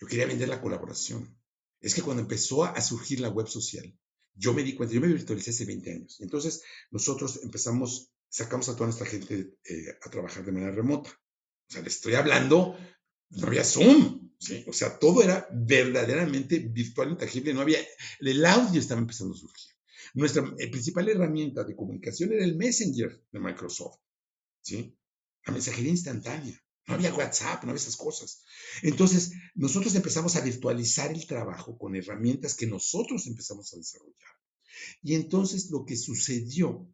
Yo 0.00 0.06
quería 0.08 0.26
vender 0.26 0.48
la 0.48 0.60
colaboración 0.60 1.37
es 1.80 1.94
que 1.94 2.02
cuando 2.02 2.22
empezó 2.22 2.64
a 2.64 2.80
surgir 2.80 3.20
la 3.20 3.28
web 3.28 3.46
social, 3.46 3.94
yo 4.34 4.54
me 4.54 4.62
di 4.62 4.74
cuenta, 4.74 4.94
yo 4.94 5.00
me 5.00 5.08
virtualicé 5.08 5.50
hace 5.50 5.64
20 5.64 5.92
años. 5.92 6.20
Entonces, 6.20 6.62
nosotros 6.90 7.40
empezamos, 7.42 8.12
sacamos 8.28 8.68
a 8.68 8.74
toda 8.74 8.86
nuestra 8.86 9.06
gente 9.06 9.58
eh, 9.64 9.98
a 10.02 10.10
trabajar 10.10 10.44
de 10.44 10.52
manera 10.52 10.72
remota. 10.72 11.10
O 11.10 11.72
sea, 11.72 11.82
le 11.82 11.88
estoy 11.88 12.14
hablando, 12.14 12.76
no 13.30 13.46
había 13.46 13.64
Zoom, 13.64 14.30
¿sí? 14.38 14.64
O 14.68 14.72
sea, 14.72 14.98
todo 14.98 15.22
era 15.22 15.48
verdaderamente 15.52 16.60
virtual, 16.60 17.10
intangible, 17.10 17.52
no 17.52 17.60
había, 17.60 17.78
el 18.20 18.44
audio 18.44 18.80
estaba 18.80 19.00
empezando 19.00 19.34
a 19.34 19.38
surgir. 19.38 19.72
Nuestra 20.14 20.42
eh, 20.58 20.70
principal 20.70 21.08
herramienta 21.08 21.64
de 21.64 21.76
comunicación 21.76 22.32
era 22.32 22.44
el 22.44 22.56
Messenger 22.56 23.22
de 23.30 23.40
Microsoft. 23.40 23.98
¿sí? 24.62 24.96
La 25.44 25.52
mensajería 25.52 25.90
instantánea. 25.90 26.60
No 26.88 26.94
había 26.94 27.14
WhatsApp, 27.14 27.64
no 27.64 27.70
había 27.70 27.82
esas 27.82 27.96
cosas. 27.96 28.44
Entonces, 28.82 29.32
nosotros 29.54 29.94
empezamos 29.94 30.36
a 30.36 30.40
virtualizar 30.40 31.10
el 31.12 31.26
trabajo 31.26 31.76
con 31.76 31.94
herramientas 31.94 32.54
que 32.54 32.66
nosotros 32.66 33.26
empezamos 33.26 33.72
a 33.72 33.76
desarrollar. 33.76 34.32
Y 35.02 35.14
entonces 35.14 35.70
lo 35.70 35.84
que 35.84 35.96
sucedió 35.96 36.88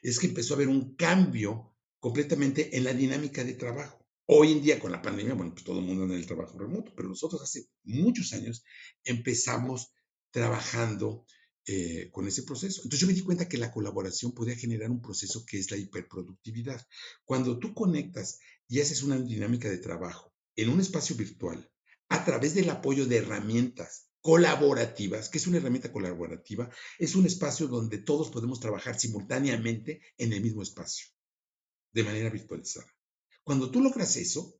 es 0.00 0.18
que 0.18 0.28
empezó 0.28 0.54
a 0.54 0.56
haber 0.56 0.68
un 0.68 0.94
cambio 0.94 1.74
completamente 1.98 2.76
en 2.76 2.84
la 2.84 2.92
dinámica 2.92 3.42
de 3.42 3.54
trabajo. 3.54 4.06
Hoy 4.26 4.52
en 4.52 4.62
día 4.62 4.78
con 4.78 4.92
la 4.92 5.02
pandemia, 5.02 5.34
bueno, 5.34 5.52
pues 5.52 5.64
todo 5.64 5.80
el 5.80 5.86
mundo 5.86 6.04
en 6.04 6.12
el 6.12 6.26
trabajo 6.26 6.56
remoto, 6.58 6.92
pero 6.94 7.08
nosotros 7.08 7.42
hace 7.42 7.68
muchos 7.82 8.32
años 8.32 8.64
empezamos 9.02 9.92
trabajando 10.30 11.26
eh, 11.66 12.10
con 12.12 12.26
ese 12.28 12.42
proceso. 12.42 12.82
Entonces 12.82 13.00
yo 13.00 13.06
me 13.06 13.14
di 13.14 13.22
cuenta 13.22 13.48
que 13.48 13.58
la 13.58 13.72
colaboración 13.72 14.32
podía 14.32 14.56
generar 14.56 14.90
un 14.90 15.00
proceso 15.00 15.44
que 15.46 15.58
es 15.58 15.70
la 15.70 15.76
hiperproductividad. 15.76 16.86
Cuando 17.24 17.58
tú 17.58 17.72
conectas 17.72 18.38
y 18.68 18.80
haces 18.80 19.02
una 19.02 19.18
dinámica 19.18 19.70
de 19.70 19.78
trabajo 19.78 20.34
en 20.56 20.68
un 20.68 20.80
espacio 20.80 21.16
virtual 21.16 21.70
a 22.08 22.24
través 22.24 22.54
del 22.54 22.70
apoyo 22.70 23.06
de 23.06 23.16
herramientas 23.16 24.10
colaborativas, 24.20 25.28
que 25.28 25.38
es 25.38 25.46
una 25.46 25.58
herramienta 25.58 25.92
colaborativa, 25.92 26.70
es 26.98 27.14
un 27.14 27.26
espacio 27.26 27.68
donde 27.68 27.98
todos 27.98 28.30
podemos 28.30 28.60
trabajar 28.60 28.98
simultáneamente 28.98 30.00
en 30.16 30.32
el 30.32 30.42
mismo 30.42 30.62
espacio, 30.62 31.08
de 31.92 32.04
manera 32.04 32.30
virtualizada. 32.30 32.86
Cuando 33.42 33.70
tú 33.70 33.82
logras 33.82 34.16
eso, 34.16 34.58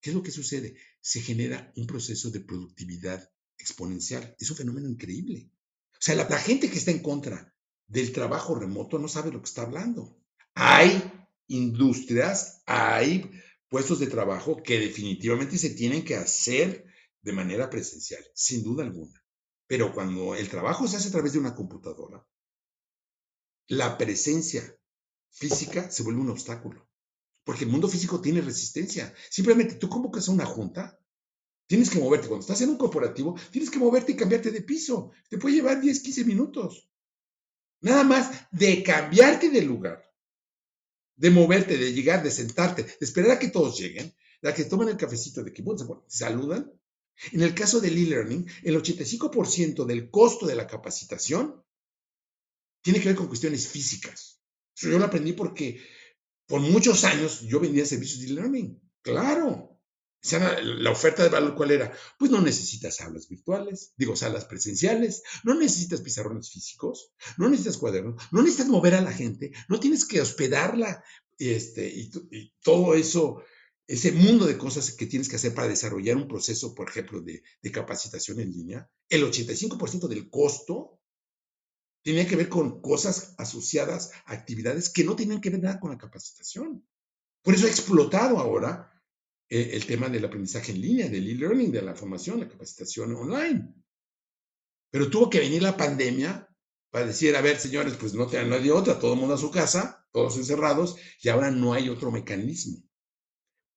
¿qué 0.00 0.10
es 0.10 0.16
lo 0.16 0.22
que 0.22 0.30
sucede? 0.30 0.76
Se 1.00 1.22
genera 1.22 1.72
un 1.76 1.86
proceso 1.86 2.30
de 2.30 2.40
productividad 2.40 3.30
exponencial. 3.56 4.36
Es 4.38 4.50
un 4.50 4.56
fenómeno 4.56 4.88
increíble. 4.88 5.50
O 6.04 6.06
sea, 6.06 6.16
la, 6.16 6.38
gente 6.38 6.68
que 6.68 6.76
está 6.76 6.90
en 6.90 6.98
contra 6.98 7.54
del 7.86 8.12
trabajo 8.12 8.54
remoto 8.54 8.98
no 8.98 9.08
sabe 9.08 9.32
lo 9.32 9.40
que 9.40 9.48
está 9.48 9.62
hablando. 9.62 10.20
Hay 10.52 11.02
industrias, 11.46 12.62
hay 12.66 13.30
puestos 13.70 14.00
de 14.00 14.08
trabajo 14.08 14.62
que 14.62 14.78
definitivamente 14.78 15.56
se 15.56 15.70
tienen 15.70 16.04
que 16.04 16.16
hacer 16.16 16.84
de 17.22 17.32
manera 17.32 17.70
presencial, 17.70 18.22
sin 18.34 18.62
duda 18.62 18.84
alguna. 18.84 19.24
Pero 19.66 19.94
cuando 19.94 20.34
el 20.34 20.50
trabajo 20.50 20.86
se 20.86 20.98
hace 20.98 21.08
a 21.08 21.12
través 21.12 21.32
de 21.32 21.38
una 21.38 21.54
computadora, 21.54 22.22
la 23.68 23.96
presencia 23.96 24.78
física 25.30 25.90
se 25.90 26.02
vuelve 26.02 26.20
un 26.20 26.28
obstáculo. 26.28 26.86
Porque 27.44 27.64
el 27.64 27.70
mundo 27.70 27.88
físico 27.88 28.20
tiene 28.20 28.42
resistencia. 28.42 29.14
Simplemente 29.30 29.76
tú 29.76 29.88
convocas 29.88 30.28
a 30.28 30.32
una 30.32 30.44
junta 30.44 31.00
Tienes 31.66 31.90
que 31.90 31.98
moverte. 31.98 32.28
Cuando 32.28 32.42
estás 32.42 32.60
en 32.60 32.70
un 32.70 32.76
corporativo, 32.76 33.38
tienes 33.50 33.70
que 33.70 33.78
moverte 33.78 34.12
y 34.12 34.16
cambiarte 34.16 34.50
de 34.50 34.62
piso. 34.62 35.12
Te 35.28 35.38
puede 35.38 35.56
llevar 35.56 35.80
10, 35.80 36.00
15 36.00 36.24
minutos. 36.24 36.88
Nada 37.80 38.04
más 38.04 38.30
de 38.50 38.82
cambiarte 38.82 39.50
de 39.50 39.62
lugar, 39.62 40.02
de 41.16 41.30
moverte, 41.30 41.76
de 41.76 41.92
llegar, 41.92 42.22
de 42.22 42.30
sentarte, 42.30 42.82
de 42.82 42.96
esperar 43.00 43.32
a 43.32 43.38
que 43.38 43.48
todos 43.48 43.78
lleguen, 43.78 44.14
de 44.40 44.54
que 44.54 44.64
tomen 44.64 44.88
el 44.88 44.96
cafecito, 44.96 45.42
de 45.42 45.52
que 45.52 45.62
bueno, 45.62 46.04
saludan. 46.08 46.72
En 47.32 47.42
el 47.42 47.54
caso 47.54 47.80
del 47.80 47.96
e-learning, 47.96 48.46
el 48.62 48.76
85% 48.76 49.84
del 49.84 50.10
costo 50.10 50.46
de 50.46 50.56
la 50.56 50.66
capacitación 50.66 51.62
tiene 52.82 53.00
que 53.00 53.08
ver 53.08 53.16
con 53.16 53.28
cuestiones 53.28 53.68
físicas. 53.68 54.40
Eso 54.76 54.88
yo 54.88 54.98
lo 54.98 55.04
aprendí 55.04 55.32
porque 55.32 55.80
por 56.46 56.60
muchos 56.60 57.04
años 57.04 57.40
yo 57.42 57.60
vendía 57.60 57.86
servicios 57.86 58.20
de 58.20 58.26
e-learning. 58.28 58.80
Claro, 59.02 59.73
la 60.32 60.90
oferta 60.90 61.22
de 61.22 61.28
valor, 61.28 61.54
¿cuál 61.54 61.70
era? 61.70 61.92
Pues 62.18 62.30
no 62.30 62.40
necesitas 62.40 63.00
aulas 63.00 63.28
virtuales, 63.28 63.92
digo, 63.96 64.16
salas 64.16 64.46
presenciales, 64.46 65.22
no 65.42 65.54
necesitas 65.54 66.00
pizarrones 66.00 66.50
físicos, 66.50 67.12
no 67.36 67.48
necesitas 67.48 67.76
cuadernos, 67.76 68.22
no 68.32 68.42
necesitas 68.42 68.68
mover 68.68 68.94
a 68.94 69.02
la 69.02 69.12
gente, 69.12 69.52
no 69.68 69.78
tienes 69.78 70.06
que 70.06 70.20
hospedarla, 70.20 71.04
este, 71.38 71.86
y, 71.88 72.10
todo 72.62 72.94
eso, 72.94 73.42
ese 73.86 74.12
mundo 74.12 74.46
de 74.46 74.56
cosas 74.56 74.92
que 74.92 75.06
tienes 75.06 75.28
que 75.28 75.36
hacer 75.36 75.52
para 75.52 75.68
desarrollar 75.68 76.16
un 76.16 76.28
proceso, 76.28 76.74
por 76.74 76.88
ejemplo, 76.88 77.20
de, 77.20 77.42
de 77.60 77.72
capacitación 77.72 78.40
en 78.40 78.50
línea, 78.50 78.90
el 79.10 79.24
85% 79.24 80.08
del 80.08 80.30
costo 80.30 81.00
tenía 82.02 82.26
que 82.26 82.36
ver 82.36 82.48
con 82.48 82.80
cosas 82.80 83.34
asociadas 83.36 84.12
a 84.24 84.32
actividades 84.32 84.88
que 84.88 85.04
no 85.04 85.16
tenían 85.16 85.40
que 85.40 85.50
ver 85.50 85.62
nada 85.62 85.80
con 85.80 85.90
la 85.90 85.98
capacitación. 85.98 86.86
Por 87.42 87.54
eso 87.54 87.66
ha 87.66 87.70
explotado 87.70 88.38
ahora 88.38 88.93
eh, 89.48 89.70
el 89.72 89.86
tema 89.86 90.08
del 90.08 90.24
aprendizaje 90.24 90.72
en 90.72 90.80
línea, 90.80 91.08
del 91.08 91.28
e-learning, 91.28 91.70
de 91.70 91.82
la 91.82 91.94
formación, 91.94 92.40
la 92.40 92.48
capacitación 92.48 93.14
online. 93.14 93.74
Pero 94.90 95.10
tuvo 95.10 95.28
que 95.28 95.40
venir 95.40 95.62
la 95.62 95.76
pandemia 95.76 96.48
para 96.90 97.06
decir, 97.06 97.34
a 97.34 97.40
ver, 97.40 97.58
señores, 97.58 97.94
pues 97.98 98.14
no, 98.14 98.26
te, 98.26 98.42
no 98.44 98.54
hay 98.54 98.70
otra, 98.70 98.98
todo 98.98 99.14
el 99.14 99.18
mundo 99.18 99.34
a 99.34 99.38
su 99.38 99.50
casa, 99.50 100.06
todos 100.12 100.36
encerrados, 100.36 100.96
y 101.20 101.28
ahora 101.28 101.50
no 101.50 101.72
hay 101.72 101.88
otro 101.88 102.10
mecanismo. 102.10 102.82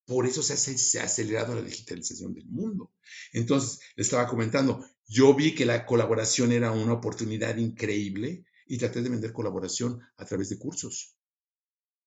Por 0.06 0.26
eso 0.26 0.42
se, 0.44 0.56
se 0.56 1.00
ha 1.00 1.04
acelerado 1.04 1.56
la 1.56 1.64
digitalización 1.64 2.34
del 2.34 2.46
mundo. 2.46 2.94
Entonces, 3.34 3.80
le 3.96 4.04
estaba 4.04 4.28
comentando, 4.28 4.86
yo 5.08 5.34
vi 5.34 5.56
que 5.56 5.66
la 5.66 5.86
colaboración 5.86 6.52
era 6.52 6.72
una 6.72 6.94
oportunidad 6.94 7.58
increíble 7.58 8.46
y 8.68 8.78
traté 8.78 9.02
de 9.02 9.10
vender 9.10 9.34
colaboración 9.34 10.00
a 10.18 10.26
través 10.26 10.50
de 10.50 10.60
cursos. 10.60 11.18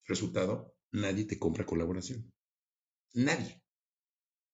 Resultado, 0.05 0.73
nadie 0.91 1.25
te 1.25 1.37
compra 1.37 1.65
colaboración. 1.65 2.31
Nadie. 3.13 3.61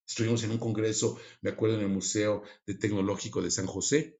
Estuvimos 0.07 0.43
en 0.43 0.51
un 0.51 0.57
congreso, 0.57 1.19
me 1.41 1.49
acuerdo, 1.49 1.75
en 1.75 1.81
el 1.81 1.89
Museo 1.89 2.43
de 2.65 2.75
Tecnológico 2.75 3.41
de 3.41 3.51
San 3.51 3.65
José. 3.65 4.19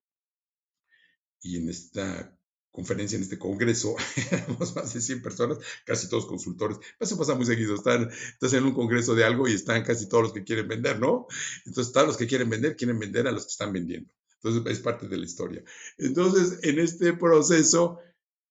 Y 1.42 1.58
en 1.58 1.70
esta 1.70 2.38
conferencia, 2.72 3.16
en 3.16 3.24
este 3.24 3.40
congreso, 3.40 3.96
éramos 4.32 4.76
más 4.76 4.94
de 4.94 5.02
100 5.02 5.22
personas, 5.22 5.60
casi 5.86 6.10
todos 6.10 6.26
consultores. 6.26 6.78
Eso 7.00 7.18
pasa 7.18 7.36
muy 7.36 7.46
seguido. 7.46 7.76
Están, 7.76 8.10
estás 8.10 8.54
en 8.54 8.66
un 8.66 8.74
congreso 8.74 9.16
de 9.16 9.24
algo 9.24 9.48
y 9.48 9.54
están 9.54 9.84
casi 9.84 10.10
todos 10.10 10.24
los 10.24 10.34
que 10.34 10.44
quieren 10.44 10.68
vender, 10.68 11.00
¿no? 11.00 11.28
Entonces, 11.66 11.94
todos 11.94 12.08
los 12.08 12.18
que 12.18 12.28
quieren 12.28 12.50
vender, 12.50 12.76
quieren 12.76 13.00
vender 13.00 13.28
a 13.28 13.32
los 13.32 13.46
que 13.46 13.52
están 13.52 13.72
vendiendo. 13.72 14.14
Entonces, 14.44 14.72
es 14.72 14.80
parte 14.80 15.08
de 15.08 15.18
la 15.18 15.26
historia. 15.26 15.64
Entonces, 15.98 16.60
en 16.64 16.80
este 16.80 17.14
proceso, 17.14 18.00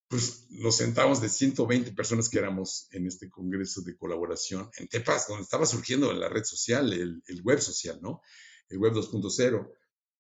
pues 0.09 0.47
nos 0.51 0.77
sentamos 0.77 1.21
de 1.21 1.29
120 1.29 1.93
personas 1.93 2.29
que 2.29 2.39
éramos 2.39 2.89
en 2.93 3.07
este 3.07 3.29
congreso 3.29 3.83
de 3.83 3.97
colaboración 3.97 4.71
en 4.79 4.89
Tepas, 4.89 5.27
donde 5.27 5.43
estaba 5.43 5.67
surgiendo 5.67 6.13
la 6.13 6.29
red 6.29 6.45
social, 6.45 6.93
el, 6.93 7.43
web 7.43 7.61
social, 7.61 7.99
¿no? 8.01 8.21
El 8.69 8.79
web 8.79 8.93
2.0. 8.93 9.73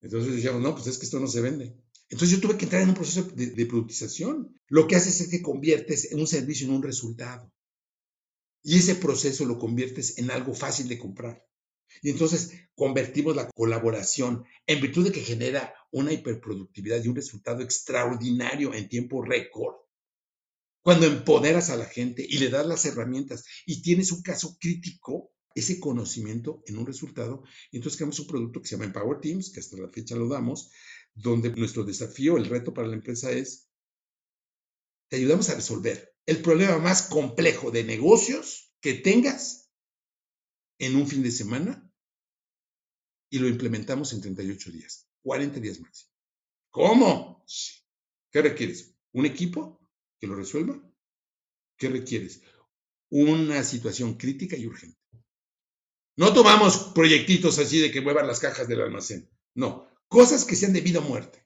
Entonces 0.02 0.34
decíamos, 0.34 0.60
no, 0.60 0.74
pues 0.74 0.88
es 0.88 0.98
que 0.98 1.04
esto 1.04 1.20
no 1.20 1.28
se 1.28 1.40
vende. 1.40 1.76
Entonces 2.08 2.36
yo 2.36 2.40
tuve 2.40 2.56
que 2.56 2.64
entrar 2.64 2.82
en 2.82 2.90
un 2.90 2.94
proceso 2.94 3.22
de, 3.22 3.46
de 3.46 3.66
productización. 3.66 4.60
Lo 4.68 4.86
que 4.86 4.96
haces 4.96 5.20
es 5.20 5.28
que 5.28 5.42
conviertes 5.42 6.08
un 6.12 6.26
servicio 6.26 6.66
en 6.66 6.74
un 6.74 6.82
resultado. 6.82 7.52
Y 8.62 8.78
ese 8.78 8.96
proceso 8.96 9.44
lo 9.44 9.58
conviertes 9.58 10.18
en 10.18 10.30
algo 10.30 10.52
fácil 10.52 10.88
de 10.88 10.98
comprar. 10.98 11.46
Y 12.02 12.10
entonces 12.10 12.52
convertimos 12.74 13.36
la 13.36 13.48
colaboración 13.50 14.44
en 14.66 14.80
virtud 14.80 15.04
de 15.04 15.12
que 15.12 15.22
genera 15.22 15.74
una 15.96 16.12
hiperproductividad 16.12 17.02
y 17.02 17.08
un 17.08 17.16
resultado 17.16 17.62
extraordinario 17.62 18.74
en 18.74 18.86
tiempo 18.86 19.22
récord. 19.22 19.76
Cuando 20.82 21.06
empoderas 21.06 21.70
a 21.70 21.76
la 21.76 21.86
gente 21.86 22.24
y 22.28 22.36
le 22.36 22.50
das 22.50 22.66
las 22.66 22.84
herramientas 22.84 23.44
y 23.64 23.80
tienes 23.80 24.12
un 24.12 24.20
caso 24.20 24.58
crítico, 24.60 25.32
ese 25.54 25.80
conocimiento 25.80 26.62
en 26.66 26.76
un 26.76 26.86
resultado, 26.86 27.44
entonces 27.72 27.96
creamos 27.96 28.20
un 28.20 28.26
producto 28.26 28.60
que 28.60 28.68
se 28.68 28.74
llama 28.74 28.84
Empower 28.84 29.20
Teams, 29.20 29.50
que 29.50 29.60
hasta 29.60 29.78
la 29.78 29.88
fecha 29.88 30.14
lo 30.16 30.28
damos, 30.28 30.70
donde 31.14 31.48
nuestro 31.50 31.82
desafío, 31.82 32.36
el 32.36 32.44
reto 32.44 32.74
para 32.74 32.88
la 32.88 32.94
empresa 32.94 33.32
es, 33.32 33.70
te 35.08 35.16
ayudamos 35.16 35.48
a 35.48 35.54
resolver 35.54 36.14
el 36.26 36.42
problema 36.42 36.76
más 36.76 37.02
complejo 37.08 37.70
de 37.70 37.84
negocios 37.84 38.70
que 38.80 38.92
tengas 38.92 39.70
en 40.78 40.94
un 40.94 41.08
fin 41.08 41.22
de 41.22 41.30
semana 41.30 41.90
y 43.30 43.38
lo 43.38 43.48
implementamos 43.48 44.12
en 44.12 44.20
38 44.20 44.70
días, 44.72 45.05
40 45.26 45.58
días 45.58 45.80
máximo. 45.80 46.12
¿Cómo? 46.70 47.44
¿Qué 48.30 48.42
requieres? 48.42 48.94
¿Un 49.12 49.26
equipo 49.26 49.84
que 50.20 50.28
lo 50.28 50.36
resuelva? 50.36 50.80
¿Qué 51.76 51.88
requieres? 51.88 52.42
Una 53.10 53.64
situación 53.64 54.14
crítica 54.14 54.56
y 54.56 54.66
urgente. 54.68 55.00
No 56.16 56.32
tomamos 56.32 56.92
proyectitos 56.94 57.58
así 57.58 57.80
de 57.80 57.90
que 57.90 58.00
muevan 58.02 58.28
las 58.28 58.38
cajas 58.38 58.68
del 58.68 58.82
almacén. 58.82 59.28
No, 59.54 59.88
cosas 60.06 60.44
que 60.44 60.54
sean 60.54 60.72
de 60.72 60.80
vida 60.80 61.00
o 61.00 61.02
muerte. 61.02 61.44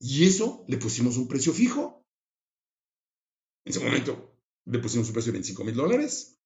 Y 0.00 0.26
eso 0.26 0.66
le 0.68 0.76
pusimos 0.76 1.16
un 1.16 1.28
precio 1.28 1.54
fijo. 1.54 2.06
En 3.64 3.70
ese 3.70 3.82
momento 3.82 4.38
le 4.66 4.80
pusimos 4.80 5.08
un 5.08 5.14
precio 5.14 5.32
de 5.32 5.38
25 5.38 5.64
mil 5.64 5.74
dólares 5.74 6.38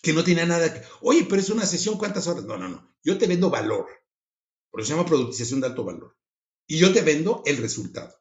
que 0.00 0.14
no 0.14 0.24
tiene 0.24 0.46
nada 0.46 0.72
que, 0.72 0.82
oye, 1.02 1.26
pero 1.28 1.42
es 1.42 1.50
una 1.50 1.66
sesión, 1.66 1.98
¿cuántas 1.98 2.26
horas? 2.26 2.44
No, 2.44 2.56
no, 2.56 2.70
no. 2.70 2.96
Yo 3.04 3.18
te 3.18 3.26
vendo 3.26 3.50
valor. 3.50 3.99
Por 4.70 4.80
eso 4.80 4.88
se 4.88 4.94
llama 4.96 5.08
productización 5.08 5.60
de 5.60 5.66
alto 5.66 5.84
valor. 5.84 6.16
Y 6.66 6.78
yo 6.78 6.92
te 6.92 7.02
vendo 7.02 7.42
el 7.46 7.56
resultado. 7.56 8.14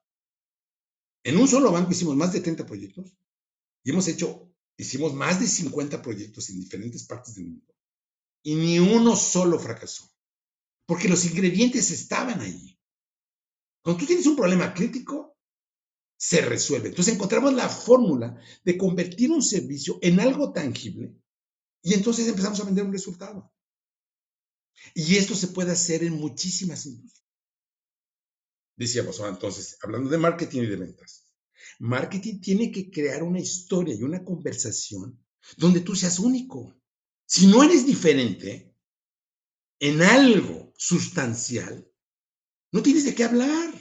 En 1.24 1.38
un 1.38 1.48
solo 1.48 1.72
banco 1.72 1.92
hicimos 1.92 2.16
más 2.16 2.34
de 2.34 2.42
30 2.42 2.66
proyectos 2.66 3.14
y 3.84 3.92
hemos 3.92 4.08
hecho, 4.08 4.52
hicimos 4.78 5.14
más 5.14 5.40
de 5.40 5.48
50 5.48 6.02
proyectos 6.02 6.50
en 6.50 6.60
diferentes 6.60 7.06
partes 7.06 7.36
del 7.36 7.46
mundo. 7.46 7.74
Y 8.42 8.56
ni 8.56 8.80
uno 8.80 9.16
solo 9.16 9.60
fracasó. 9.60 10.10
Porque 10.86 11.10
los 11.10 11.26
ingredientes 11.26 11.92
estaban 11.92 12.40
allí. 12.40 12.80
Cuando 13.84 14.00
tú 14.00 14.08
tienes 14.08 14.26
un 14.26 14.36
problema 14.36 14.74
crítico, 14.74 15.38
se 16.18 16.42
resuelve. 16.42 16.90
Entonces 16.90 17.14
encontramos 17.14 17.54
la 17.54 17.70
fórmula 17.70 18.42
de 18.64 18.78
convertir 18.78 19.32
un 19.32 19.42
servicio 19.42 20.00
en 20.02 20.20
algo 20.20 20.52
tangible 20.52 21.16
y 21.82 21.94
entonces 21.94 22.28
empezamos 22.28 22.60
a 22.60 22.66
vender 22.66 22.84
un 22.84 22.92
resultado. 22.92 23.54
Y 24.94 25.18
esto 25.18 25.36
se 25.36 25.48
puede 25.50 25.72
hacer 25.72 26.04
en 26.04 26.14
muchísimas 26.14 26.86
industrias. 26.86 27.24
Decíamos, 28.76 29.20
ah, 29.20 29.28
entonces, 29.28 29.78
hablando 29.82 30.10
de 30.10 30.18
marketing 30.18 30.62
y 30.62 30.68
de 30.68 30.78
ventas, 30.78 31.28
marketing 31.80 32.40
tiene 32.40 32.72
que 32.72 32.90
crear 32.90 33.24
una 33.24 33.40
historia 33.40 33.94
y 33.94 34.04
una 34.04 34.24
conversación 34.24 35.24
donde 35.58 35.82
tú 35.82 35.96
seas 35.96 36.20
único. 36.20 36.80
Si 37.26 37.48
no 37.48 37.64
eres 37.64 37.86
diferente 37.86 38.74
en 39.80 40.02
algo 40.02 40.74
sustancial, 40.78 41.86
no 42.72 42.82
tienes 42.82 43.06
de 43.06 43.16
qué 43.16 43.24
hablar. 43.24 43.74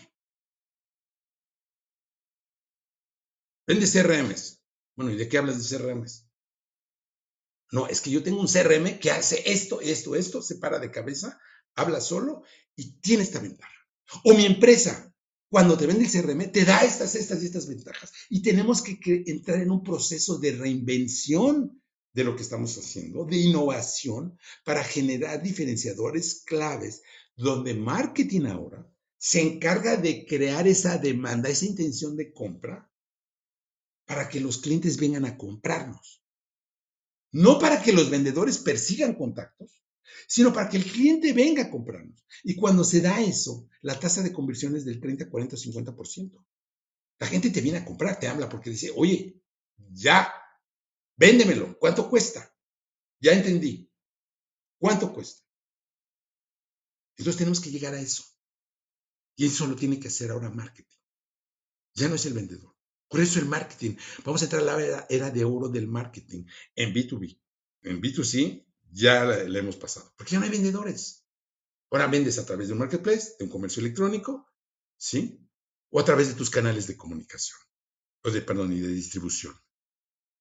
Vende 3.67 3.87
CRMs. 3.87 4.63
Bueno, 4.97 5.13
¿y 5.13 5.17
de 5.17 5.29
qué 5.29 5.39
hablas 5.39 5.71
de 5.71 5.79
CRMs? 5.79 6.28
No, 7.71 7.87
es 7.87 8.01
que 8.01 8.11
yo 8.11 8.23
tengo 8.23 8.41
un 8.41 8.49
CRM 8.49 8.99
que 8.99 9.11
hace 9.11 9.43
esto, 9.51 9.81
esto, 9.81 10.15
esto, 10.15 10.43
se 10.43 10.57
para 10.57 10.79
de 10.79 10.91
cabeza, 10.91 11.39
habla 11.75 12.01
solo 12.01 12.43
y 12.75 12.93
tiene 13.01 13.23
esta 13.23 13.41
ventaja. 13.41 13.73
O 14.25 14.35
mi 14.35 14.47
empresa, 14.47 15.15
cuando 15.51 15.77
te 15.77 15.87
vende 15.87 16.05
el 16.05 16.11
CRM, 16.11 16.51
te 16.51 16.65
da 16.65 16.81
estas, 16.85 17.15
estas 17.15 17.43
y 17.43 17.47
estas 17.47 17.69
ventajas. 17.69 18.13
Y 18.31 18.43
tenemos 18.43 18.83
que, 18.83 18.99
entrar 19.27 19.61
en 19.61 19.71
un 19.71 19.83
proceso 19.83 20.39
de 20.39 20.53
reinvención 20.53 21.83
de 22.13 22.25
lo 22.25 22.37
que 22.37 22.43
estamos 22.43 22.77
haciendo, 22.79 23.25
de 23.25 23.37
innovación, 23.37 24.39
para 24.65 24.83
generar 24.83 25.43
diferenciadores 25.43 26.43
claves, 26.45 27.03
donde 27.37 27.75
marketing 27.75 28.47
ahora 28.47 28.91
se 29.19 29.41
encarga 29.41 29.97
de 29.97 30.27
crear 30.27 30.67
esa 30.67 30.97
demanda, 30.97 31.49
esa 31.49 31.67
intención 31.67 32.17
de 32.17 32.33
compra, 32.33 32.91
para 34.07 34.29
que 34.29 34.41
los 34.41 34.59
clientes 34.59 34.97
vengan 34.97 35.27
a 35.27 35.37
comprarnos. 35.37 36.23
No 37.33 37.59
para 37.59 37.83
que 37.83 37.93
los 37.93 38.11
vendedores 38.11 38.59
persigan 38.59 39.15
contactos, 39.15 39.83
sino 40.27 40.53
para 40.53 40.69
que 40.69 40.79
el 40.79 40.85
cliente 40.85 41.33
venga 41.33 41.65
a 41.65 41.71
comprarnos. 41.71 42.25
Y 42.45 42.55
cuando 42.57 42.85
se 42.85 43.01
da 43.01 43.21
eso, 43.21 43.69
la 43.83 43.99
tasa 43.99 44.23
de 44.23 44.33
conversión 44.33 44.77
es 44.77 44.85
del 44.85 45.01
30, 45.01 45.29
40, 45.31 45.57
50%. 45.57 46.45
La 47.19 47.27
gente 47.27 47.51
te 47.51 47.61
viene 47.61 47.79
a 47.79 47.85
comprar, 47.85 48.19
te 48.19 48.29
habla 48.29 48.49
porque 48.49 48.71
dice, 48.71 48.93
oye, 48.95 49.43
ya, 49.91 50.33
véndemelo, 51.17 51.79
¿cuánto 51.79 52.09
cuesta? 52.09 52.55
Ya 53.21 53.33
entendí. 53.33 53.91
¿Cuánto 54.79 55.13
cuesta? 55.13 55.43
Entonces 57.17 57.39
tenemos 57.39 57.61
que 57.61 57.71
llegar 57.71 57.95
a 57.95 58.01
eso. 58.01 58.23
Y 59.35 59.47
eso 59.47 59.67
lo 59.67 59.77
tiene 59.77 59.99
que 59.99 60.09
hacer 60.09 60.31
ahora 60.31 60.51
marketing. 60.51 60.97
Ya 61.95 62.09
no 62.09 62.15
es 62.15 62.27
el 62.27 62.35
vendedor. 62.35 62.78
Por 63.09 63.21
eso 63.21 63.39
el 63.39 63.47
marketing. 63.47 63.97
Vamos 64.25 64.43
a 64.43 64.45
entrar 64.45 64.63
a 64.63 64.65
la 64.65 65.07
era, 65.09 65.31
de 65.31 65.45
oro 65.45 65.69
del 65.69 65.89
marketing 65.89 66.45
en 66.75 66.95
B2B. 66.95 67.41
En 67.83 68.03
B2C 68.03 68.67
ya 68.91 69.25
le 69.25 69.59
hemos 69.59 69.77
pasado, 69.77 70.13
porque 70.17 70.33
ya 70.33 70.39
no 70.39 70.45
hay 70.45 70.51
vendedores. 70.51 71.25
Ahora 71.91 72.07
vendes 72.07 72.39
a 72.39 72.45
través 72.45 72.69
de 72.69 72.75
un 72.75 72.81
marketplace, 72.81 73.37
de 73.39 73.47
un 73.47 73.51
comercio 73.51 73.81
electrónico, 73.81 74.47
¿sí? 74.97 75.41
O 75.91 76.01
a 76.01 76.05
través 76.05 76.29
de 76.29 76.35
tus 76.35 76.51
canales 76.51 76.87
de 76.87 76.97
comunicación, 76.97 77.59
o 78.23 78.31
de, 78.31 78.43
perdón, 78.43 78.73
y 78.73 78.81
de 78.81 78.89
distribución. 78.89 79.55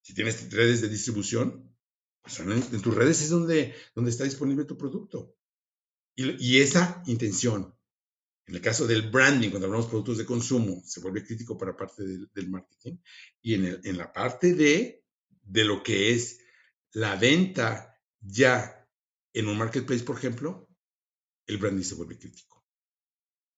Si 0.02 0.14
tienes 0.14 0.52
redes 0.52 0.82
de 0.82 0.90
distribución, 0.90 1.74
pues 2.22 2.40
en, 2.40 2.82
tus 2.82 2.94
redes 2.94 3.22
es 3.22 3.30
donde, 3.30 3.74
donde 3.96 4.12
está 4.12 4.26
disponible 4.26 4.66
tu 4.66 4.78
producto. 4.78 5.36
Y 6.16 6.60
esa 6.60 7.04
intención, 7.06 7.77
en 8.48 8.56
el 8.56 8.62
caso 8.62 8.88
del 8.88 9.10
branding, 9.10 9.50
cuando 9.50 9.68
hablamos 9.68 9.88
de 9.88 9.92
productos 9.92 10.18
de 10.18 10.26
consumo, 10.26 10.82
se 10.86 11.02
vuelve 11.02 11.26
crítico 11.26 11.58
para 11.58 11.76
parte 11.76 12.04
del, 12.34 12.50
marketing. 12.50 12.98
Y 13.42 13.56
en, 13.56 13.66
el, 13.66 13.82
en, 13.84 13.98
la 13.98 14.14
parte 14.14 14.54
de, 14.54 15.04
de 15.44 15.66
lo 15.66 15.84
que 15.84 16.14
es 16.14 16.40
la 16.94 17.18
venta 17.18 18.00
ya 18.22 18.88
en 19.34 19.50
un 19.50 19.58
marketplace, 19.58 20.04
por 20.04 20.18
ejemplo, 20.18 20.70
el 21.46 21.58
branding 21.58 21.84
se 21.84 21.96
vuelve 21.96 22.18
crítico. 22.18 22.66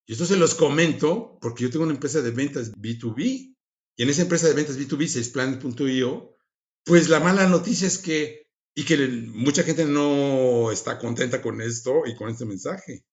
Y 0.08 0.14
esto 0.14 0.26
se 0.26 0.38
los 0.38 0.56
comento 0.56 1.38
porque 1.40 1.64
yo 1.64 1.70
tengo 1.70 1.86
una 1.86 1.94
empresa 1.94 2.24
de 2.24 2.32
ventas 2.32 2.74
B2B 2.74 3.56
y 4.00 4.04
en 4.04 4.10
esa 4.10 4.24
empresa 4.24 4.48
de 4.48 4.54
ventas 4.54 4.80
B2B, 4.80 5.08
salesplanet.io, 5.08 6.36
pues 6.84 7.10
la 7.10 7.20
mala 7.20 7.48
noticia 7.48 7.86
es 7.86 7.98
que, 7.98 8.48
y 8.74 8.86
que 8.86 8.98
mucha 9.08 9.62
gente 9.64 9.86
no 9.86 10.72
está 10.72 10.98
contenta 10.98 11.42
con 11.42 11.62
esto 11.62 12.04
y 12.08 12.16
con 12.16 12.30
este 12.30 12.46
mensaje. 12.46 13.06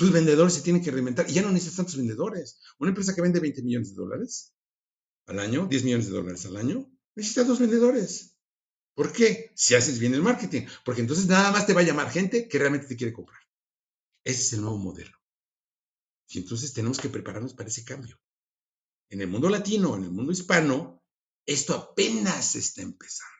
Tus 0.00 0.12
vendedores 0.12 0.54
se 0.54 0.62
tienen 0.62 0.82
que 0.82 0.90
reinventar 0.90 1.28
y 1.28 1.34
ya 1.34 1.42
no 1.42 1.50
necesitas 1.50 1.76
tantos 1.76 1.98
vendedores. 1.98 2.58
Una 2.78 2.88
empresa 2.88 3.14
que 3.14 3.20
vende 3.20 3.38
20 3.38 3.60
millones 3.60 3.90
de 3.90 3.96
dólares 3.96 4.54
al 5.26 5.38
año, 5.38 5.66
10 5.66 5.84
millones 5.84 6.06
de 6.06 6.12
dólares 6.12 6.46
al 6.46 6.56
año, 6.56 6.90
necesita 7.14 7.44
dos 7.44 7.58
vendedores. 7.58 8.34
¿Por 8.94 9.12
qué? 9.12 9.52
Si 9.54 9.74
haces 9.74 9.98
bien 9.98 10.14
el 10.14 10.22
marketing. 10.22 10.62
Porque 10.86 11.02
entonces 11.02 11.26
nada 11.26 11.52
más 11.52 11.66
te 11.66 11.74
va 11.74 11.82
a 11.82 11.84
llamar 11.84 12.10
gente 12.10 12.48
que 12.48 12.58
realmente 12.58 12.86
te 12.86 12.96
quiere 12.96 13.12
comprar. 13.12 13.42
Ese 14.24 14.40
es 14.40 14.52
el 14.54 14.62
nuevo 14.62 14.78
modelo. 14.78 15.14
Y 16.28 16.38
entonces 16.38 16.72
tenemos 16.72 16.98
que 16.98 17.10
prepararnos 17.10 17.52
para 17.52 17.68
ese 17.68 17.84
cambio. 17.84 18.18
En 19.10 19.20
el 19.20 19.28
mundo 19.28 19.50
latino, 19.50 19.96
en 19.96 20.04
el 20.04 20.12
mundo 20.12 20.32
hispano, 20.32 21.04
esto 21.44 21.74
apenas 21.74 22.56
está 22.56 22.80
empezando. 22.80 23.39